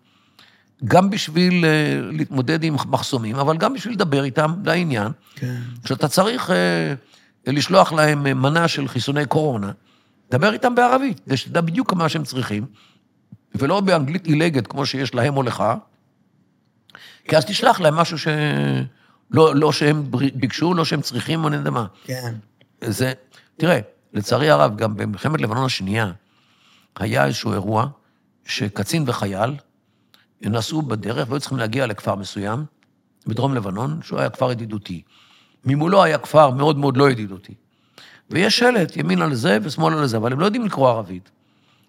גם 0.85 1.09
בשביל 1.09 1.65
uh, 1.65 2.15
להתמודד 2.15 2.63
עם 2.63 2.75
מחסומים, 2.85 3.35
אבל 3.35 3.57
גם 3.57 3.73
בשביל 3.73 3.93
לדבר 3.93 4.23
איתם 4.23 4.53
לעניין. 4.65 5.11
כן. 5.35 5.55
כשאתה 5.83 6.07
צריך 6.07 6.49
uh, 6.49 6.53
לשלוח 7.47 7.91
להם 7.91 8.27
אה, 8.27 8.33
מנה 8.33 8.67
של 8.67 8.87
חיסוני 8.87 9.25
קורונה, 9.25 9.71
דבר 10.31 10.53
איתם 10.53 10.75
בערבית, 10.75 11.19
כדי 11.19 11.37
שתדע 11.37 11.61
בדיוק 11.61 11.93
מה 11.93 12.09
שהם 12.09 12.23
צריכים, 12.23 12.65
ולא 13.55 13.79
באנגלית 13.79 14.27
עילגת 14.27 14.67
כמו 14.67 14.85
שיש 14.85 15.15
להם 15.15 15.37
או 15.37 15.43
לך, 15.43 15.63
כי 17.27 17.37
אז 17.37 17.45
תשלח 17.45 17.79
להם 17.79 17.95
משהו 17.95 18.19
ש... 18.19 18.27
לא, 19.31 19.55
לא 19.55 19.71
שהם 19.71 20.11
ביקשו, 20.35 20.73
לא 20.73 20.85
שהם 20.85 21.01
צריכים, 21.01 21.43
או 21.43 21.47
אני 21.47 21.55
יודע 21.55 21.69
מה. 21.69 21.85
כן. 22.03 22.33
זה, 22.81 23.13
תראה, 23.57 23.79
לצערי 24.13 24.49
הרב, 24.49 24.77
גם 24.77 24.97
במלחמת 24.97 25.41
לבנון 25.41 25.65
השנייה, 25.65 26.11
היה 26.99 27.25
איזשהו 27.25 27.53
אירוע 27.53 27.87
שקצין 28.45 29.03
וחייל 29.07 29.55
נסעו 30.49 30.81
בדרך 30.81 31.29
והיו 31.29 31.39
צריכים 31.39 31.57
להגיע 31.57 31.85
לכפר 31.87 32.15
מסוים, 32.15 32.65
בדרום 33.27 33.55
לבנון, 33.55 33.99
שהוא 34.03 34.19
היה 34.19 34.29
כפר 34.29 34.51
ידידותי. 34.51 35.01
ממולו 35.65 36.03
היה 36.03 36.17
כפר 36.17 36.49
מאוד 36.49 36.77
מאוד 36.77 36.97
לא 36.97 37.11
ידידותי. 37.11 37.53
ויש 38.29 38.59
שלט, 38.59 38.97
ימינה 38.97 39.27
לזה 39.27 39.57
ושמאלה 39.63 40.01
לזה, 40.01 40.17
אבל 40.17 40.33
הם 40.33 40.39
לא 40.39 40.45
יודעים 40.45 40.65
לקרוא 40.65 40.89
ערבית. 40.89 41.31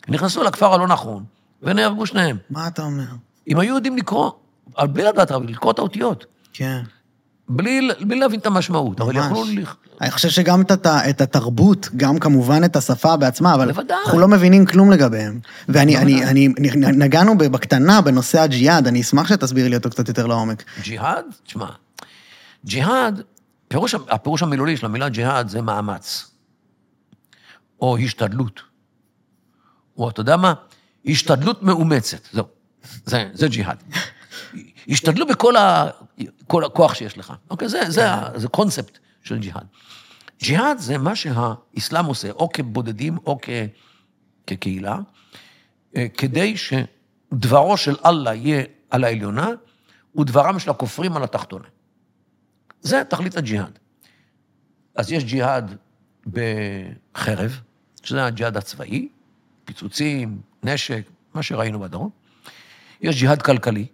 נכנסו 0.09 0.43
לכפר 0.43 0.75
הלא 0.75 0.87
נכון, 0.87 1.25
ונהרגו 1.63 2.07
שניהם. 2.07 2.37
מה 2.51 2.69
אתה 2.69 2.83
אומר? 2.83 3.05
אם 3.49 3.59
היו 3.59 3.75
יודעים 3.75 3.97
לקרוא, 3.97 4.31
בלי 4.79 5.03
לדעת 5.03 5.31
ערבית, 5.31 5.51
לקרוא 5.51 5.73
את 5.73 5.79
האותיות, 5.79 6.27
כן. 6.53 6.83
בלי, 7.49 7.89
בלי 8.01 8.19
להבין 8.21 8.41
את 8.41 8.47
המשמעות, 8.47 9.01
אבל 9.01 9.13
ממש. 9.15 9.27
יכלו... 9.27 9.45
לכ- 9.63 9.77
אני 10.01 10.11
חושב 10.11 10.29
שגם 10.29 10.61
את, 10.61 10.71
הת- 10.71 10.87
את 10.87 11.21
התרבות, 11.21 11.89
גם 11.97 12.19
כמובן 12.19 12.65
את 12.65 12.77
השפה 12.77 13.17
בעצמה, 13.17 13.55
אבל 13.55 13.73
בוודאי. 13.73 13.97
אנחנו 14.05 14.19
לא 14.21 14.29
מבינים 14.29 14.67
כלום 14.67 14.91
לגביהם. 14.91 15.41
ואני, 15.69 15.99
אני, 15.99 16.25
אני, 16.25 16.49
נגענו 16.77 17.39
בקטנה 17.39 18.01
בנושא 18.01 18.41
הג'יהאד, 18.41 18.87
אני 18.87 19.01
אשמח 19.01 19.29
שתסביר 19.29 19.69
לי 19.69 19.77
אותו 19.77 19.91
קצת 19.91 20.09
יותר 20.09 20.27
לעומק. 20.27 20.65
ג'יהאד, 20.83 21.25
תשמע, 21.47 21.67
ג'יהאד, 22.65 23.23
פירוש, 23.69 23.95
הפירוש 24.09 24.43
המילולי 24.43 24.77
של 24.77 24.87
המילה 24.87 25.09
ג'יהאד 25.09 25.49
זה 25.49 25.63
מאמץ, 25.63 26.31
או 27.81 27.99
השתדלות, 27.99 28.61
או 29.99 30.09
אתה 30.11 30.21
יודע 30.21 30.37
מה? 30.37 30.55
השתדלות 31.07 31.63
מאומצת, 31.63 32.19
זהו, 32.33 32.45
זה, 33.07 33.29
זה 33.35 33.49
ג'יהאד. 33.49 33.77
השתדלו 34.89 35.27
בכל 35.27 35.57
ה, 35.57 35.87
כל 36.53 36.65
הכוח 36.65 36.95
שיש 36.95 37.19
לך, 37.19 37.33
אוקיי? 37.51 37.69
זה, 37.69 37.81
זה, 37.91 38.11
ה- 38.13 38.39
זה 38.39 38.49
קונספט 38.49 38.99
של 39.23 39.39
ג'יהאד. 39.39 39.67
ג'יהאד 40.43 40.79
זה 40.79 40.99
מה 40.99 41.17
שהאסלאם 41.17 42.05
עושה, 42.05 42.31
או 42.31 42.53
כבודדים 42.53 43.19
או 43.27 43.39
כ, 43.43 43.49
כקהילה, 44.47 44.99
אה, 45.97 46.07
כדי 46.09 46.55
שדברו 46.57 47.77
של 47.77 47.97
אללה 48.07 48.35
יהיה 48.35 48.65
על 48.91 49.05
העליונה, 49.05 49.49
ודברם 50.19 50.59
של 50.59 50.71
הכופרים 50.71 51.17
על 51.17 51.23
התחתונה. 51.25 51.69
זה 52.81 53.03
תכלית 53.09 53.37
הג'יהאד. 53.37 53.79
אז 54.95 55.13
יש 55.13 55.25
ג'יהאד 55.25 55.77
בחרב, 56.27 57.61
שזה 58.03 58.25
הג'יהאד 58.27 58.57
הצבאי, 58.57 59.09
פיצוצים, 59.65 60.41
נשק, 60.63 61.03
מה 61.35 61.43
שראינו 61.43 61.81
בדרום. 61.81 62.11
יש 63.01 63.21
ג'יהאד 63.21 63.43
כלכלי, 63.43 63.87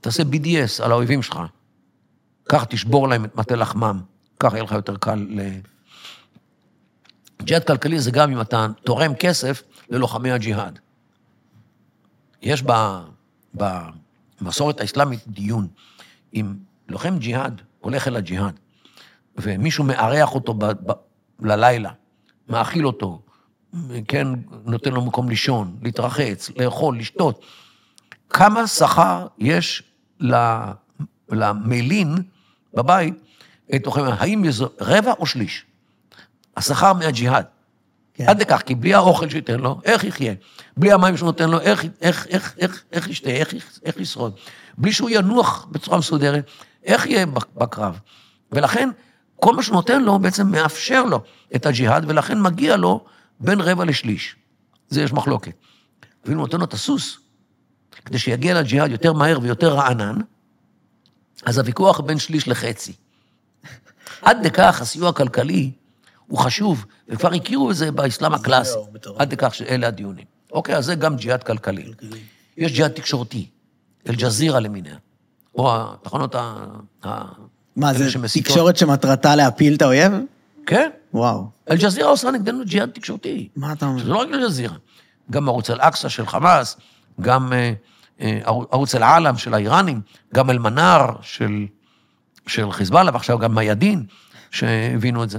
תעשה 0.00 0.22
BDS 0.22 0.84
על 0.84 0.92
האויבים 0.92 1.22
שלך, 1.22 1.40
ככה 2.48 2.66
תשבור 2.66 3.08
להם 3.08 3.24
את 3.24 3.36
מטה 3.36 3.56
לחמם, 3.56 4.00
ככה 4.40 4.56
יהיה 4.56 4.64
לך 4.64 4.72
יותר 4.72 4.96
קל 4.96 5.26
ל... 5.28 5.40
ג'יהאד 7.42 7.64
כלכלי 7.64 8.00
זה 8.00 8.10
גם 8.10 8.32
אם 8.32 8.40
אתה 8.40 8.66
תורם 8.84 9.14
כסף 9.14 9.62
ללוחמי 9.90 10.30
הג'יהאד. 10.30 10.78
יש 12.42 12.64
במסורת 13.54 14.80
האסלאמית 14.80 15.20
דיון, 15.28 15.68
אם 16.34 16.54
לוחם 16.88 17.18
ג'יהאד 17.18 17.62
הולך 17.80 18.08
אל 18.08 18.16
הג'יהאד, 18.16 18.60
ומישהו 19.36 19.84
מארח 19.84 20.34
אותו 20.34 20.54
ב, 20.54 20.64
ב, 20.64 20.92
ללילה, 21.40 21.90
מאכיל 22.48 22.86
אותו, 22.86 23.22
כן, 24.08 24.28
נותן 24.64 24.92
לו 24.92 25.04
מקום 25.04 25.28
לישון, 25.28 25.76
להתרחץ, 25.82 26.50
לאכול, 26.56 26.98
לשתות, 26.98 27.44
כמה 28.30 28.66
שכר 28.66 29.26
יש 29.38 29.82
למלין 31.30 32.14
בבית, 32.74 33.14
את 33.74 33.86
לוחם, 33.86 34.04
האם 34.18 34.50
זה 34.50 34.64
רבע 34.80 35.12
או 35.18 35.26
שליש? 35.26 35.64
השכר 36.56 36.92
מהג'יהאד. 36.92 37.44
כן. 38.14 38.28
עד 38.28 38.40
לכך, 38.40 38.62
כי 38.66 38.74
בלי 38.74 38.94
האוכל 38.94 39.28
שייתן 39.28 39.60
לו, 39.60 39.80
איך 39.84 40.04
יחיה? 40.04 40.34
בלי 40.76 40.92
המים 40.92 41.16
שהוא 41.16 41.26
נותן 41.26 41.50
לו, 41.50 41.60
איך, 41.60 41.84
איך, 42.00 42.26
איך, 42.26 42.54
איך, 42.58 42.84
איך 42.92 43.08
ישתה, 43.08 43.30
איך, 43.30 43.54
איך 43.84 43.96
ישרוד? 43.96 44.36
בלי 44.78 44.92
שהוא 44.92 45.10
ינוח 45.12 45.66
בצורה 45.70 45.98
מסודרת, 45.98 46.46
איך 46.84 47.06
יהיה 47.06 47.26
בקרב? 47.54 47.98
ולכן, 48.52 48.90
כל 49.36 49.56
מה 49.56 49.62
שהוא 49.62 49.74
נותן 49.74 50.02
לו 50.02 50.18
בעצם 50.18 50.50
מאפשר 50.50 51.04
לו 51.04 51.22
את 51.56 51.66
הג'יהאד, 51.66 52.04
ולכן 52.08 52.40
מגיע 52.40 52.76
לו 52.76 53.04
בין 53.40 53.60
רבע 53.60 53.84
לשליש. 53.84 54.36
זה 54.88 55.02
יש 55.02 55.12
מחלוקת. 55.12 55.52
ואם 56.24 56.34
הוא 56.34 56.42
נותן 56.42 56.58
לו 56.58 56.64
את 56.64 56.72
הסוס, 56.72 57.18
כדי 58.04 58.18
שיגיע 58.18 58.60
לג'יהאד 58.60 58.90
יותר 58.90 59.12
מהר 59.12 59.38
ויותר 59.42 59.74
רענן, 59.74 60.18
אז 61.44 61.58
הוויכוח 61.58 62.00
בין 62.00 62.18
שליש 62.18 62.48
לחצי. 62.48 62.92
עד 64.22 64.46
לכך 64.46 64.80
הסיוע 64.80 65.08
הכלכלי 65.08 65.70
הוא 66.26 66.38
חשוב, 66.38 66.84
וכבר 67.08 67.34
הכירו 67.34 67.70
את 67.70 67.76
זה 67.76 67.92
באסלאם 67.92 68.34
הקלאסי. 68.34 68.78
עד 69.18 69.32
לכך 69.32 69.54
שאלה 69.54 69.86
הדיונים. 69.86 70.24
אוקיי, 70.52 70.76
אז 70.76 70.84
זה 70.84 70.94
גם 70.94 71.16
ג'יהאד 71.16 71.42
כלכלי. 71.42 71.92
יש 72.56 72.72
ג'יהאד 72.72 72.92
תקשורתי, 72.92 73.46
אל-ג'זירה 74.08 74.60
למיניהם, 74.60 74.98
או 75.54 75.72
התחנות 75.76 76.34
ה... 76.34 76.66
מה, 77.76 77.94
זה. 77.94 78.08
תקשורת 78.34 78.76
שמטרתה 78.76 79.36
להפיל 79.36 79.74
את 79.74 79.82
האויב? 79.82 80.12
כן, 80.66 80.90
וואו. 81.14 81.50
אל-ג'זירה 81.70 82.08
עושה 82.08 82.30
נגדנו 82.30 82.64
ג'יהאד 82.64 82.90
תקשורתי. 82.90 83.48
מה 83.56 83.72
אתה 83.72 83.86
אומר? 83.86 84.02
זה 84.02 84.08
לא 84.08 84.16
רק 84.16 84.28
אל-ג'זירה, 84.32 84.76
גם 85.30 85.48
ערוץ 85.48 85.70
אל-אקצא 85.70 86.08
של 86.08 86.26
חמאס, 86.26 86.76
גם 87.20 87.52
אה, 87.52 87.72
אה, 88.20 88.40
ערו- 88.44 88.66
ערוץ 88.70 88.94
אל-עלם 88.94 89.36
של 89.36 89.54
האיראנים, 89.54 90.00
גם 90.34 90.50
אל-מנאר 90.50 91.10
של, 91.22 91.66
של 92.46 92.72
חיזבאללה, 92.72 93.10
ועכשיו 93.12 93.38
גם 93.38 93.54
מיאדין, 93.54 94.04
שהבינו 94.50 95.24
את 95.24 95.30
זה. 95.30 95.38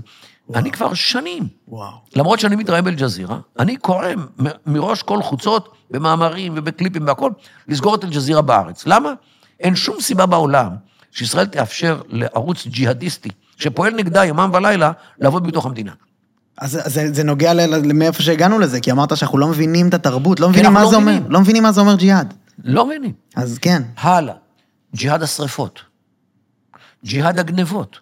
אני 0.55 0.71
כבר 0.71 0.93
שנים, 0.93 1.47
וואו. 1.67 1.91
למרות 2.15 2.39
שאני 2.39 2.55
מתראיין 2.55 2.85
באל-ג'זירה, 2.85 3.39
אני 3.59 3.77
קורא 3.77 4.07
מראש 4.65 5.03
כל 5.03 5.21
חוצות, 5.21 5.73
במאמרים 5.91 6.53
ובקליפים 6.55 7.07
והכול, 7.07 7.31
לסגור 7.67 7.95
את 7.95 8.03
אל-ג'זירה 8.03 8.41
בארץ. 8.41 8.87
למה? 8.87 9.13
אין 9.59 9.75
שום 9.75 10.01
סיבה 10.01 10.25
בעולם 10.25 10.69
שישראל 11.11 11.45
תאפשר 11.45 12.01
לערוץ 12.07 12.67
ג'יהאדיסטי, 12.67 13.29
שפועל 13.57 13.93
נגדה 13.93 14.25
יומם 14.25 14.49
ולילה, 14.53 14.91
לעבוד 15.19 15.47
בתוך 15.47 15.65
המדינה. 15.65 15.91
אז 16.57 16.79
אז 16.85 16.93
זה, 16.93 17.13
זה 17.13 17.23
נוגע 17.23 17.53
מאיפה 17.93 18.23
שהגענו 18.23 18.59
לזה, 18.59 18.79
כי 18.81 18.91
אמרת 18.91 19.17
שאנחנו 19.17 19.37
לא 19.37 19.47
מבינים 19.47 19.87
את 19.87 19.93
התרבות, 19.93 20.39
לא 20.39 20.49
מבינים 20.49 20.65
אנחנו 20.65 20.79
מה 20.79 20.83
לא 20.85 20.89
זה 20.89 20.95
אומר, 20.95 21.11
מבינים. 21.11 21.31
לא 21.31 21.41
מבינים 21.41 21.63
מה 21.63 21.71
זה 21.71 21.81
אומר 21.81 21.95
ג'יהאד. 21.95 22.33
לא 22.63 22.85
מבינים. 22.85 23.13
אז 23.35 23.57
כן. 23.57 23.83
הלאה, 23.97 24.35
ג'יהאד 24.95 25.23
השרפות, 25.23 25.81
ג'יהאד 27.05 27.39
הגנבות, 27.39 27.99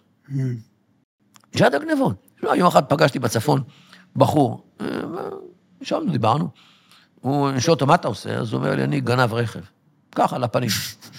ג'יהאד 1.56 1.74
הגנבות. 1.74 2.26
לא, 2.42 2.50
יום 2.56 2.66
אחד 2.68 2.84
פגשתי 2.84 3.18
בצפון 3.18 3.62
בחור, 4.16 4.64
אה, 4.80 4.86
שם 5.82 6.00
דיברנו, 6.12 6.48
הוא, 7.20 7.48
אני 7.50 7.60
שואל 7.60 7.74
אותו, 7.74 7.86
מה 7.86 7.94
אתה 7.94 8.08
עושה? 8.08 8.38
אז 8.38 8.52
הוא 8.52 8.58
אומר 8.58 8.74
לי, 8.74 8.84
אני 8.84 9.00
גנב 9.00 9.34
רכב. 9.34 9.60
ככה, 10.14 10.38
לפנים. 10.38 10.68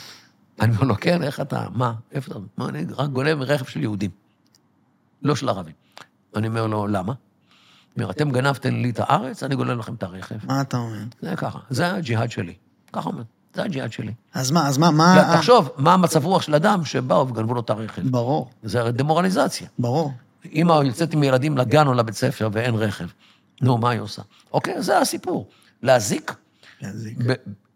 אני 0.62 0.76
אומר 0.76 0.88
לו, 0.88 0.96
כן, 1.02 1.24
איך 1.24 1.40
אתה, 1.40 1.66
מה, 1.74 1.94
איפה 2.12 2.32
אתה? 2.32 2.40
מה, 2.58 2.70
אני 2.70 2.86
רק 2.98 3.10
גונב 3.10 3.42
רכב 3.42 3.66
של 3.66 3.82
יהודים, 3.82 4.12
לא 5.22 5.36
של 5.36 5.50
ערבים. 5.50 5.74
אני 6.36 6.48
אומר 6.48 6.68
לו, 6.68 6.88
למה? 6.88 7.14
אומר, 7.98 8.12
אתם 8.12 8.32
גנבתם 8.32 8.76
לי 8.76 8.90
את 8.90 9.00
הארץ, 9.00 9.44
אני 9.44 9.56
גונב 9.56 9.80
לכם 9.80 9.94
את 9.94 10.04
הרכב. 10.04 10.36
מה 10.44 10.62
אתה 10.62 10.78
אומר? 10.78 10.98
זה 11.22 11.36
ככה, 11.36 11.60
זה 11.70 11.94
הג'יהאד 11.94 12.32
שלי. 12.32 12.54
ככה 12.94 13.10
אומר, 13.10 13.24
זה 13.56 13.64
הג'יהאד 13.64 13.92
שלי. 13.92 14.14
אז 14.34 14.52
מה, 14.52 14.68
אז 14.68 14.78
מה, 14.78 14.92
מה... 14.92 15.16
לא, 15.16 15.38
תחשוב, 15.38 15.70
מה 15.78 15.94
המצב 15.94 16.26
רוח 16.26 16.42
של 16.42 16.56
אדם 16.56 16.86
שבאו 16.86 17.28
וגנבו 17.28 17.54
לו 17.54 17.62
את 17.62 17.70
הרכב. 17.70 18.02
ברור, 18.10 18.50
זה 18.64 18.80
הרי 18.80 18.92
דמורליזציה. 18.92 19.68
ברור. 19.80 20.14
אמא 20.54 20.74
יוצאת 20.74 21.14
עם 21.14 21.24
ילדים 21.24 21.58
לגן 21.58 21.88
או 21.88 21.94
לבית 21.94 22.16
ספר 22.16 22.50
ואין 22.52 22.76
רכב. 22.76 23.08
נו, 23.62 23.78
מה 23.78 23.90
היא 23.90 24.00
עושה? 24.00 24.22
אוקיי, 24.54 24.82
זה 24.82 25.00
הסיפור. 25.00 25.48
להזיק, 25.84 26.34
להזיק. 26.82 27.18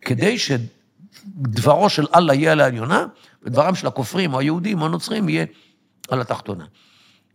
כדי 0.01 0.37
שדברו 0.37 1.89
של 1.89 2.05
אללה 2.15 2.33
יהיה 2.33 2.51
על 2.51 2.61
העליונה, 2.61 3.05
ודברם 3.43 3.75
של 3.75 3.87
הכופרים 3.87 4.33
או 4.33 4.39
היהודים 4.39 4.81
או 4.81 4.85
הנוצרים 4.85 5.29
יהיה 5.29 5.45
על 6.09 6.21
התחתונה. 6.21 6.65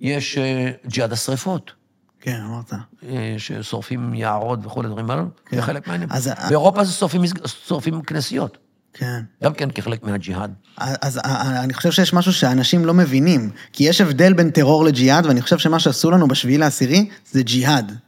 יש 0.01 0.39
אה, 0.39 0.71
ג'יהאד 0.87 1.13
השרפות, 1.13 1.73
כן, 2.21 2.41
אמרת. 2.45 2.73
אה, 3.09 3.35
ששורפים 3.39 4.15
יערות 4.15 4.67
וכל 4.67 4.85
הדברים 4.85 5.11
הללו, 5.11 5.27
כן. 5.47 5.57
זה 5.57 5.63
חלק 5.63 5.89
מהעניין. 5.89 6.09
אז- 6.13 6.31
באירופה 6.49 6.85
זה 6.85 6.93
שורפים 6.93 7.23
שורפים 7.67 8.03
כנסיות, 8.03 8.59
כן. 8.93 9.21
גם 9.45 9.55
כן 9.55 9.71
כחלק 9.71 10.03
מהג'יהאד. 10.03 10.55
אז 10.77 11.19
אה, 11.19 11.65
אני 11.65 11.75
חושב 11.75 11.91
שיש 11.91 12.13
משהו 12.13 12.33
שאנשים 12.33 12.85
לא 12.85 12.95
מבינים, 12.95 13.51
כי 13.73 13.85
יש 13.85 14.01
הבדל 14.01 14.33
בין 14.33 14.51
טרור 14.51 14.85
לג'יהאד, 14.85 15.27
ואני 15.27 15.43
חושב 15.43 15.59
שמה 15.59 15.79
שעשו 15.81 16.11
לנו 16.11 16.29
בשביעי 16.29 16.59
לעשירי 16.59 17.09
זה 17.31 17.43
ג'יהאד. 17.43 17.99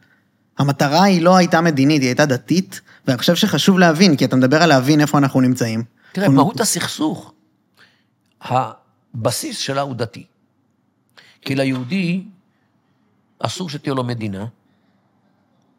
המטרה 0.58 1.02
היא 1.02 1.22
לא 1.22 1.36
הייתה 1.36 1.60
מדינית, 1.60 2.00
היא 2.02 2.08
הייתה 2.08 2.26
דתית, 2.26 2.80
ואני 3.08 3.18
חושב 3.18 3.34
שחשוב 3.34 3.78
להבין, 3.78 4.16
כי 4.16 4.24
אתה 4.24 4.36
מדבר 4.36 4.62
על 4.62 4.68
להבין 4.68 5.00
איפה 5.00 5.18
אנחנו 5.18 5.40
נמצאים. 5.40 5.84
תראה, 6.12 6.26
אנחנו- 6.26 6.42
מהות 6.42 6.60
הסכסוך, 6.60 7.32
הבסיס 8.42 9.58
שלה 9.58 9.80
הוא 9.80 9.94
דתי. 9.94 10.24
כי 11.42 11.54
ליהודי 11.54 12.24
אסור 13.38 13.68
שתהיה 13.70 13.94
לו 13.94 14.04
מדינה, 14.04 14.46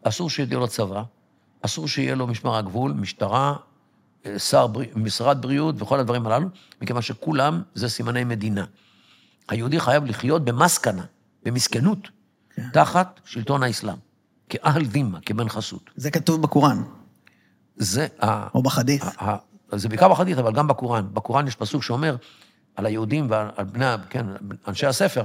אסור 0.03 0.29
שתהיה 0.29 0.59
לו 0.59 0.67
צבא, 0.67 1.03
אסור 1.61 1.87
שיהיה 1.87 2.15
לו 2.15 2.27
משמר 2.27 2.55
הגבול, 2.55 2.93
משטרה, 2.93 3.55
אה, 4.25 4.39
שר, 4.39 4.67
משרד 4.95 5.41
בריאות 5.41 5.81
וכל 5.81 5.99
הדברים 5.99 6.25
הללו, 6.25 6.47
מכיוון 6.81 7.01
שכולם 7.01 7.61
זה 7.73 7.89
סימני 7.89 8.23
מדינה. 8.23 8.65
היהודי 9.49 9.79
חייב 9.79 10.05
לחיות 10.05 10.45
במסקנה, 10.45 11.05
במסכנות, 11.43 12.07
כן. 12.49 12.69
תחת 12.73 13.19
שלטון 13.25 13.63
האסלאם, 13.63 13.95
כאהל 14.49 14.85
דימה, 14.85 15.19
כבן 15.21 15.49
חסות. 15.49 15.89
זה 15.95 16.11
כתוב 16.11 16.41
בקוראן, 16.41 16.83
זה 17.75 18.07
ה... 18.21 18.47
או 18.55 18.63
בחדית'. 18.63 19.03
זה 19.71 19.89
בעיקר 19.89 20.09
בחדית, 20.09 20.37
אבל 20.37 20.53
גם 20.53 20.67
בקוראן. 20.67 21.07
בקוראן 21.13 21.47
יש 21.47 21.55
פסוק 21.55 21.83
שאומר 21.83 22.15
על 22.75 22.85
היהודים 22.85 23.27
ועל 23.29 23.49
על 23.55 23.65
בני, 23.65 23.85
כן, 24.09 24.25
אנשי 24.67 24.85
הספר, 24.85 25.23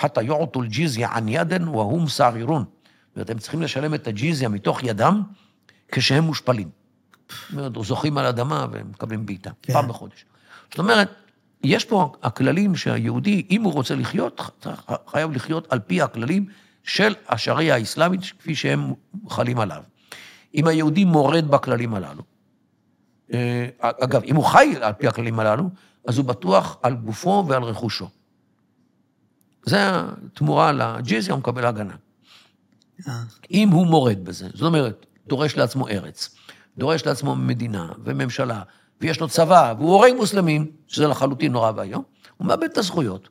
חתא 0.00 0.20
יועטו 0.20 0.62
אל-ג'יזיה 0.62 1.08
ען 1.08 1.28
ידן 1.28 1.68
והום 1.68 2.08
סערירון. 2.08 2.64
זאת 2.64 3.16
אומרת, 3.16 3.30
הם 3.30 3.38
צריכים 3.38 3.62
לשלם 3.62 3.94
את 3.94 4.06
הג'יזיה 4.06 4.48
מתוך 4.48 4.82
ידם 4.82 5.22
כשהם 5.92 6.24
מושפלים. 6.24 6.68
זאת 7.28 7.52
אומרת, 7.52 7.72
זוכים 7.84 8.18
על 8.18 8.26
אדמה 8.26 8.66
והם 8.72 8.90
מקבלים 8.90 9.26
בעיטה, 9.26 9.50
כן. 9.62 9.72
פעם 9.72 9.88
בחודש. 9.88 10.24
זאת 10.70 10.78
אומרת, 10.78 11.10
יש 11.64 11.84
פה 11.84 12.12
הכללים 12.22 12.76
שהיהודי, 12.76 13.46
אם 13.50 13.62
הוא 13.62 13.72
רוצה 13.72 13.94
לחיות, 13.94 14.40
חייב 15.06 15.32
לחיות 15.32 15.72
על 15.72 15.78
פי 15.78 16.02
הכללים 16.02 16.46
של 16.82 17.14
השריעה 17.28 17.76
האסלאמית, 17.76 18.20
כפי 18.38 18.54
שהם 18.54 18.92
חלים 19.28 19.58
עליו. 19.58 19.82
אם 20.54 20.66
היהודי 20.66 21.04
מורד 21.04 21.50
בכללים 21.50 21.94
הללו, 21.94 22.22
אה, 23.32 23.68
אגב, 23.80 24.22
אם 24.24 24.36
הוא 24.36 24.44
חי 24.44 24.74
על 24.80 24.92
פי 24.92 25.08
הכללים 25.08 25.40
הללו, 25.40 25.70
אז 26.06 26.18
הוא 26.18 26.26
בטוח 26.26 26.78
על 26.82 26.94
גופו 26.94 27.44
ועל 27.48 27.62
רכושו. 27.62 28.08
זה 29.66 29.78
התמורה 30.26 30.72
לג'יזיה, 30.72 31.32
הוא 31.32 31.40
מקבל 31.40 31.66
הגנה. 31.66 31.94
אה, 33.08 33.22
אם 33.50 33.68
הוא 33.68 33.86
מורד 33.86 34.24
בזה, 34.24 34.48
זאת 34.54 34.62
אומרת, 34.62 35.06
דורש 35.26 35.56
לעצמו 35.56 35.88
ארץ, 35.88 36.34
דורש 36.78 37.06
לעצמו 37.06 37.36
מדינה 37.36 37.88
וממשלה, 38.04 38.62
ויש 39.00 39.20
לו 39.20 39.28
צבא, 39.28 39.74
והוא 39.78 39.92
הורג 39.92 40.12
מוסלמים, 40.16 40.70
שזה 40.86 41.06
לחלוטין 41.06 41.52
נורא 41.52 41.72
ואיום, 41.76 42.02
הוא 42.36 42.46
מאבד 42.46 42.64
את 42.64 42.78
הזכויות. 42.78 43.28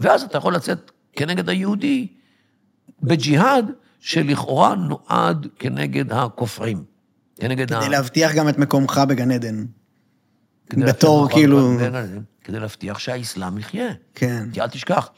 ואז 0.00 0.22
אתה 0.22 0.38
יכול 0.38 0.54
לצאת 0.54 0.90
כנגד 1.12 1.48
היהודי 1.48 2.06
בג'יהאד, 3.02 3.70
שלכאורה 4.00 4.74
נועד 4.74 5.46
כנגד 5.58 6.12
הכופרים. 6.12 6.84
כנגד 7.36 7.72
ה... 7.72 7.80
כדי 7.80 7.88
להבטיח 7.88 8.34
גם 8.34 8.48
את 8.48 8.58
מקומך 8.58 9.00
בגן 9.08 9.30
עדן. 9.30 9.64
כדי 10.70 10.84
בתור, 10.84 11.28
כאילו- 11.30 11.78
כדי 12.44 12.60
להבטיח 12.60 12.98
שהאסלאם 12.98 13.58
יחיה. 13.58 13.88
כן. 14.14 14.48
כי 14.52 14.60
אל 14.60 14.68
תשכח, 14.68 15.10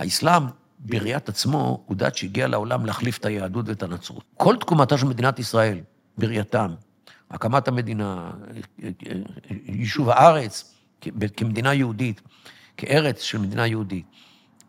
האסלאם 0.00 0.42
בראיית 0.78 1.28
עצמו 1.28 1.82
הוא 1.86 1.96
דת 1.96 2.16
שהגיע 2.16 2.48
לעולם 2.48 2.86
להחליף 2.86 3.18
את 3.18 3.24
היהדות 3.26 3.68
ואת 3.68 3.82
הנצרות. 3.82 4.24
כל 4.36 4.56
תקומתה 4.60 4.98
של 4.98 5.06
מדינת 5.06 5.38
ישראל, 5.38 5.80
בראייתם, 6.18 6.74
הקמת 7.30 7.68
המדינה, 7.68 8.30
יישוב 9.50 10.10
הארץ 10.10 10.74
כמדינה 11.36 11.74
יהודית, 11.74 12.20
כארץ 12.76 13.20
של 13.20 13.38
מדינה 13.38 13.66
יהודית, 13.66 14.06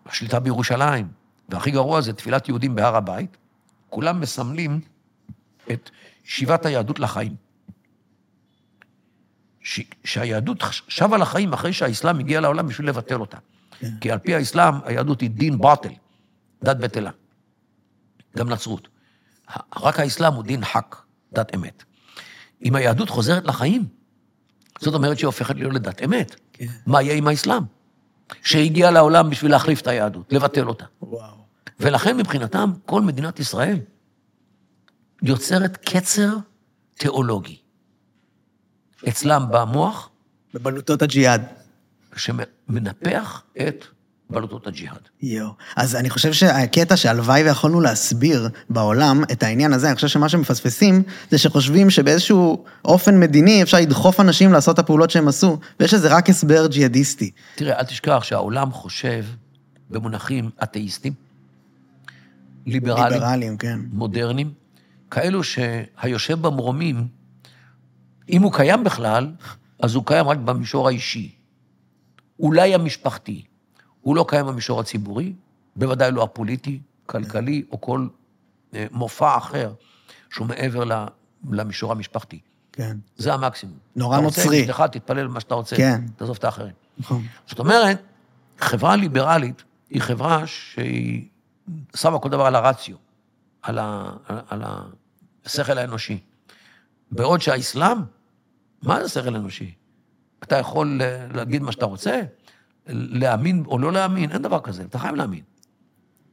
השליטה 0.06 0.40
בירושלים, 0.40 1.08
והכי 1.50 1.72
גרוע 1.72 2.02
זה 2.02 2.14
תפילת 2.14 2.48
יהודים 2.50 2.76
בהר 2.76 2.96
הבית, 2.96 3.38
כולם 3.90 4.22
מסמלים 4.22 4.82
את 5.72 5.90
שיבת 6.24 6.66
היהדות 6.66 7.00
לחיים. 7.00 7.36
ש- 9.64 9.82
שהיהדות 10.04 10.64
שבה 10.88 11.18
לחיים 11.18 11.54
אחרי 11.54 11.74
שהאסלאם 11.74 12.20
הגיע 12.20 12.42
לעולם 12.42 12.68
בשביל 12.68 12.88
לבטל 12.88 13.20
אותה. 13.20 13.38
כי 14.02 14.12
על 14.12 14.20
פי 14.20 14.36
האסלאם, 14.36 14.74
היהדות 14.86 15.22
היא 15.22 15.30
דין 15.30 15.58
באטל, 15.58 15.90
דת 16.64 16.78
בטלה. 16.78 17.12
גם 18.38 18.50
נצרות. 18.50 18.88
רק 19.78 20.00
האסלאם 20.00 20.34
הוא 20.34 20.44
דין 20.44 20.66
חק, 20.66 20.96
דת 21.34 21.56
אמת. 21.56 21.84
אם 22.66 22.76
היהדות 22.76 23.10
חוזרת 23.10 23.46
לחיים, 23.46 23.86
זאת 24.80 24.94
אומרת 24.94 25.18
שהיא 25.18 25.26
הופכת 25.28 25.56
להיות 25.56 25.74
לדת 25.74 26.04
אמת. 26.04 26.36
כן. 26.54 26.66
מה 26.86 27.02
יהיה 27.02 27.16
עם 27.16 27.28
האסלאם? 27.28 27.64
שהגיע 28.44 28.92
לעולם 28.92 29.30
בשביל 29.30 29.52
להחליף 29.52 29.82
את 29.82 29.88
היהדות, 29.88 30.34
לבטל 30.34 30.68
אותה. 30.68 30.86
וואו. 31.02 31.36
ולכן 31.80 32.18
מבחינתם, 32.18 32.72
כל 32.86 33.02
מדינת 33.02 33.40
ישראל 33.40 33.80
יוצרת 35.24 35.78
קצר 35.78 36.38
תיאולוגי. 36.94 37.58
אצלם 39.10 39.46
במוח, 39.52 40.10
בבלוטות 40.54 41.02
הג'יהאד. 41.02 41.61
שמנפח 42.16 43.44
את 43.68 43.86
בלוטות 44.32 44.68
הג'יהאד. 44.68 45.10
יואו. 45.22 45.50
אז 45.76 45.96
אני 45.96 46.10
חושב 46.10 46.34
שהקטע 46.34 46.98
שהלוואי 46.98 47.44
ויכולנו 47.44 47.82
להסביר 47.82 48.50
בעולם 48.70 49.24
את 49.32 49.44
העניין 49.44 49.74
הזה, 49.74 49.88
אני 49.88 49.96
חושב 49.96 50.08
שמה 50.08 50.30
שמפספסים 50.30 51.04
זה 51.30 51.38
שחושבים 51.38 51.90
שבאיזשהו 51.90 52.64
אופן 52.86 53.20
מדיני 53.20 53.64
אפשר 53.64 53.78
לדחוף 53.78 54.20
אנשים 54.20 54.54
לעשות 54.54 54.74
את 54.74 54.80
הפעולות 54.80 55.10
שהם 55.10 55.28
עשו, 55.28 55.60
ויש 55.80 55.94
לזה 55.94 56.16
רק 56.16 56.30
הסבר 56.30 56.68
ג'יהאדיסטי. 56.68 57.32
תראה, 57.56 57.80
אל 57.80 57.84
תשכח 57.84 58.24
שהעולם 58.24 58.72
חושב 58.72 59.26
במונחים 59.90 60.50
אתאיסטים, 60.64 61.14
ליברליים, 62.66 63.14
ליברליים, 63.14 63.58
כן. 63.58 63.80
מודרניים, 63.94 64.54
כאלו 65.12 65.44
שהיושב 65.44 66.42
במרומים, 66.42 67.08
אם 68.30 68.42
הוא 68.42 68.54
קיים 68.54 68.84
בכלל, 68.84 69.32
אז 69.80 69.96
הוא 69.96 70.06
קיים 70.06 70.28
רק 70.28 70.38
במישור 70.38 70.88
האישי. 70.88 71.41
אולי 72.42 72.76
המשפחתי. 72.76 73.46
הוא 74.02 74.16
לא 74.16 74.26
קיים 74.28 74.46
במישור 74.46 74.80
הציבורי, 74.80 75.34
בוודאי 75.76 76.12
לא 76.12 76.24
הפוליטי, 76.24 76.80
כלכלי, 77.06 77.64
או 77.72 77.82
כל 77.82 78.08
אה, 78.74 78.86
מופע 78.92 79.38
אחר 79.38 79.74
שהוא 80.30 80.48
מעבר 80.48 80.84
למישור 81.50 81.92
המשפחתי. 81.92 82.40
כן. 82.72 82.98
זה 83.18 83.34
המקסימום. 83.34 83.78
נורא 83.96 84.18
אתה 84.18 84.26
רוצה, 84.26 84.42
נוצרי. 84.42 84.62
אשתך, 84.62 84.84
תתפלל 84.92 85.28
מה 85.28 85.40
שאתה 85.40 85.56
רוצה, 85.56 85.76
כן. 85.76 86.02
תעזוב 86.16 86.36
את 86.40 86.44
האחרים. 86.44 86.74
נכון. 86.98 87.24
זאת 87.48 87.60
אומרת, 87.60 88.02
חברה 88.60 88.96
ליברלית 88.96 89.64
היא 89.90 90.02
חברה 90.02 90.48
שהיא 90.48 91.28
שמה 91.96 92.20
כל 92.20 92.30
דבר 92.30 92.46
על 92.46 92.56
הרציו, 92.56 92.96
על, 93.62 93.80
ה, 93.80 94.12
על 94.48 94.64
השכל 95.46 95.78
האנושי. 95.78 96.20
בעוד 97.12 97.42
שהאסלאם, 97.42 97.98
מה 98.84 99.04
זה 99.04 99.10
שכל 99.10 99.36
אנושי? 99.36 99.74
אתה 100.44 100.58
יכול 100.58 101.02
אה, 101.02 101.28
להגיד 101.34 101.62
מה 101.62 101.72
שאתה 101.72 101.86
רוצה, 101.86 102.22
להאמין 102.88 103.64
או 103.68 103.80
לא 103.80 103.94
להאמין, 103.94 104.32
אין 104.32 104.42
דבר 104.42 104.60
כזה, 104.60 104.84
אתה 104.84 105.00
חייב 105.00 105.16
להאמין. 105.16 105.42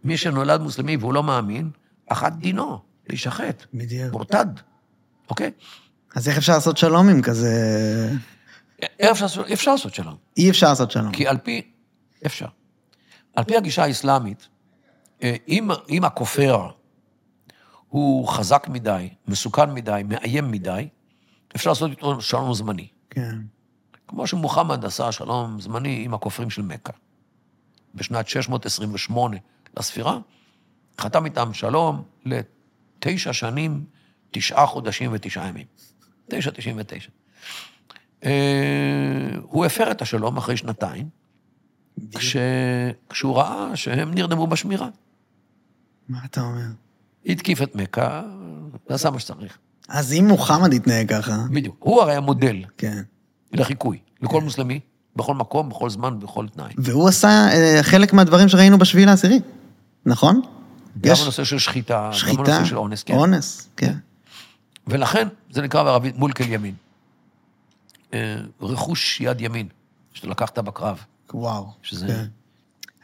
מי 0.04 0.16
שנולד 0.16 0.60
מוסלמי 0.60 0.96
והוא 0.96 1.14
לא 1.14 1.22
מאמין, 1.22 1.70
אחת 2.08 2.32
דינו, 2.32 2.78
להישחט, 3.08 3.64
בדיוק. 3.74 4.12
מורתד, 4.12 4.46
אוקיי? 5.30 5.50
אז 6.14 6.28
איך 6.28 6.38
אפשר 6.38 6.52
לעשות 6.52 6.76
שלום 6.76 7.08
עם 7.08 7.22
כזה... 7.22 7.50
אפשר, 9.10 9.24
לעשות- 9.24 9.46
אפשר 9.52 9.70
לעשות 9.72 9.94
שלום. 9.94 10.16
אי 10.36 10.50
אפשר 10.50 10.68
לעשות 10.68 10.90
שלום. 10.90 11.12
כי 11.12 11.26
על 11.26 11.38
פי, 11.38 11.70
אפשר. 12.26 12.46
על 13.36 13.44
פי 13.44 13.56
הגישה 13.56 13.84
האסלאמית, 13.84 14.48
אה, 15.22 15.36
אם, 15.48 15.68
אם 15.88 16.04
הכופר 16.04 16.68
הוא 17.88 18.28
חזק 18.28 18.66
מדי, 18.68 19.08
מסוכן 19.28 19.70
מדי, 19.74 20.02
מאיים 20.08 20.50
מדי, 20.50 20.88
אפשר 21.56 21.70
לעשות 21.70 21.90
איתו 21.90 22.20
שלום 22.20 22.54
זמני. 22.54 22.88
כן. 23.10 23.38
כמו 24.08 24.26
שמוחמד 24.26 24.84
עשה 24.84 25.12
שלום 25.12 25.60
זמני 25.60 26.04
עם 26.04 26.14
הכופרים 26.14 26.50
של 26.50 26.62
מכה. 26.62 26.92
בשנת 27.94 28.28
628 28.28 29.36
לספירה, 29.76 30.18
חתם 31.00 31.24
איתם 31.24 31.54
שלום 31.54 32.02
לתשע 32.24 33.32
שנים, 33.32 33.84
תשעה 34.30 34.66
חודשים 34.66 35.10
ותשעה 35.14 35.48
ימים. 35.48 35.66
תשע, 36.30 36.50
תשעים 36.50 36.76
ותשע. 36.78 37.10
אה, 38.24 39.30
הוא 39.42 39.66
הפר 39.66 39.90
את 39.90 40.02
השלום 40.02 40.36
אחרי 40.36 40.56
שנתיים, 40.56 41.08
כש... 42.14 42.36
כשהוא 43.10 43.36
ראה 43.36 43.76
שהם 43.76 44.14
נרדמו 44.14 44.46
בשמירה. 44.46 44.88
מה 46.08 46.18
אתה 46.24 46.40
אומר? 46.40 46.66
התקיף 47.26 47.62
את 47.62 47.74
מכה, 47.74 48.22
ועשה 48.90 49.10
מה 49.10 49.20
שצריך. 49.20 49.58
אז 49.88 50.12
אם 50.12 50.24
מוחמד 50.28 50.72
יתנהג 50.72 51.08
ככה, 51.08 51.36
בדיוק. 51.50 51.76
הוא 51.78 52.02
הרי 52.02 52.14
המודל 52.14 52.64
כן. 52.78 53.02
לחיקוי, 53.52 53.98
לכל 54.22 54.42
מוסלמי, 54.42 54.80
בכל 55.16 55.34
מקום, 55.34 55.68
בכל 55.68 55.90
זמן, 55.90 56.18
בכל 56.20 56.46
תנאי. 56.48 56.72
והוא 56.78 57.08
עשה 57.08 57.28
אה, 57.28 57.78
חלק 57.82 58.12
מהדברים 58.12 58.48
שראינו 58.48 58.78
בשביעי 58.78 59.06
לעשירי, 59.06 59.40
נכון? 60.06 60.40
גם 61.00 61.12
יש 61.12 61.22
הנושא 61.22 61.44
של 61.44 61.58
שחיטה, 61.58 62.04
גם 62.06 62.12
שחיטה, 62.12 62.40
הנושא 62.56 62.64
של 62.64 62.78
אונס, 62.78 63.02
כן. 63.02 63.14
אונס, 63.14 63.68
כן. 63.76 63.94
ולכן 64.86 65.28
זה 65.50 65.62
נקרא 65.62 65.82
בערבית 65.82 66.16
מולקל 66.16 66.52
ימין. 66.52 66.74
אה, 68.14 68.36
רכוש 68.60 69.20
יד 69.20 69.40
ימין, 69.40 69.68
שאתה 70.14 70.26
לקחת 70.28 70.58
בקרב. 70.58 70.98
וואו. 71.34 71.66
שזה- 71.82 72.06
כן. 72.06 72.24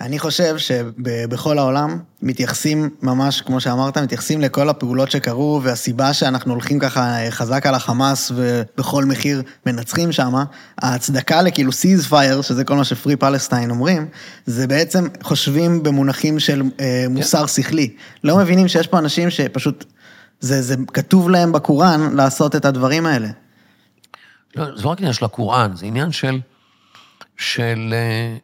אני 0.00 0.18
חושב 0.18 0.58
שבכל 0.58 1.58
העולם 1.58 1.98
מתייחסים 2.22 2.90
ממש, 3.02 3.40
כמו 3.40 3.60
שאמרת, 3.60 3.98
מתייחסים 3.98 4.40
לכל 4.40 4.68
הפעולות 4.68 5.10
שקרו, 5.10 5.60
והסיבה 5.62 6.12
שאנחנו 6.12 6.52
הולכים 6.52 6.78
ככה 6.78 7.16
חזק 7.30 7.66
על 7.66 7.74
החמאס 7.74 8.32
ובכל 8.34 9.04
מחיר 9.04 9.42
מנצחים 9.66 10.12
שם, 10.12 10.34
ההצדקה 10.78 11.42
לכאילו 11.42 11.72
סיז 11.72 12.06
פייר, 12.06 12.42
שזה 12.42 12.64
כל 12.64 12.76
מה 12.76 12.84
שפרי 12.84 13.16
פלסטיין 13.16 13.70
אומרים, 13.70 14.06
זה 14.46 14.66
בעצם 14.66 15.08
חושבים 15.22 15.82
במונחים 15.82 16.40
של 16.40 16.62
אה, 16.80 17.06
מוסר 17.10 17.46
שכלי. 17.46 17.96
לא 18.24 18.36
מבינים 18.36 18.68
שיש 18.68 18.86
פה 18.86 18.98
אנשים 18.98 19.30
שפשוט, 19.30 19.84
זה, 20.40 20.62
זה 20.62 20.74
כתוב 20.92 21.30
להם 21.30 21.52
בקוראן 21.52 22.16
לעשות 22.16 22.56
את 22.56 22.64
הדברים 22.64 23.06
האלה. 23.06 23.28
לא, 24.56 24.76
זה 24.76 24.82
לא 24.82 24.88
רק 24.88 24.98
עניין 24.98 25.12
של 25.12 25.24
הקוראן, 25.24 25.76
זה 25.76 25.86
עניין 25.86 26.12
של, 26.12 26.40
של 27.36 27.94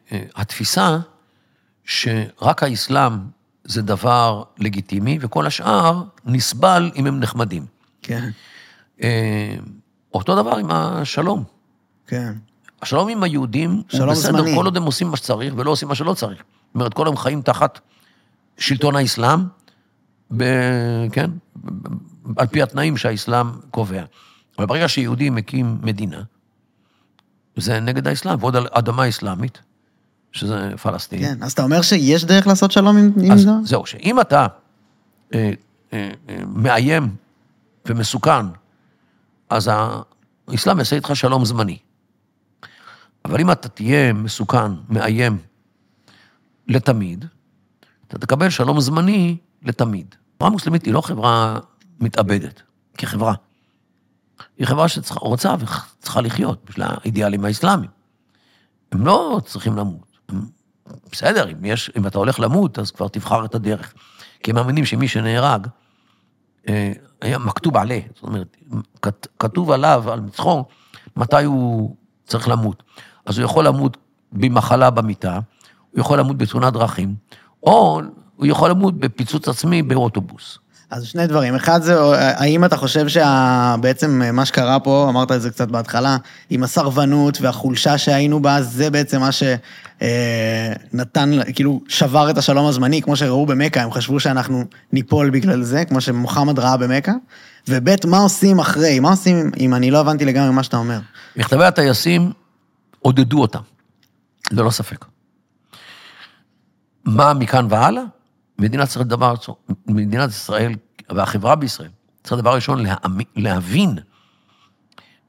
uh, 0.09 0.15
התפיסה 0.35 0.97
שרק 1.85 2.63
האסלאם 2.63 3.13
זה 3.63 3.81
דבר 3.81 4.43
לגיטימי, 4.57 5.17
וכל 5.21 5.47
השאר 5.47 6.03
נסבל 6.25 6.91
אם 6.95 7.07
הם 7.07 7.19
נחמדים. 7.19 7.65
כן, 8.01 8.29
Uh, 8.97 9.03
אותו 10.13 10.35
דבר 10.35 10.57
עם 10.57 10.71
השלום. 10.71 11.43
כן. 12.07 12.33
השלום 12.81 13.09
עם 13.09 13.23
היהודים 13.23 13.71
הוא 13.71 13.83
שלום 13.87 14.09
בסדר, 14.09 14.37
זמני. 14.37 14.55
כל 14.55 14.65
עוד 14.65 14.77
הם 14.77 14.83
עושים 14.83 15.07
מה 15.07 15.17
שצריך 15.17 15.53
ולא 15.57 15.71
עושים 15.71 15.87
מה 15.87 15.95
שלא 15.95 16.13
צריך. 16.13 16.37
זאת 16.37 16.75
אומרת, 16.75 16.93
כל 16.93 17.07
הם 17.07 17.17
חיים 17.17 17.41
תחת 17.41 17.79
שלטון 18.57 18.95
האסלאם, 18.95 19.39
ב, 20.37 20.43
כן, 21.11 21.31
על 22.37 22.47
פי 22.47 22.61
התנאים 22.61 22.97
שהאסלאם 22.97 23.47
קובע. 23.71 24.03
אבל 24.57 24.65
ברגע 24.65 24.87
שיהודי 24.87 25.29
מקים 25.29 25.77
מדינה, 25.81 26.21
זה 27.55 27.79
נגד 27.79 28.07
האסלאם, 28.07 28.37
ועוד 28.39 28.55
על 28.55 28.67
אדמה 28.71 29.09
אסלאמית, 29.09 29.61
שזה 30.31 30.77
פלסטין. 30.81 31.19
כן, 31.19 31.43
אז 31.43 31.51
אתה 31.51 31.63
אומר 31.63 31.81
שיש 31.81 32.25
דרך 32.25 32.47
לעשות 32.47 32.71
שלום 32.71 32.97
עם, 32.97 33.11
עם 33.23 33.31
אז 33.31 33.41
זה? 33.41 33.51
זהו, 33.63 33.85
שאם 33.85 34.21
אתה 34.21 34.47
אה, 35.33 35.51
אה, 35.93 36.09
אה, 36.29 36.39
מאיים 36.47 37.15
ומסוכן, 37.85 38.45
אז 39.49 39.69
האסלאם 40.47 40.79
יעשה 40.79 40.95
איתך 40.95 41.15
שלום 41.15 41.45
זמני. 41.45 41.77
אבל 43.25 43.41
אם 43.41 43.51
אתה 43.51 43.69
תהיה 43.69 44.13
מסוכן, 44.13 44.71
מאיים 44.89 45.37
לתמיד, 46.67 47.25
אתה 48.07 48.19
תקבל 48.19 48.49
שלום 48.49 48.79
זמני 48.79 49.37
לתמיד. 49.63 50.15
חברה 50.39 50.49
מוסלמית 50.49 50.85
היא 50.85 50.93
לא 50.93 51.01
חברה 51.01 51.59
מתאבדת, 51.99 52.61
כחברה. 52.97 53.33
היא 54.57 54.67
חברה 54.67 54.87
שרוצה 54.87 55.55
וצריכה 55.59 56.21
לחיות 56.21 56.65
בשביל 56.65 56.85
האידיאלים 56.87 57.45
האסלאמיים. 57.45 57.89
הם 58.91 59.05
לא 59.05 59.41
צריכים 59.45 59.75
למות. 59.75 60.10
בסדר, 61.11 61.49
אם, 61.49 61.65
יש, 61.65 61.91
אם 61.97 62.07
אתה 62.07 62.17
הולך 62.17 62.39
למות, 62.39 62.79
אז 62.79 62.91
כבר 62.91 63.07
תבחר 63.07 63.45
את 63.45 63.55
הדרך. 63.55 63.93
כי 64.43 64.51
הם 64.51 64.55
מאמינים 64.55 64.85
שמי 64.85 65.07
שנהרג, 65.07 65.67
אה, 66.69 66.91
היה 67.21 67.37
מכתוב 67.37 67.77
עליה, 67.77 68.01
זאת 68.15 68.23
אומרת, 68.23 68.57
כת- 69.01 69.27
כתוב 69.39 69.71
עליו, 69.71 70.03
על 70.11 70.19
מצחו, 70.19 70.63
מתי 71.17 71.43
הוא 71.43 71.95
צריך 72.27 72.47
למות. 72.49 72.83
אז 73.25 73.37
הוא 73.37 73.45
יכול 73.45 73.65
למות 73.67 73.97
במחלה 74.31 74.89
במיטה, 74.89 75.39
הוא 75.91 75.99
יכול 75.99 76.19
למות 76.19 76.37
בתאונת 76.37 76.73
דרכים, 76.73 77.15
או 77.63 78.01
הוא 78.35 78.45
יכול 78.45 78.69
למות 78.69 78.99
בפיצוץ 78.99 79.47
עצמי 79.47 79.81
באוטובוס. 79.83 80.57
אז 80.89 81.05
שני 81.05 81.27
דברים. 81.27 81.55
אחד 81.55 81.81
זה, 81.81 81.99
האם 82.15 82.65
אתה 82.65 82.77
חושב 82.77 83.07
שבעצם 83.07 84.21
מה 84.33 84.45
שקרה 84.45 84.79
פה, 84.79 85.05
אמרת 85.09 85.31
את 85.31 85.41
זה 85.41 85.49
קצת 85.49 85.67
בהתחלה, 85.67 86.17
עם 86.49 86.63
הסרבנות 86.63 87.41
והחולשה 87.41 87.97
שהיינו 87.97 88.41
בה, 88.41 88.61
זה 88.61 88.89
בעצם 88.89 89.19
מה 89.19 89.29
שנתן, 90.01 91.31
כאילו, 91.53 91.81
שבר 91.87 92.29
את 92.29 92.37
השלום 92.37 92.67
הזמני, 92.67 93.01
כמו 93.01 93.15
שראו 93.15 93.45
במכה, 93.45 93.81
הם 93.81 93.91
חשבו 93.91 94.19
שאנחנו 94.19 94.63
ניפול 94.91 95.29
בגלל 95.29 95.63
זה, 95.63 95.85
כמו 95.85 96.01
שמוחמד 96.01 96.59
ראה 96.59 96.77
במכה. 96.77 97.11
וב', 97.67 97.89
מה 98.07 98.17
עושים 98.17 98.59
אחרי? 98.59 98.99
מה 98.99 99.09
עושים 99.09 99.51
אם 99.59 99.73
אני 99.73 99.91
לא 99.91 99.99
הבנתי 99.99 100.25
לגמרי 100.25 100.51
מה 100.51 100.63
שאתה 100.63 100.77
אומר? 100.77 100.99
מכתבי 101.35 101.65
הטייסים 101.65 102.31
עודדו 102.99 103.41
אותם, 103.41 103.61
ללא 104.51 104.69
ספק. 104.69 105.05
מה 107.05 107.33
מכאן 107.33 107.67
והלאה? 107.69 108.03
מדינת 108.59 108.87
ישראל, 108.87 109.05
דבר, 109.05 109.33
מדינת 109.87 110.29
ישראל 110.29 110.75
והחברה 111.09 111.55
בישראל, 111.55 111.89
צריך 112.23 112.41
דבר 112.41 112.55
ראשון 112.55 112.85
להבין 113.35 113.97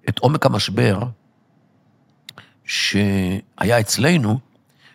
את 0.09 0.19
עומק 0.19 0.47
המשבר 0.47 0.99
שהיה 2.65 3.81
אצלנו, 3.81 4.39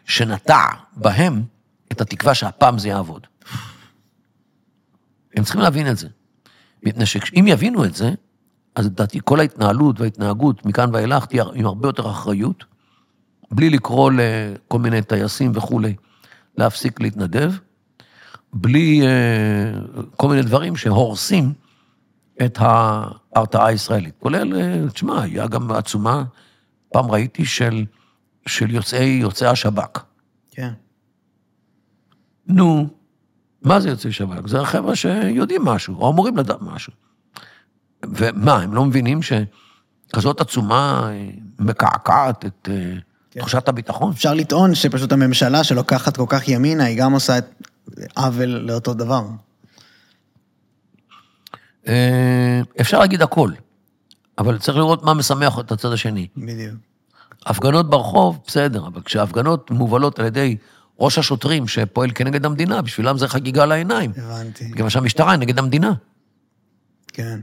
שנטע 0.08 0.66
בהם 0.96 1.44
את 1.92 2.02
התקווה 2.02 2.34
שהפעם 2.34 2.80
זה 2.80 2.88
יעבוד. 2.88 3.28
הם 5.36 5.44
צריכים 5.44 5.62
להבין 5.62 5.88
את 5.88 5.98
זה. 5.98 6.08
מפני 6.84 7.06
שאם 7.06 7.46
יבינו 7.48 7.86
את 7.86 7.96
זה, 7.96 8.12
אז 8.76 8.86
לדעתי 8.86 9.20
כל 9.24 9.40
ההתנהלות 9.40 10.00
וההתנהגות 10.00 10.66
מכאן 10.66 10.90
ואילך 10.94 11.26
תהיה 11.26 11.44
עם 11.54 11.66
הרבה 11.66 11.88
יותר 11.88 12.10
אחריות, 12.12 12.66
בלי 13.52 13.70
לקרוא 13.70 14.12
לכל 14.14 14.80
מיני 14.80 15.02
טייסים 15.02 15.52
וכולי 15.56 15.96
להפסיק 16.58 17.02
להתנדב, 17.02 17.54
בלי 18.54 19.02
אה, 19.08 19.80
כל 20.16 20.30
מיני 20.30 20.42
דברים 20.42 20.76
שהורסים 20.76 21.54
את 22.46 22.58
ההרתעה 22.62 23.68
הישראלית. 23.68 24.16
כולל, 24.20 24.56
אה, 24.56 24.90
תשמע, 24.94 25.22
היה 25.22 25.48
גם 25.48 25.72
עצומה, 25.72 26.24
פעם 26.92 27.12
ראיתי, 27.12 27.46
של, 27.46 27.86
של 28.48 28.72
יוצאי, 28.72 29.06
יוצאי 29.06 29.48
השב"כ. 29.48 30.04
כן. 30.52 30.72
נו, 32.48 32.88
מה 33.62 33.80
זה 33.80 33.90
יוצאי 33.90 34.12
שב"כ? 34.12 34.48
זה 34.48 34.62
החבר'ה 34.62 34.96
שיודעים 34.96 35.66
משהו, 35.66 35.96
או 35.96 36.12
אמורים 36.12 36.38
לדעת 36.38 36.62
משהו. 36.62 36.94
ומה, 38.06 38.62
הם 38.62 38.74
לא 38.74 38.86
מבינים 38.86 39.20
שכזאת 39.22 40.42
עצומה 40.42 41.10
אה, 41.12 41.30
מקעקעת 41.60 42.46
את 42.46 42.70
אה, 42.72 42.94
כן. 43.32 43.40
תחושת 43.40 43.68
הביטחון? 43.68 44.12
אפשר 44.12 44.34
לטעון 44.34 44.76
שפשוט 44.76 45.12
הממשלה 45.12 45.64
שלוקחת 45.64 46.18
כל 46.18 46.26
כך 46.30 46.48
ימינה, 46.48 46.84
היא 46.84 46.98
גם 47.00 47.14
עושה 47.14 47.38
את 47.38 47.46
עוול 48.18 48.50
לאותו 48.50 48.94
דבר. 48.94 49.24
אה, 51.88 52.62
אפשר 52.82 53.00
להגיד 53.00 53.22
הכל, 53.22 53.52
אבל 54.38 54.58
צריך 54.58 54.78
לראות 54.78 55.04
מה 55.04 55.14
משמח 55.14 55.60
את 55.60 55.72
הצד 55.72 55.92
השני. 55.92 56.28
בדיוק. 56.38 56.87
הפגנות 57.48 57.90
ברחוב, 57.90 58.40
בסדר, 58.48 58.88
אבל 58.88 59.02
כשההפגנות 59.02 59.72
מובלות 59.72 60.20
על 60.20 60.26
ידי 60.26 60.58
ראש 61.00 61.18
השוטרים 61.18 61.68
שפועל 61.68 62.12
כנגד 62.16 62.46
המדינה, 62.46 62.82
בשבילם 62.82 63.18
זה 63.18 63.28
חגיגה 63.28 63.66
לעיניים. 63.66 64.12
הבנתי. 64.18 64.68
מכיוון 64.72 64.90
שהמשטרה 64.90 65.32
היא 65.32 65.40
נגד 65.40 65.60
המדינה, 65.60 65.94
כן. 67.08 67.40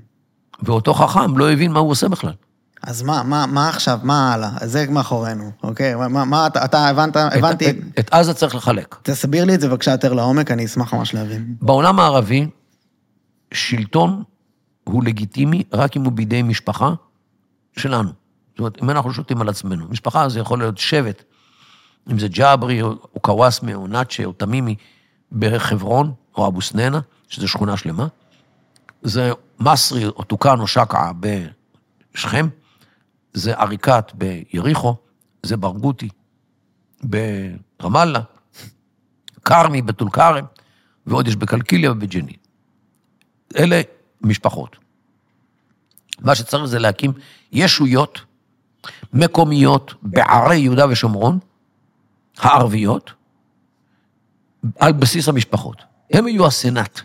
ואותו 0.63 0.95
חכם 0.95 1.39
לא 1.39 1.53
הבין 1.53 1.73
מה 1.73 1.81
הוא 1.81 1.91
עושה 1.91 2.09
בכלל. 2.09 2.33
אז 2.83 3.03
מה, 3.03 3.23
מה, 3.23 3.47
מה 3.47 3.69
עכשיו, 3.69 4.01
מה 4.03 4.33
הלאה? 4.33 4.51
זה 4.65 4.87
מאחורינו, 4.91 5.51
אוקיי? 5.63 5.95
מה, 5.95 6.25
מה 6.25 6.47
אתה, 6.47 6.65
אתה 6.65 6.89
הבנת, 6.89 7.17
הבנתי. 7.17 7.71
את, 7.71 7.77
את, 7.77 7.99
את 7.99 8.15
עזה 8.15 8.35
צריך 8.35 8.55
לחלק. 8.55 8.97
תסביר 9.03 9.45
לי 9.45 9.55
את 9.55 9.61
זה 9.61 9.69
בבקשה 9.69 9.91
יותר 9.91 10.13
לעומק, 10.13 10.51
אני 10.51 10.65
אשמח 10.65 10.95
ממש 10.95 11.15
להבין. 11.15 11.55
בעולם 11.61 12.01
הערבי, 12.01 12.47
שלטון 13.55 14.23
הוא 14.85 15.05
לגיטימי 15.05 15.63
רק 15.73 15.97
אם 15.97 16.05
הוא 16.05 16.13
בידי 16.13 16.43
משפחה 16.43 16.95
שלנו. 17.77 18.24
זאת 18.55 18.59
אומרת, 18.59 18.83
אם 18.83 18.91
אנחנו 18.91 19.13
שותים 19.13 19.41
על 19.41 19.49
עצמנו. 19.49 19.87
משפחה 19.89 20.29
זה 20.29 20.41
יכול 20.41 20.59
להיות 20.59 20.79
שבט, 20.79 21.23
אם 22.11 22.19
זה 22.19 22.29
ג'אברי, 22.29 22.83
או, 22.83 22.91
או 23.15 23.21
קוואסמה, 23.21 23.75
או 23.75 23.87
נאצ'ה, 23.87 24.25
או 24.25 24.33
תמימי 24.33 24.75
בחברון, 25.33 26.13
או 26.37 26.47
אבו 26.47 26.63
סננה, 26.63 27.01
שזו 27.29 27.49
שכונה 27.49 27.77
שלמה. 27.77 28.07
זה 29.03 29.33
מסרי, 29.61 30.07
או 30.07 30.25
טוקן, 30.25 30.61
או 30.61 30.67
שקעה 30.67 31.13
בשכם. 32.15 32.49
זה 33.33 33.55
עריקאת 33.55 34.15
ביריחו, 34.15 34.97
זה 35.43 35.57
ברגותי 35.57 36.09
ברמאללה, 37.03 38.21
כרמי 39.45 39.83
בטול 39.83 40.11
כרם, 40.11 40.45
ועוד 41.07 41.29
יש 41.29 41.37
בקלקיליה 41.37 41.93
ובג'נין. 41.93 42.37
אלה 43.57 43.81
משפחות. 44.21 44.77
מה 46.21 46.35
שצריך 46.35 46.65
זה 46.65 46.79
להקים 46.79 47.13
ישויות 47.53 48.21
מקומיות 49.15 49.95
בערי 50.03 50.57
יהודה 50.57 50.87
ושומרון, 50.89 51.39
הערביות, 52.39 53.13
על 54.79 54.93
בסיס 54.93 55.29
המשפחות. 55.29 55.83
הם 56.13 56.29
יהיו 56.29 56.47
הסנאט, 56.47 57.01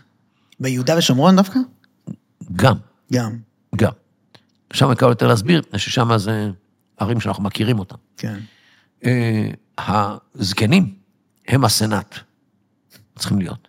ביהודה 0.60 0.98
ושומרון 0.98 1.36
דווקא? 1.36 1.58
גם, 2.56 2.76
גם, 3.12 3.36
גם. 3.76 3.92
שם 4.72 4.94
קל 4.94 5.08
יותר 5.08 5.26
להסביר, 5.26 5.62
ששם 5.76 6.18
זה 6.18 6.50
ערים 6.96 7.20
שאנחנו 7.20 7.42
מכירים 7.42 7.78
אותן. 7.78 7.96
כן. 8.16 8.38
אה, 9.04 9.48
הזקנים 10.34 10.94
הם 11.48 11.64
הסנאט, 11.64 12.18
צריכים 13.18 13.38
להיות. 13.38 13.68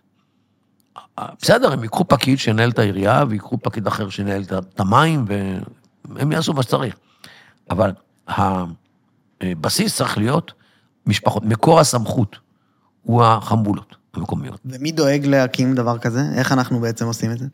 אה, 1.18 1.28
בסדר, 1.40 1.72
הם 1.72 1.82
ייקחו 1.82 2.04
פקיד 2.04 2.38
שינהל 2.38 2.70
את 2.70 2.78
העירייה, 2.78 3.24
ויקחו 3.28 3.58
פקיד 3.58 3.86
אחר 3.86 4.08
שינהל 4.08 4.42
את 4.42 4.80
המים, 4.80 5.24
והם 6.04 6.32
יעשו 6.32 6.52
מה 6.52 6.62
שצריך. 6.62 6.96
אבל 7.70 7.92
הבסיס 9.40 9.96
צריך 9.96 10.18
להיות 10.18 10.52
משפחות. 11.06 11.44
מקור 11.44 11.80
הסמכות 11.80 12.36
הוא 13.02 13.24
החמולות 13.24 13.96
המקומיות. 14.14 14.60
ומי 14.64 14.92
דואג 14.92 15.26
להקים 15.26 15.74
דבר 15.74 15.98
כזה? 15.98 16.20
איך 16.34 16.52
אנחנו 16.52 16.80
בעצם 16.80 17.06
עושים 17.06 17.32
את 17.32 17.38
זה? 17.38 17.46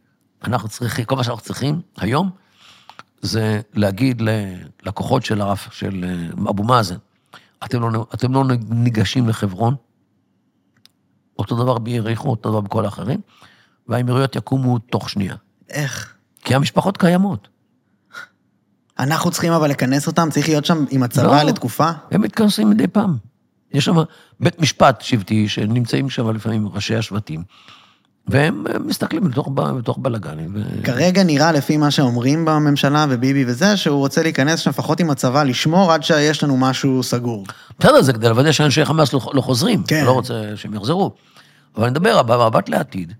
אנחנו 0.44 0.68
צריכים, 0.68 1.04
כל 1.04 1.16
מה 1.16 1.24
שאנחנו 1.24 1.44
צריכים 1.44 1.80
היום, 1.96 2.30
זה 3.20 3.60
להגיד 3.74 4.22
ללקוחות 4.22 5.24
של 5.24 5.40
הרב, 5.40 5.58
של 5.70 6.04
אה, 6.04 6.50
אבו 6.50 6.62
מאזן, 6.62 6.96
אתם 7.64 7.90
לא, 7.90 8.06
אתם 8.14 8.34
לא 8.34 8.44
ניגשים 8.68 9.28
לחברון, 9.28 9.74
אותו 11.38 11.56
דבר 11.56 11.78
ביריחו, 11.78 12.30
אותו 12.30 12.50
דבר 12.50 12.60
בכל 12.60 12.84
האחרים, 12.84 13.20
והאמירויות 13.88 14.36
יקומו 14.36 14.78
תוך 14.78 15.10
שנייה. 15.10 15.34
איך? 15.68 16.14
כי 16.44 16.54
המשפחות 16.54 16.96
קיימות. 16.96 17.48
אנחנו 18.98 19.30
צריכים 19.30 19.52
אבל 19.52 19.70
לכנס 19.70 20.06
אותם? 20.06 20.28
צריך 20.30 20.48
להיות 20.48 20.64
שם 20.64 20.84
עם 20.90 21.02
הצבא 21.02 21.42
לא. 21.42 21.48
לתקופה? 21.48 21.90
הם 22.10 22.22
מתכנסים 22.22 22.70
מדי 22.70 22.86
פעם. 22.86 23.16
יש 23.72 23.84
שם 23.84 23.96
בית 24.40 24.60
משפט 24.60 25.00
שבטי, 25.00 25.48
שנמצאים 25.48 26.10
שם 26.10 26.30
לפעמים 26.30 26.68
ראשי 26.68 26.96
השבטים, 26.96 27.42
והם 28.28 28.64
מסתכלים 28.84 29.24
בתוך, 29.24 29.48
בתוך 29.54 29.98
בלאגנים. 30.00 30.54
ו... 30.54 30.84
כרגע 30.84 31.22
נראה 31.22 31.52
לפי 31.52 31.76
מה 31.76 31.90
שאומרים 31.90 32.44
בממשלה 32.44 33.06
וביבי 33.08 33.44
וזה, 33.46 33.76
שהוא 33.76 33.98
רוצה 33.98 34.22
להיכנס 34.22 34.60
שם 34.60 34.70
לפחות 34.70 35.00
עם 35.00 35.10
הצבא, 35.10 35.42
לשמור 35.42 35.92
עד 35.92 36.02
שיש 36.02 36.44
לנו 36.44 36.56
משהו 36.56 37.02
סגור. 37.02 37.46
בסדר, 37.78 38.02
זה 38.02 38.12
כדי 38.12 38.28
לוודא 38.28 38.52
שאנשי 38.52 38.84
חמאס 38.84 39.12
לא, 39.12 39.20
לא 39.34 39.40
חוזרים. 39.40 39.82
כן. 39.82 40.04
לא 40.04 40.12
רוצה 40.12 40.42
שהם 40.56 40.74
יחזרו. 40.74 41.12
אבל 41.76 41.84
אני 41.84 41.90
מדבר 41.90 42.22
במבט 42.22 42.68
לעתיד, 42.68 43.12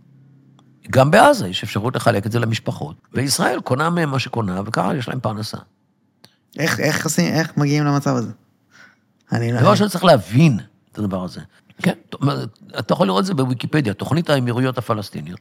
גם 0.91 1.11
בעזה 1.11 1.49
יש 1.49 1.62
אפשרות 1.64 1.97
לחלק 1.97 2.26
את 2.26 2.32
זה 2.32 2.39
למשפחות, 2.39 2.97
וישראל 3.12 3.61
קונה 3.61 3.91
מהם 3.91 4.11
מה 4.11 4.18
שקונה, 4.18 4.62
וככה 4.66 4.97
יש 4.97 5.09
להם 5.09 5.20
פרנסה. 5.20 5.59
איך, 6.59 6.80
איך 6.80 7.05
עושים, 7.05 7.34
איך 7.34 7.57
מגיעים 7.57 7.84
למצב 7.84 8.16
הזה? 8.16 8.30
אני 9.32 9.53
לא... 9.53 9.61
דבר 9.61 9.70
ראשון 9.70 9.89
צריך 9.89 10.05
להבין 10.05 10.59
את 10.93 10.99
הדבר 10.99 11.24
הזה. 11.24 11.41
כן, 11.82 11.93
אתה 12.78 12.93
יכול 12.95 13.07
לראות 13.07 13.20
את 13.20 13.26
זה 13.26 13.34
בוויקיפדיה, 13.34 13.95
תוכנית 13.95 14.30
האמירויות 14.30 14.78
הפלסטיניות. 14.78 15.41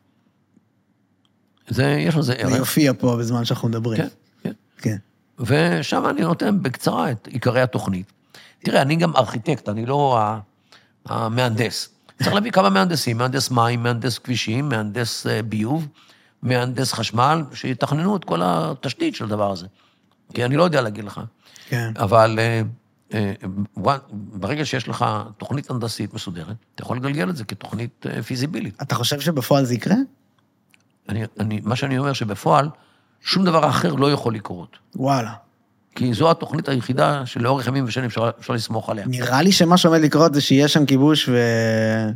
זה, 1.67 1.85
יש 1.85 2.15
לזה 2.15 2.21
זה 2.21 2.33
ערך. 2.33 2.57
יופיע 2.57 2.93
פה 2.99 3.17
בזמן 3.19 3.45
שאנחנו 3.45 3.69
מדברים. 3.69 3.97
כן, 3.97 4.07
כן. 4.43 4.51
כן. 4.77 4.97
ושם 5.39 6.05
אני 6.09 6.21
נותן 6.21 6.61
בקצרה 6.61 7.11
את 7.11 7.27
עיקרי 7.27 7.61
התוכנית. 7.61 8.11
תראה, 8.63 8.81
אני 8.81 8.95
גם 8.95 9.15
ארכיטקט, 9.15 9.69
אני 9.69 9.85
לא 9.85 10.19
המהנדס. 11.05 11.89
צריך 12.23 12.33
להביא 12.33 12.51
כמה 12.51 12.69
מהנדסים, 12.69 13.17
מהנדס 13.17 13.51
מים, 13.51 13.83
מהנדס 13.83 14.17
כבישים, 14.17 14.69
מהנדס 14.69 15.27
אה, 15.27 15.43
ביוב, 15.43 15.87
מהנדס 16.41 16.93
חשמל, 16.93 17.43
שיתכננו 17.53 18.15
את 18.15 18.25
כל 18.25 18.41
התשתית 18.43 19.15
של 19.15 19.25
הדבר 19.25 19.51
הזה. 19.51 19.67
כי 20.33 20.45
אני 20.45 20.55
לא 20.55 20.63
יודע 20.63 20.81
להגיד 20.81 21.03
לך. 21.03 21.21
כן. 21.69 21.93
אבל 21.95 22.39
אה, 22.39 22.61
אה, 23.13 23.33
ברגע 24.11 24.65
שיש 24.65 24.87
לך 24.87 25.05
תוכנית 25.37 25.69
הנדסית 25.69 26.13
מסודרת, 26.13 26.55
אתה 26.75 26.83
יכול 26.83 26.97
לגלגל 26.97 27.29
את 27.29 27.35
זה 27.35 27.43
כתוכנית 27.43 28.05
פיזיבילית. 28.25 28.81
אתה 28.81 28.95
חושב 28.95 29.19
שבפועל 29.19 29.65
זה 29.65 29.73
יקרה? 29.73 29.95
אני, 31.09 31.23
אני, 31.39 31.61
מה 31.63 31.75
שאני 31.75 31.97
אומר 31.97 32.13
שבפועל, 32.13 32.69
שום 33.21 33.45
דבר 33.45 33.69
אחר 33.69 33.93
לא 33.93 34.11
יכול 34.11 34.35
לקרות. 34.35 34.77
וואלה. 34.95 35.33
כי 35.97 36.13
זו 36.13 36.31
התוכנית 36.31 36.69
היחידה 36.69 37.25
שלאורך 37.25 37.67
ימים 37.67 37.85
ושנים 37.87 38.05
אפשר, 38.05 38.29
אפשר 38.39 38.53
לסמוך 38.53 38.89
עליה. 38.89 39.05
נראה 39.07 39.41
לי 39.41 39.51
שמה 39.51 39.77
שעומד 39.77 39.99
לקרות 39.99 40.33
זה 40.33 40.41
שיהיה 40.41 40.67
שם 40.67 40.85
כיבוש 40.85 41.29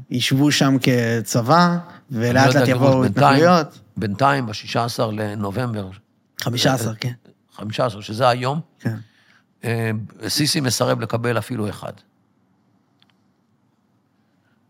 וישבו 0.10 0.52
שם 0.52 0.78
כצבא, 0.82 1.78
לא 2.12 2.20
ולאט 2.20 2.48
יודע, 2.48 2.60
לאט 2.60 2.70
יבואו. 2.70 3.06
התנחלויות. 3.06 3.80
בינתיים, 3.98 4.46
ב-16 4.46 5.12
לנובמבר, 5.12 5.90
15, 6.42 6.96
כן. 6.96 7.12
15, 7.56 8.02
שזה 8.02 8.30
היום, 8.30 8.60
כן. 8.80 8.96
אה, 9.64 9.92
סיסי 10.28 10.62
מסרב 10.62 11.02
לקבל 11.02 11.38
אפילו 11.38 11.70
אחד. 11.70 11.94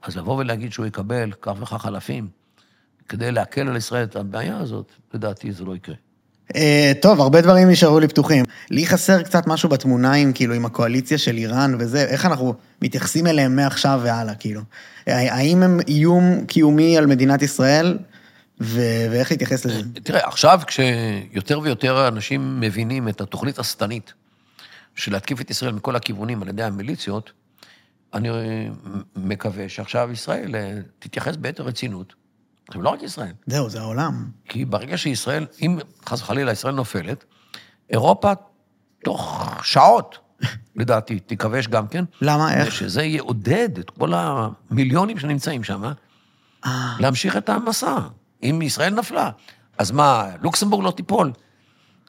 אז 0.02 0.18
לבוא 0.18 0.38
ולהגיד 0.38 0.72
שהוא 0.72 0.86
יקבל 0.86 1.32
כך 1.42 1.54
וכך 1.62 1.86
אלפים, 1.86 2.30
כדי 3.10 3.32
להקל 3.32 3.68
על 3.68 3.78
ישראל 3.78 4.04
את 4.04 4.16
הבעיה 4.16 4.58
הזאת, 4.58 4.92
לדעתי 5.14 5.52
זה 5.52 5.64
לא 5.64 5.76
יקרה. 5.76 5.96
אה, 6.56 6.92
טוב, 7.02 7.22
הרבה 7.22 7.42
דברים 7.42 7.70
נשארו 7.70 8.00
לי 8.00 8.08
פתוחים. 8.08 8.46
לי 8.70 8.86
חסר 8.86 9.22
קצת 9.24 9.48
משהו 9.48 9.70
בתמונה 9.70 10.14
עם, 10.14 10.34
כאילו, 10.34 10.54
עם 10.54 10.66
הקואליציה 10.66 11.18
של 11.18 11.38
איראן 11.38 11.76
וזה, 11.80 12.04
איך 12.04 12.26
אנחנו 12.26 12.54
מתייחסים 12.82 13.28
אליהם 13.28 13.56
מעכשיו 13.56 14.02
והלאה, 14.04 14.36
כאילו. 14.36 14.62
אה, 15.08 15.34
האם 15.34 15.64
הם 15.64 15.80
איום 15.88 16.46
קיומי 16.48 16.98
על 16.98 17.06
מדינת 17.06 17.42
ישראל, 17.42 17.98
ו- 18.62 19.08
ואיך 19.12 19.32
להתייחס 19.32 19.66
לזה? 19.66 19.82
תראה, 20.04 20.28
עכשיו 20.28 20.60
כשיותר 20.68 21.60
ויותר 21.60 22.08
אנשים 22.08 22.60
מבינים 22.60 23.08
את 23.08 23.22
התוכנית 23.22 23.60
השטנית 23.60 24.14
של 24.96 25.12
להתקיף 25.12 25.42
את 25.42 25.50
ישראל 25.50 25.74
מכל 25.74 25.96
הכיוונים 25.96 26.42
על 26.42 26.48
ידי 26.48 26.64
המיליציות, 26.64 27.32
אני 28.14 28.30
מקווה 29.16 29.70
שעכשיו 29.70 30.10
ישראל 30.12 30.56
אה, 30.56 30.80
תתייחס 31.00 31.36
ביתר 31.36 31.64
רצינות. 31.64 32.21
עכשיו, 32.72 32.82
לא 32.82 32.90
רק 32.90 33.04
ישראל, 33.04 33.32
זהו, 33.48 33.70
זה 33.70 33.80
העולם. 33.80 34.26
כי 34.50 34.66
ברגע 34.66 34.98
שישראל, 34.98 35.46
אם 35.62 35.80
חס 36.06 36.22
וחלילה 36.22 36.52
ישראל 36.52 36.74
נופלת, 36.74 37.24
אירופה 37.90 38.32
תוך 39.04 39.44
שעות 39.64 40.18
לדעתי, 40.80 41.20
תיכבש 41.20 41.68
גם 41.68 41.88
כן. 41.88 42.06
למה? 42.22 42.54
איך? 42.54 42.72
שזה 42.72 43.04
יעודד 43.04 43.78
את 43.80 43.90
כל 43.90 44.14
המיליונים 44.16 45.20
שנמצאים 45.20 45.64
שם, 45.64 45.84
אה, 46.66 46.96
להמשיך 47.00 47.38
את 47.38 47.50
המסע. 47.50 47.98
אם 48.44 48.62
ישראל 48.62 48.94
נפלה, 48.94 49.30
אז 49.78 49.92
מה, 49.92 50.26
לוקסמבורג 50.42 50.86
לא 50.86 50.92
תיפול, 50.92 51.32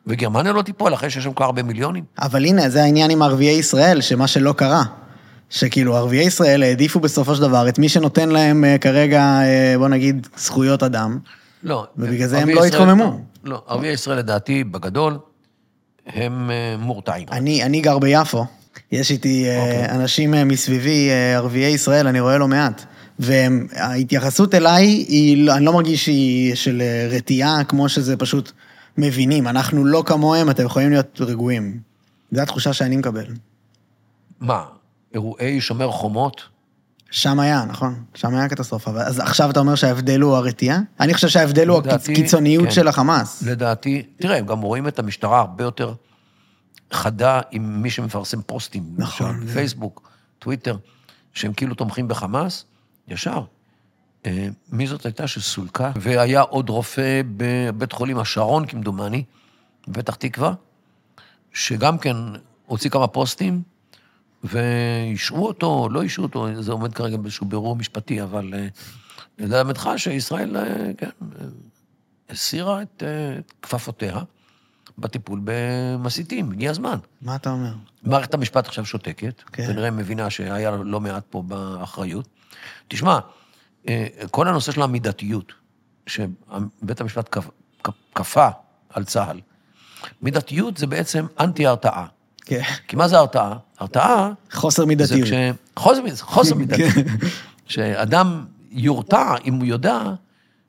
וגרמניה 0.06 0.52
לא 0.52 0.62
תיפול 0.62 0.94
אחרי 0.94 1.10
שיש 1.10 1.24
שם 1.24 1.32
כל 1.32 1.44
הרבה 1.44 1.62
מיליונים? 1.62 2.04
אבל 2.18 2.44
הנה, 2.44 2.68
זה 2.68 2.82
העניין 2.82 3.10
עם 3.10 3.22
ערביי 3.22 3.58
ישראל, 3.58 4.00
שמה 4.00 4.26
שלא 4.26 4.52
קרה. 4.52 4.82
שכאילו 5.52 5.96
ערביי 5.96 6.24
ישראל 6.24 6.62
העדיפו 6.62 7.00
בסופו 7.00 7.34
של 7.34 7.40
דבר 7.42 7.68
את 7.68 7.78
מי 7.78 7.88
שנותן 7.88 8.28
להם 8.28 8.64
אה, 8.64 8.78
כרגע, 8.78 9.22
אה, 9.22 9.74
בוא 9.78 9.88
נגיד, 9.88 10.26
זכויות 10.36 10.82
אדם. 10.82 11.18
לא. 11.62 11.86
ובגלל 11.96 12.28
זה 12.28 12.38
הם 12.38 12.48
לא 12.48 12.66
ישראל- 12.66 12.82
התקוממו. 12.82 13.20
לא, 13.44 13.62
ערביי 13.66 13.92
ישראל 13.92 14.18
לדעתי, 14.18 14.64
בגדול, 14.64 15.18
הם 16.06 16.50
אה, 16.50 16.76
מורתעים. 16.78 17.26
אני, 17.32 17.62
אני 17.64 17.80
גר 17.80 17.98
ביפו, 17.98 18.44
יש 18.92 19.10
איתי 19.10 19.44
אה, 19.48 19.58
אוקיי. 19.60 19.90
אנשים 19.90 20.30
מסביבי, 20.48 21.08
ערביי 21.36 21.70
ישראל, 21.70 22.06
אני 22.06 22.20
רואה 22.20 22.38
לא 22.38 22.48
מעט. 22.48 22.84
וההתייחסות 23.18 24.54
אליי, 24.54 24.84
היא, 24.86 25.46
לא- 25.46 25.56
אני 25.56 25.64
לא 25.64 25.72
מרגיש 25.72 26.04
שהיא 26.04 26.54
של 26.54 26.82
רתיעה, 27.10 27.64
כמו 27.64 27.88
שזה 27.88 28.16
פשוט 28.16 28.52
מבינים. 28.98 29.48
אנחנו 29.48 29.84
לא 29.84 30.02
כמוהם, 30.06 30.50
אתם 30.50 30.64
יכולים 30.64 30.90
להיות 30.90 31.20
רגועים. 31.20 31.78
זו 32.32 32.40
התחושה 32.42 32.72
שאני 32.72 32.96
מקבל. 32.96 33.24
מה, 34.40 34.64
אירועי 35.14 35.60
שומר 35.60 35.90
חומות? 35.90 36.42
שם 37.10 37.40
היה, 37.40 37.64
נכון? 37.64 38.04
שם 38.14 38.34
היה 38.34 38.48
קטסטרופה. 38.48 38.90
אז 38.90 39.18
עכשיו 39.18 39.50
אתה 39.50 39.60
אומר 39.60 39.74
שההבדל 39.74 40.20
הוא 40.20 40.36
הרתיעה? 40.36 40.78
אני 41.00 41.14
חושב 41.14 41.28
שההבדל 41.28 41.68
הוא 41.68 41.82
הקיצוניות 41.90 42.64
כן. 42.64 42.70
של 42.70 42.88
החמאס. 42.88 43.42
לדעתי, 43.42 44.02
תראה, 44.16 44.38
הם 44.38 44.46
גם 44.46 44.60
רואים 44.60 44.88
את 44.88 44.98
המשטרה 44.98 45.40
הרבה 45.40 45.64
יותר 45.64 45.94
חדה 46.92 47.40
עם 47.50 47.82
מי 47.82 47.90
שמפרסם 47.90 48.42
פוסטים. 48.42 48.82
נכון, 48.96 49.40
למשל, 49.40 49.52
פייסבוק, 49.52 50.10
טוויטר, 50.38 50.76
שהם 51.32 51.52
כאילו 51.52 51.74
תומכים 51.74 52.08
בחמאס, 52.08 52.64
ישר. 53.08 53.42
אה, 54.26 54.48
מי 54.72 54.86
זאת 54.86 55.06
הייתה 55.06 55.26
שסולקה? 55.26 55.92
והיה 56.00 56.40
עוד 56.40 56.68
רופא 56.68 57.22
בבית 57.36 57.92
חולים 57.92 58.18
השרון, 58.18 58.66
כמדומני, 58.66 59.24
בפתח 59.88 60.14
תקווה, 60.14 60.54
שגם 61.52 61.98
כן 61.98 62.16
הוציא 62.66 62.90
כמה 62.90 63.06
פוסטים, 63.06 63.62
ואישרו 64.44 65.46
אותו, 65.46 65.88
לא 65.90 66.02
אישרו 66.02 66.24
אותו, 66.24 66.62
זה 66.62 66.72
עומד 66.72 66.94
כרגע 66.94 67.16
באיזשהו 67.16 67.46
בירור 67.46 67.76
משפטי, 67.76 68.22
אבל 68.22 68.54
אה, 68.54 68.68
ללמדך 69.38 69.90
שישראל, 69.96 70.56
אה, 70.56 70.62
כן, 70.98 71.10
אה, 71.22 71.46
הסירה 72.30 72.82
את 72.82 73.02
כפפותיה 73.62 74.18
בטיפול 74.98 75.40
במסיתים, 75.44 76.52
הגיע 76.52 76.70
הזמן. 76.70 76.98
מה 77.22 77.36
אתה 77.36 77.50
אומר? 77.50 77.72
מערכת 78.02 78.34
המשפט 78.34 78.66
עכשיו 78.66 78.84
שותקת, 78.84 79.42
כן. 79.52 79.66
כנראה 79.66 79.90
מבינה 79.90 80.30
שהיה 80.30 80.70
לא 80.70 81.00
מעט 81.00 81.24
פה 81.30 81.42
באחריות. 81.42 82.28
תשמע, 82.88 83.18
כל 84.30 84.48
הנושא 84.48 84.72
של 84.72 84.82
המידתיות, 84.82 85.52
שבית 86.06 87.00
המשפט 87.00 87.36
כפ- 87.38 87.50
כפ- 87.88 88.14
כפה 88.14 88.48
על 88.90 89.04
צה"ל, 89.04 89.40
מידתיות 90.22 90.76
זה 90.76 90.86
בעצם 90.86 91.26
אנטי-הרתעה. 91.40 92.06
כן. 92.44 92.62
כי 92.88 92.96
מה 92.96 93.08
זה 93.08 93.18
הרתעה? 93.18 93.56
הרתעה 93.78 94.32
חוסר 94.52 94.82
זה 94.82 94.86
מידתיות. 94.86 95.28
כש... 95.28 95.32
חוסר, 95.76 96.02
חוסר 96.20 96.54
מידתיות. 96.60 96.90
כן. 96.90 97.02
שאדם 97.66 98.44
יורתע 98.70 99.34
אם 99.44 99.54
הוא 99.54 99.64
יודע 99.64 100.02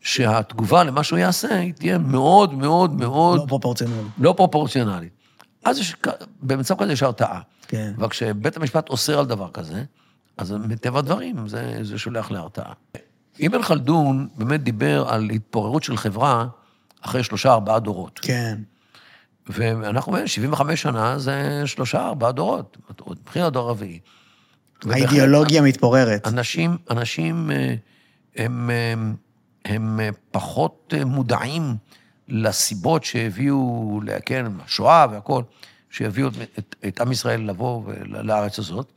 שהתגובה 0.01 0.83
למה 0.83 1.03
שהוא 1.03 1.19
יעשה 1.19 1.55
היא 1.55 1.73
תהיה 1.73 1.97
מאוד 1.97 2.53
מאוד 2.53 2.93
מאוד 2.93 3.39
לא 3.39 3.45
פרופורציונלי. 3.47 4.09
לא 4.17 4.33
פרופורציונלית. 4.37 5.13
אז 5.63 5.79
יש, 5.79 5.95
במצב 6.41 6.75
כזה 6.79 6.93
יש 6.93 7.03
הרתעה. 7.03 7.41
כן. 7.67 7.93
אבל 7.97 8.09
כשבית 8.09 8.57
המשפט 8.57 8.89
אוסר 8.89 9.19
על 9.19 9.25
דבר 9.25 9.49
כזה, 9.53 9.83
אז 10.37 10.51
מטבע 10.51 10.99
הדברים 10.99 11.47
זה, 11.47 11.79
זה 11.81 11.97
שולח 11.97 12.31
להרתעה. 12.31 12.73
אבן 13.45 13.63
חלדון 13.63 14.27
באמת 14.35 14.63
דיבר 14.63 15.05
על 15.09 15.29
התפוררות 15.29 15.83
של 15.83 15.97
חברה 15.97 16.47
אחרי 17.01 17.23
שלושה, 17.23 17.53
ארבעה 17.53 17.79
דורות. 17.79 18.19
כן. 18.23 18.57
ואנחנו 19.49 20.11
אומרים, 20.11 20.27
75 20.27 20.81
שנה 20.81 21.19
זה 21.19 21.63
שלושה, 21.65 22.05
ארבעה 22.07 22.31
דורות. 22.31 22.77
מבחינת 23.09 23.47
הדור 23.47 23.67
הרביעי. 23.67 23.99
האידיאולוגיה 24.91 25.61
מתפוררת. 25.61 26.27
אנשים, 26.27 26.77
אנשים 26.89 27.51
אה, 27.51 27.75
הם, 28.35 28.69
הם, 28.69 29.15
הם 29.65 29.99
אה, 29.99 30.09
פחות 30.31 30.93
אה, 30.97 31.05
מודעים 31.05 31.75
לסיבות 32.27 33.03
שהביאו, 33.03 33.99
כן, 34.25 34.45
השואה 34.65 35.05
והכול, 35.11 35.43
שהביאו 35.89 36.27
את, 36.27 36.33
את, 36.59 36.75
את 36.87 37.01
עם 37.01 37.11
ישראל 37.11 37.41
לבוא 37.41 37.83
לארץ 38.05 38.59
הזאת. 38.59 38.91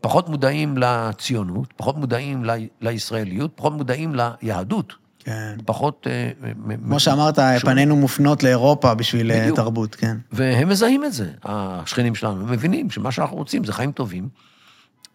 פחות 0.00 0.28
מודעים 0.28 0.78
לציונות, 0.78 1.72
פחות 1.76 1.96
מודעים 1.96 2.44
ל, 2.44 2.50
לישראליות, 2.80 3.50
פחות 3.54 3.72
מודעים 3.72 4.14
ליהדות. 4.14 4.94
כן. 5.18 5.56
פחות... 5.64 6.06
אה, 6.10 6.30
כמו 6.84 7.00
שאמרת, 7.00 7.34
שומעים. 7.34 7.60
פנינו 7.60 7.96
מופנות 7.96 8.42
לאירופה 8.42 8.94
בשביל 8.94 9.30
אה, 9.30 9.40
בדיוק. 9.40 9.56
תרבות, 9.56 9.94
כן. 9.94 10.16
והם 10.32 10.68
מזהים 10.68 11.04
את 11.04 11.12
זה, 11.12 11.30
השכנים 11.44 12.14
שלנו, 12.14 12.40
הם 12.40 12.52
מבינים 12.52 12.90
שמה 12.90 13.12
שאנחנו 13.12 13.36
רוצים 13.36 13.64
זה 13.64 13.72
חיים 13.72 13.92
טובים, 13.92 14.28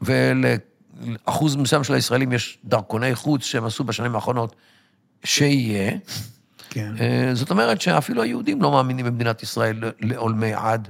ולאחוז 0.01 1.56
מסוים 1.56 1.84
של 1.84 1.93
הישראלים 1.93 2.32
יש 2.32 2.58
דרכוני 2.66 3.16
חוץ 3.16 3.43
שהם 3.43 3.66
עשו 3.66 3.84
בשנים 3.84 4.16
האחרונות, 4.16 4.56
שיהיה. 5.24 5.91
כן. 6.70 6.93
אה, 6.99 7.30
זאת 7.34 7.51
אומרת 7.51 7.82
שאפילו 7.82 8.22
היהודים 8.22 8.62
לא 8.62 8.72
מאמינים 8.72 9.06
במדינת 9.06 9.43
ישראל 9.43 9.91
לעולמי 9.99 10.54
עד, 10.54 10.89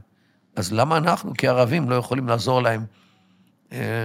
אז 0.55 0.73
למה 0.73 0.97
אנחנו 0.97 1.33
כערבים 1.37 1.89
לא 1.89 1.95
יכולים 1.95 2.27
לעזור 2.27 2.61
להם, 2.61 2.85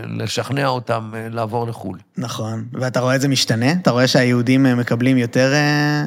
לשכנע 0.09 0.67
אותם 0.67 1.11
אה, 1.15 1.29
לעבור 1.29 1.67
לחו"ל? 1.67 1.99
נכון. 2.17 2.69
ואתה 2.73 3.01
רואה 3.01 3.17
את 3.17 3.21
זה 3.21 3.29
משתנה? 3.29 3.73
אתה 3.73 3.91
רואה 3.91 4.07
שהיהודים 4.07 4.67
אה, 4.67 4.75
מקבלים 4.75 5.17
יותר 5.19 5.53
אה, 5.53 6.05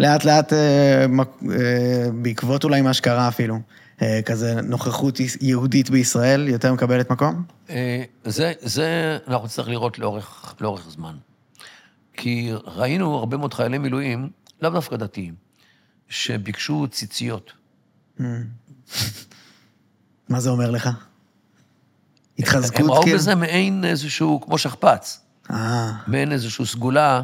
לאט 0.00 0.24
לאט, 0.24 0.52
אה, 0.52 1.06
מק- 1.08 1.42
אה, 1.50 1.56
בעקבות 2.22 2.64
אולי 2.64 2.82
מה 2.82 2.92
שקרה 2.94 3.28
אפילו, 3.28 3.58
אה, 4.02 4.20
כזה 4.24 4.60
נוכחות 4.62 5.18
יהודית 5.40 5.90
בישראל 5.90 6.48
יותר 6.48 6.72
מקבלת 6.72 7.10
מקום? 7.10 7.42
אה, 7.70 8.02
זה, 8.24 8.52
זה 8.60 9.18
אנחנו 9.28 9.44
נצטרך 9.46 9.68
לראות 9.68 9.98
לאורך, 9.98 10.54
לאורך 10.60 10.90
זמן. 10.90 11.14
כי 12.14 12.50
ראינו 12.66 13.14
הרבה 13.16 13.36
מאוד 13.36 13.54
חיילי 13.54 13.78
מילואים, 13.78 14.30
לאו 14.62 14.70
דווקא 14.70 14.96
דתיים, 14.96 15.34
שביקשו 16.08 16.86
ציציות. 16.90 17.52
Mm. 18.18 18.22
מה 20.28 20.40
זה 20.40 20.50
אומר 20.50 20.70
לך? 20.70 20.88
התחזקות 22.38 22.80
הם 22.80 22.90
ראו 22.90 23.02
כאילו? 23.02 23.18
בזה 23.18 23.34
מעין 23.34 23.84
איזשהו, 23.84 24.40
כמו 24.40 24.58
שכפ"ץ, 24.58 25.20
אה, 25.50 25.92
מעין 26.06 26.32
איזושהי 26.32 26.66
סגולה. 26.66 27.22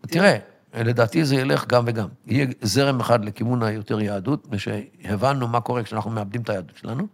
תראה, 0.00 0.36
לדעתי 0.74 1.24
זה 1.24 1.36
ילך 1.36 1.66
גם 1.66 1.84
וגם. 1.86 2.08
יהיה 2.26 2.46
זרם 2.62 3.00
אחד 3.00 3.24
לכיוון 3.24 3.62
היותר 3.62 4.00
יהדות, 4.00 4.46
מפני 4.46 4.58
שהבנו 4.58 5.48
מה 5.48 5.60
קורה 5.60 5.82
כשאנחנו 5.82 6.10
מאבדים 6.10 6.42
את 6.42 6.48
היהדות 6.50 6.76
שלנו. 6.76 7.06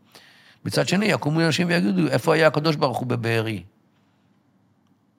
מצד 0.65 0.89
שני, 0.89 1.07
יקומו 1.07 1.41
אנשים 1.41 1.69
ויגידו, 1.69 2.07
איפה 2.09 2.35
היה 2.35 2.47
הקדוש 2.47 2.77
ברוך 2.77 2.99
הוא 2.99 3.07
בבארי? 3.07 3.63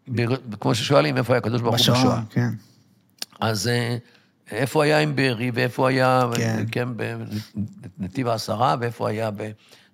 באר- 0.07 0.35
כמו 0.59 0.75
ששואלים, 0.75 1.17
איפה 1.17 1.33
היה 1.33 1.37
הקדוש 1.37 1.61
ברוך 1.61 1.75
הוא 1.75 1.95
בשואה? 1.95 2.21
כן. 2.29 2.49
אז 3.39 3.67
אה, 3.67 3.97
איפה 4.51 4.83
היה 4.83 4.99
עם 4.99 5.15
בארי, 5.15 5.51
ואיפה 5.53 5.89
היה, 5.89 6.23
כן. 6.35 6.63
כן, 6.71 6.87
בנתיב 7.97 8.27
העשרה, 8.27 8.75
ואיפה 8.79 9.09
היה 9.09 9.29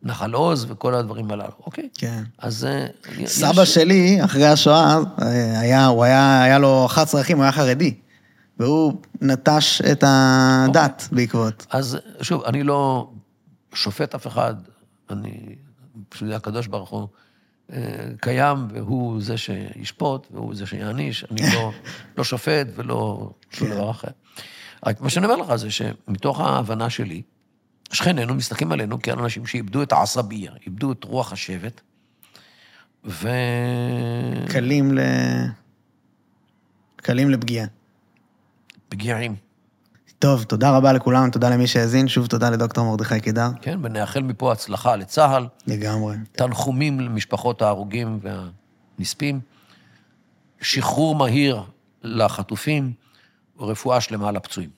בנחל 0.04 0.34
עוז, 0.34 0.66
וכל 0.70 0.94
הדברים 0.96 1.32
הללו. 1.32 1.52
אוקיי. 1.66 1.90
כן. 1.98 2.24
אז... 2.38 2.66
אה, 2.66 2.86
יש- 3.18 3.30
סבא 3.32 3.66
שלי, 3.66 4.24
אחרי 4.26 4.46
השואה, 4.48 4.98
אה, 5.22 5.60
היה, 5.60 5.86
הוא 5.86 6.04
היה, 6.04 6.44
היה 6.44 6.60
לו 6.60 6.86
11 6.86 7.22
אחים, 7.22 7.38
הוא 7.38 7.44
היה 7.44 7.52
חרדי. 7.52 7.94
והוא 8.60 8.94
נטש 9.22 9.82
את 9.82 10.04
הדת 10.08 11.08
בעקבות. 11.12 11.66
אז 11.70 11.98
שוב, 12.22 12.44
אני 12.44 12.64
לא 12.64 13.10
שופט 13.74 14.16
אף 14.16 14.28
אחד, 14.28 14.56
אני, 15.10 15.56
פשוט 16.10 16.32
הקדוש 16.32 16.68
ברוך 16.68 16.90
הוא 16.90 17.08
אה, 17.74 17.80
קיים, 18.22 18.68
והוא 18.74 19.22
זה 19.22 19.38
שישפוט, 19.38 20.28
והוא 20.32 20.56
זה 20.56 20.66
שיעניש, 20.66 21.26
אני 21.32 21.42
לא, 21.56 21.72
לא 22.18 22.24
שופט 22.24 22.68
ולא 22.76 23.30
שום 23.52 23.68
כן. 23.68 23.74
דבר 23.74 23.92
אחר. 23.92 24.08
רק 24.86 25.02
מה 25.02 25.10
שאני 25.10 25.26
אומר 25.26 25.36
לך 25.36 25.56
זה 25.56 25.72
שמתוך 25.72 26.40
ההבנה 26.40 26.90
שלי, 26.90 27.22
שכנינו 27.92 28.34
מסתכלים 28.34 28.72
עלינו 28.72 28.98
כעל 29.04 29.20
אנשים 29.20 29.46
שאיבדו 29.46 29.84
את 29.84 29.92
העשביה, 29.92 30.52
איבדו 30.66 30.92
את 30.92 31.04
רוח 31.04 31.32
השבט, 31.34 31.82
ו... 33.06 33.30
קלים 34.50 34.98
ל... 34.98 35.00
קלים 36.96 37.30
לפגיעה. 37.30 37.68
פגיעים. 38.90 39.36
טוב, 40.20 40.44
תודה 40.44 40.78
רבה 40.78 40.94
לכולם, 40.94 41.30
תודה 41.30 41.50
למי 41.50 41.68
שהאזין, 41.68 42.08
שוב 42.08 42.28
תודה 42.28 42.50
לדוקטור 42.50 42.86
מרדכי 42.86 43.20
קידר. 43.20 43.50
כן, 43.62 43.80
ונאחל 43.84 44.22
מפה 44.22 44.52
הצלחה 44.52 44.96
לצה"ל, 44.96 45.48
לגמרי. 45.68 46.16
תנחומים 46.32 47.00
למשפחות 47.00 47.62
ההרוגים 47.62 48.20
והנספים, 49.00 49.40
שחרור 50.62 51.16
מהיר 51.16 51.64
לחטופים 52.04 52.94
ורפואה 53.58 54.02
שלמה 54.02 54.32
לפצועים. 54.32 54.77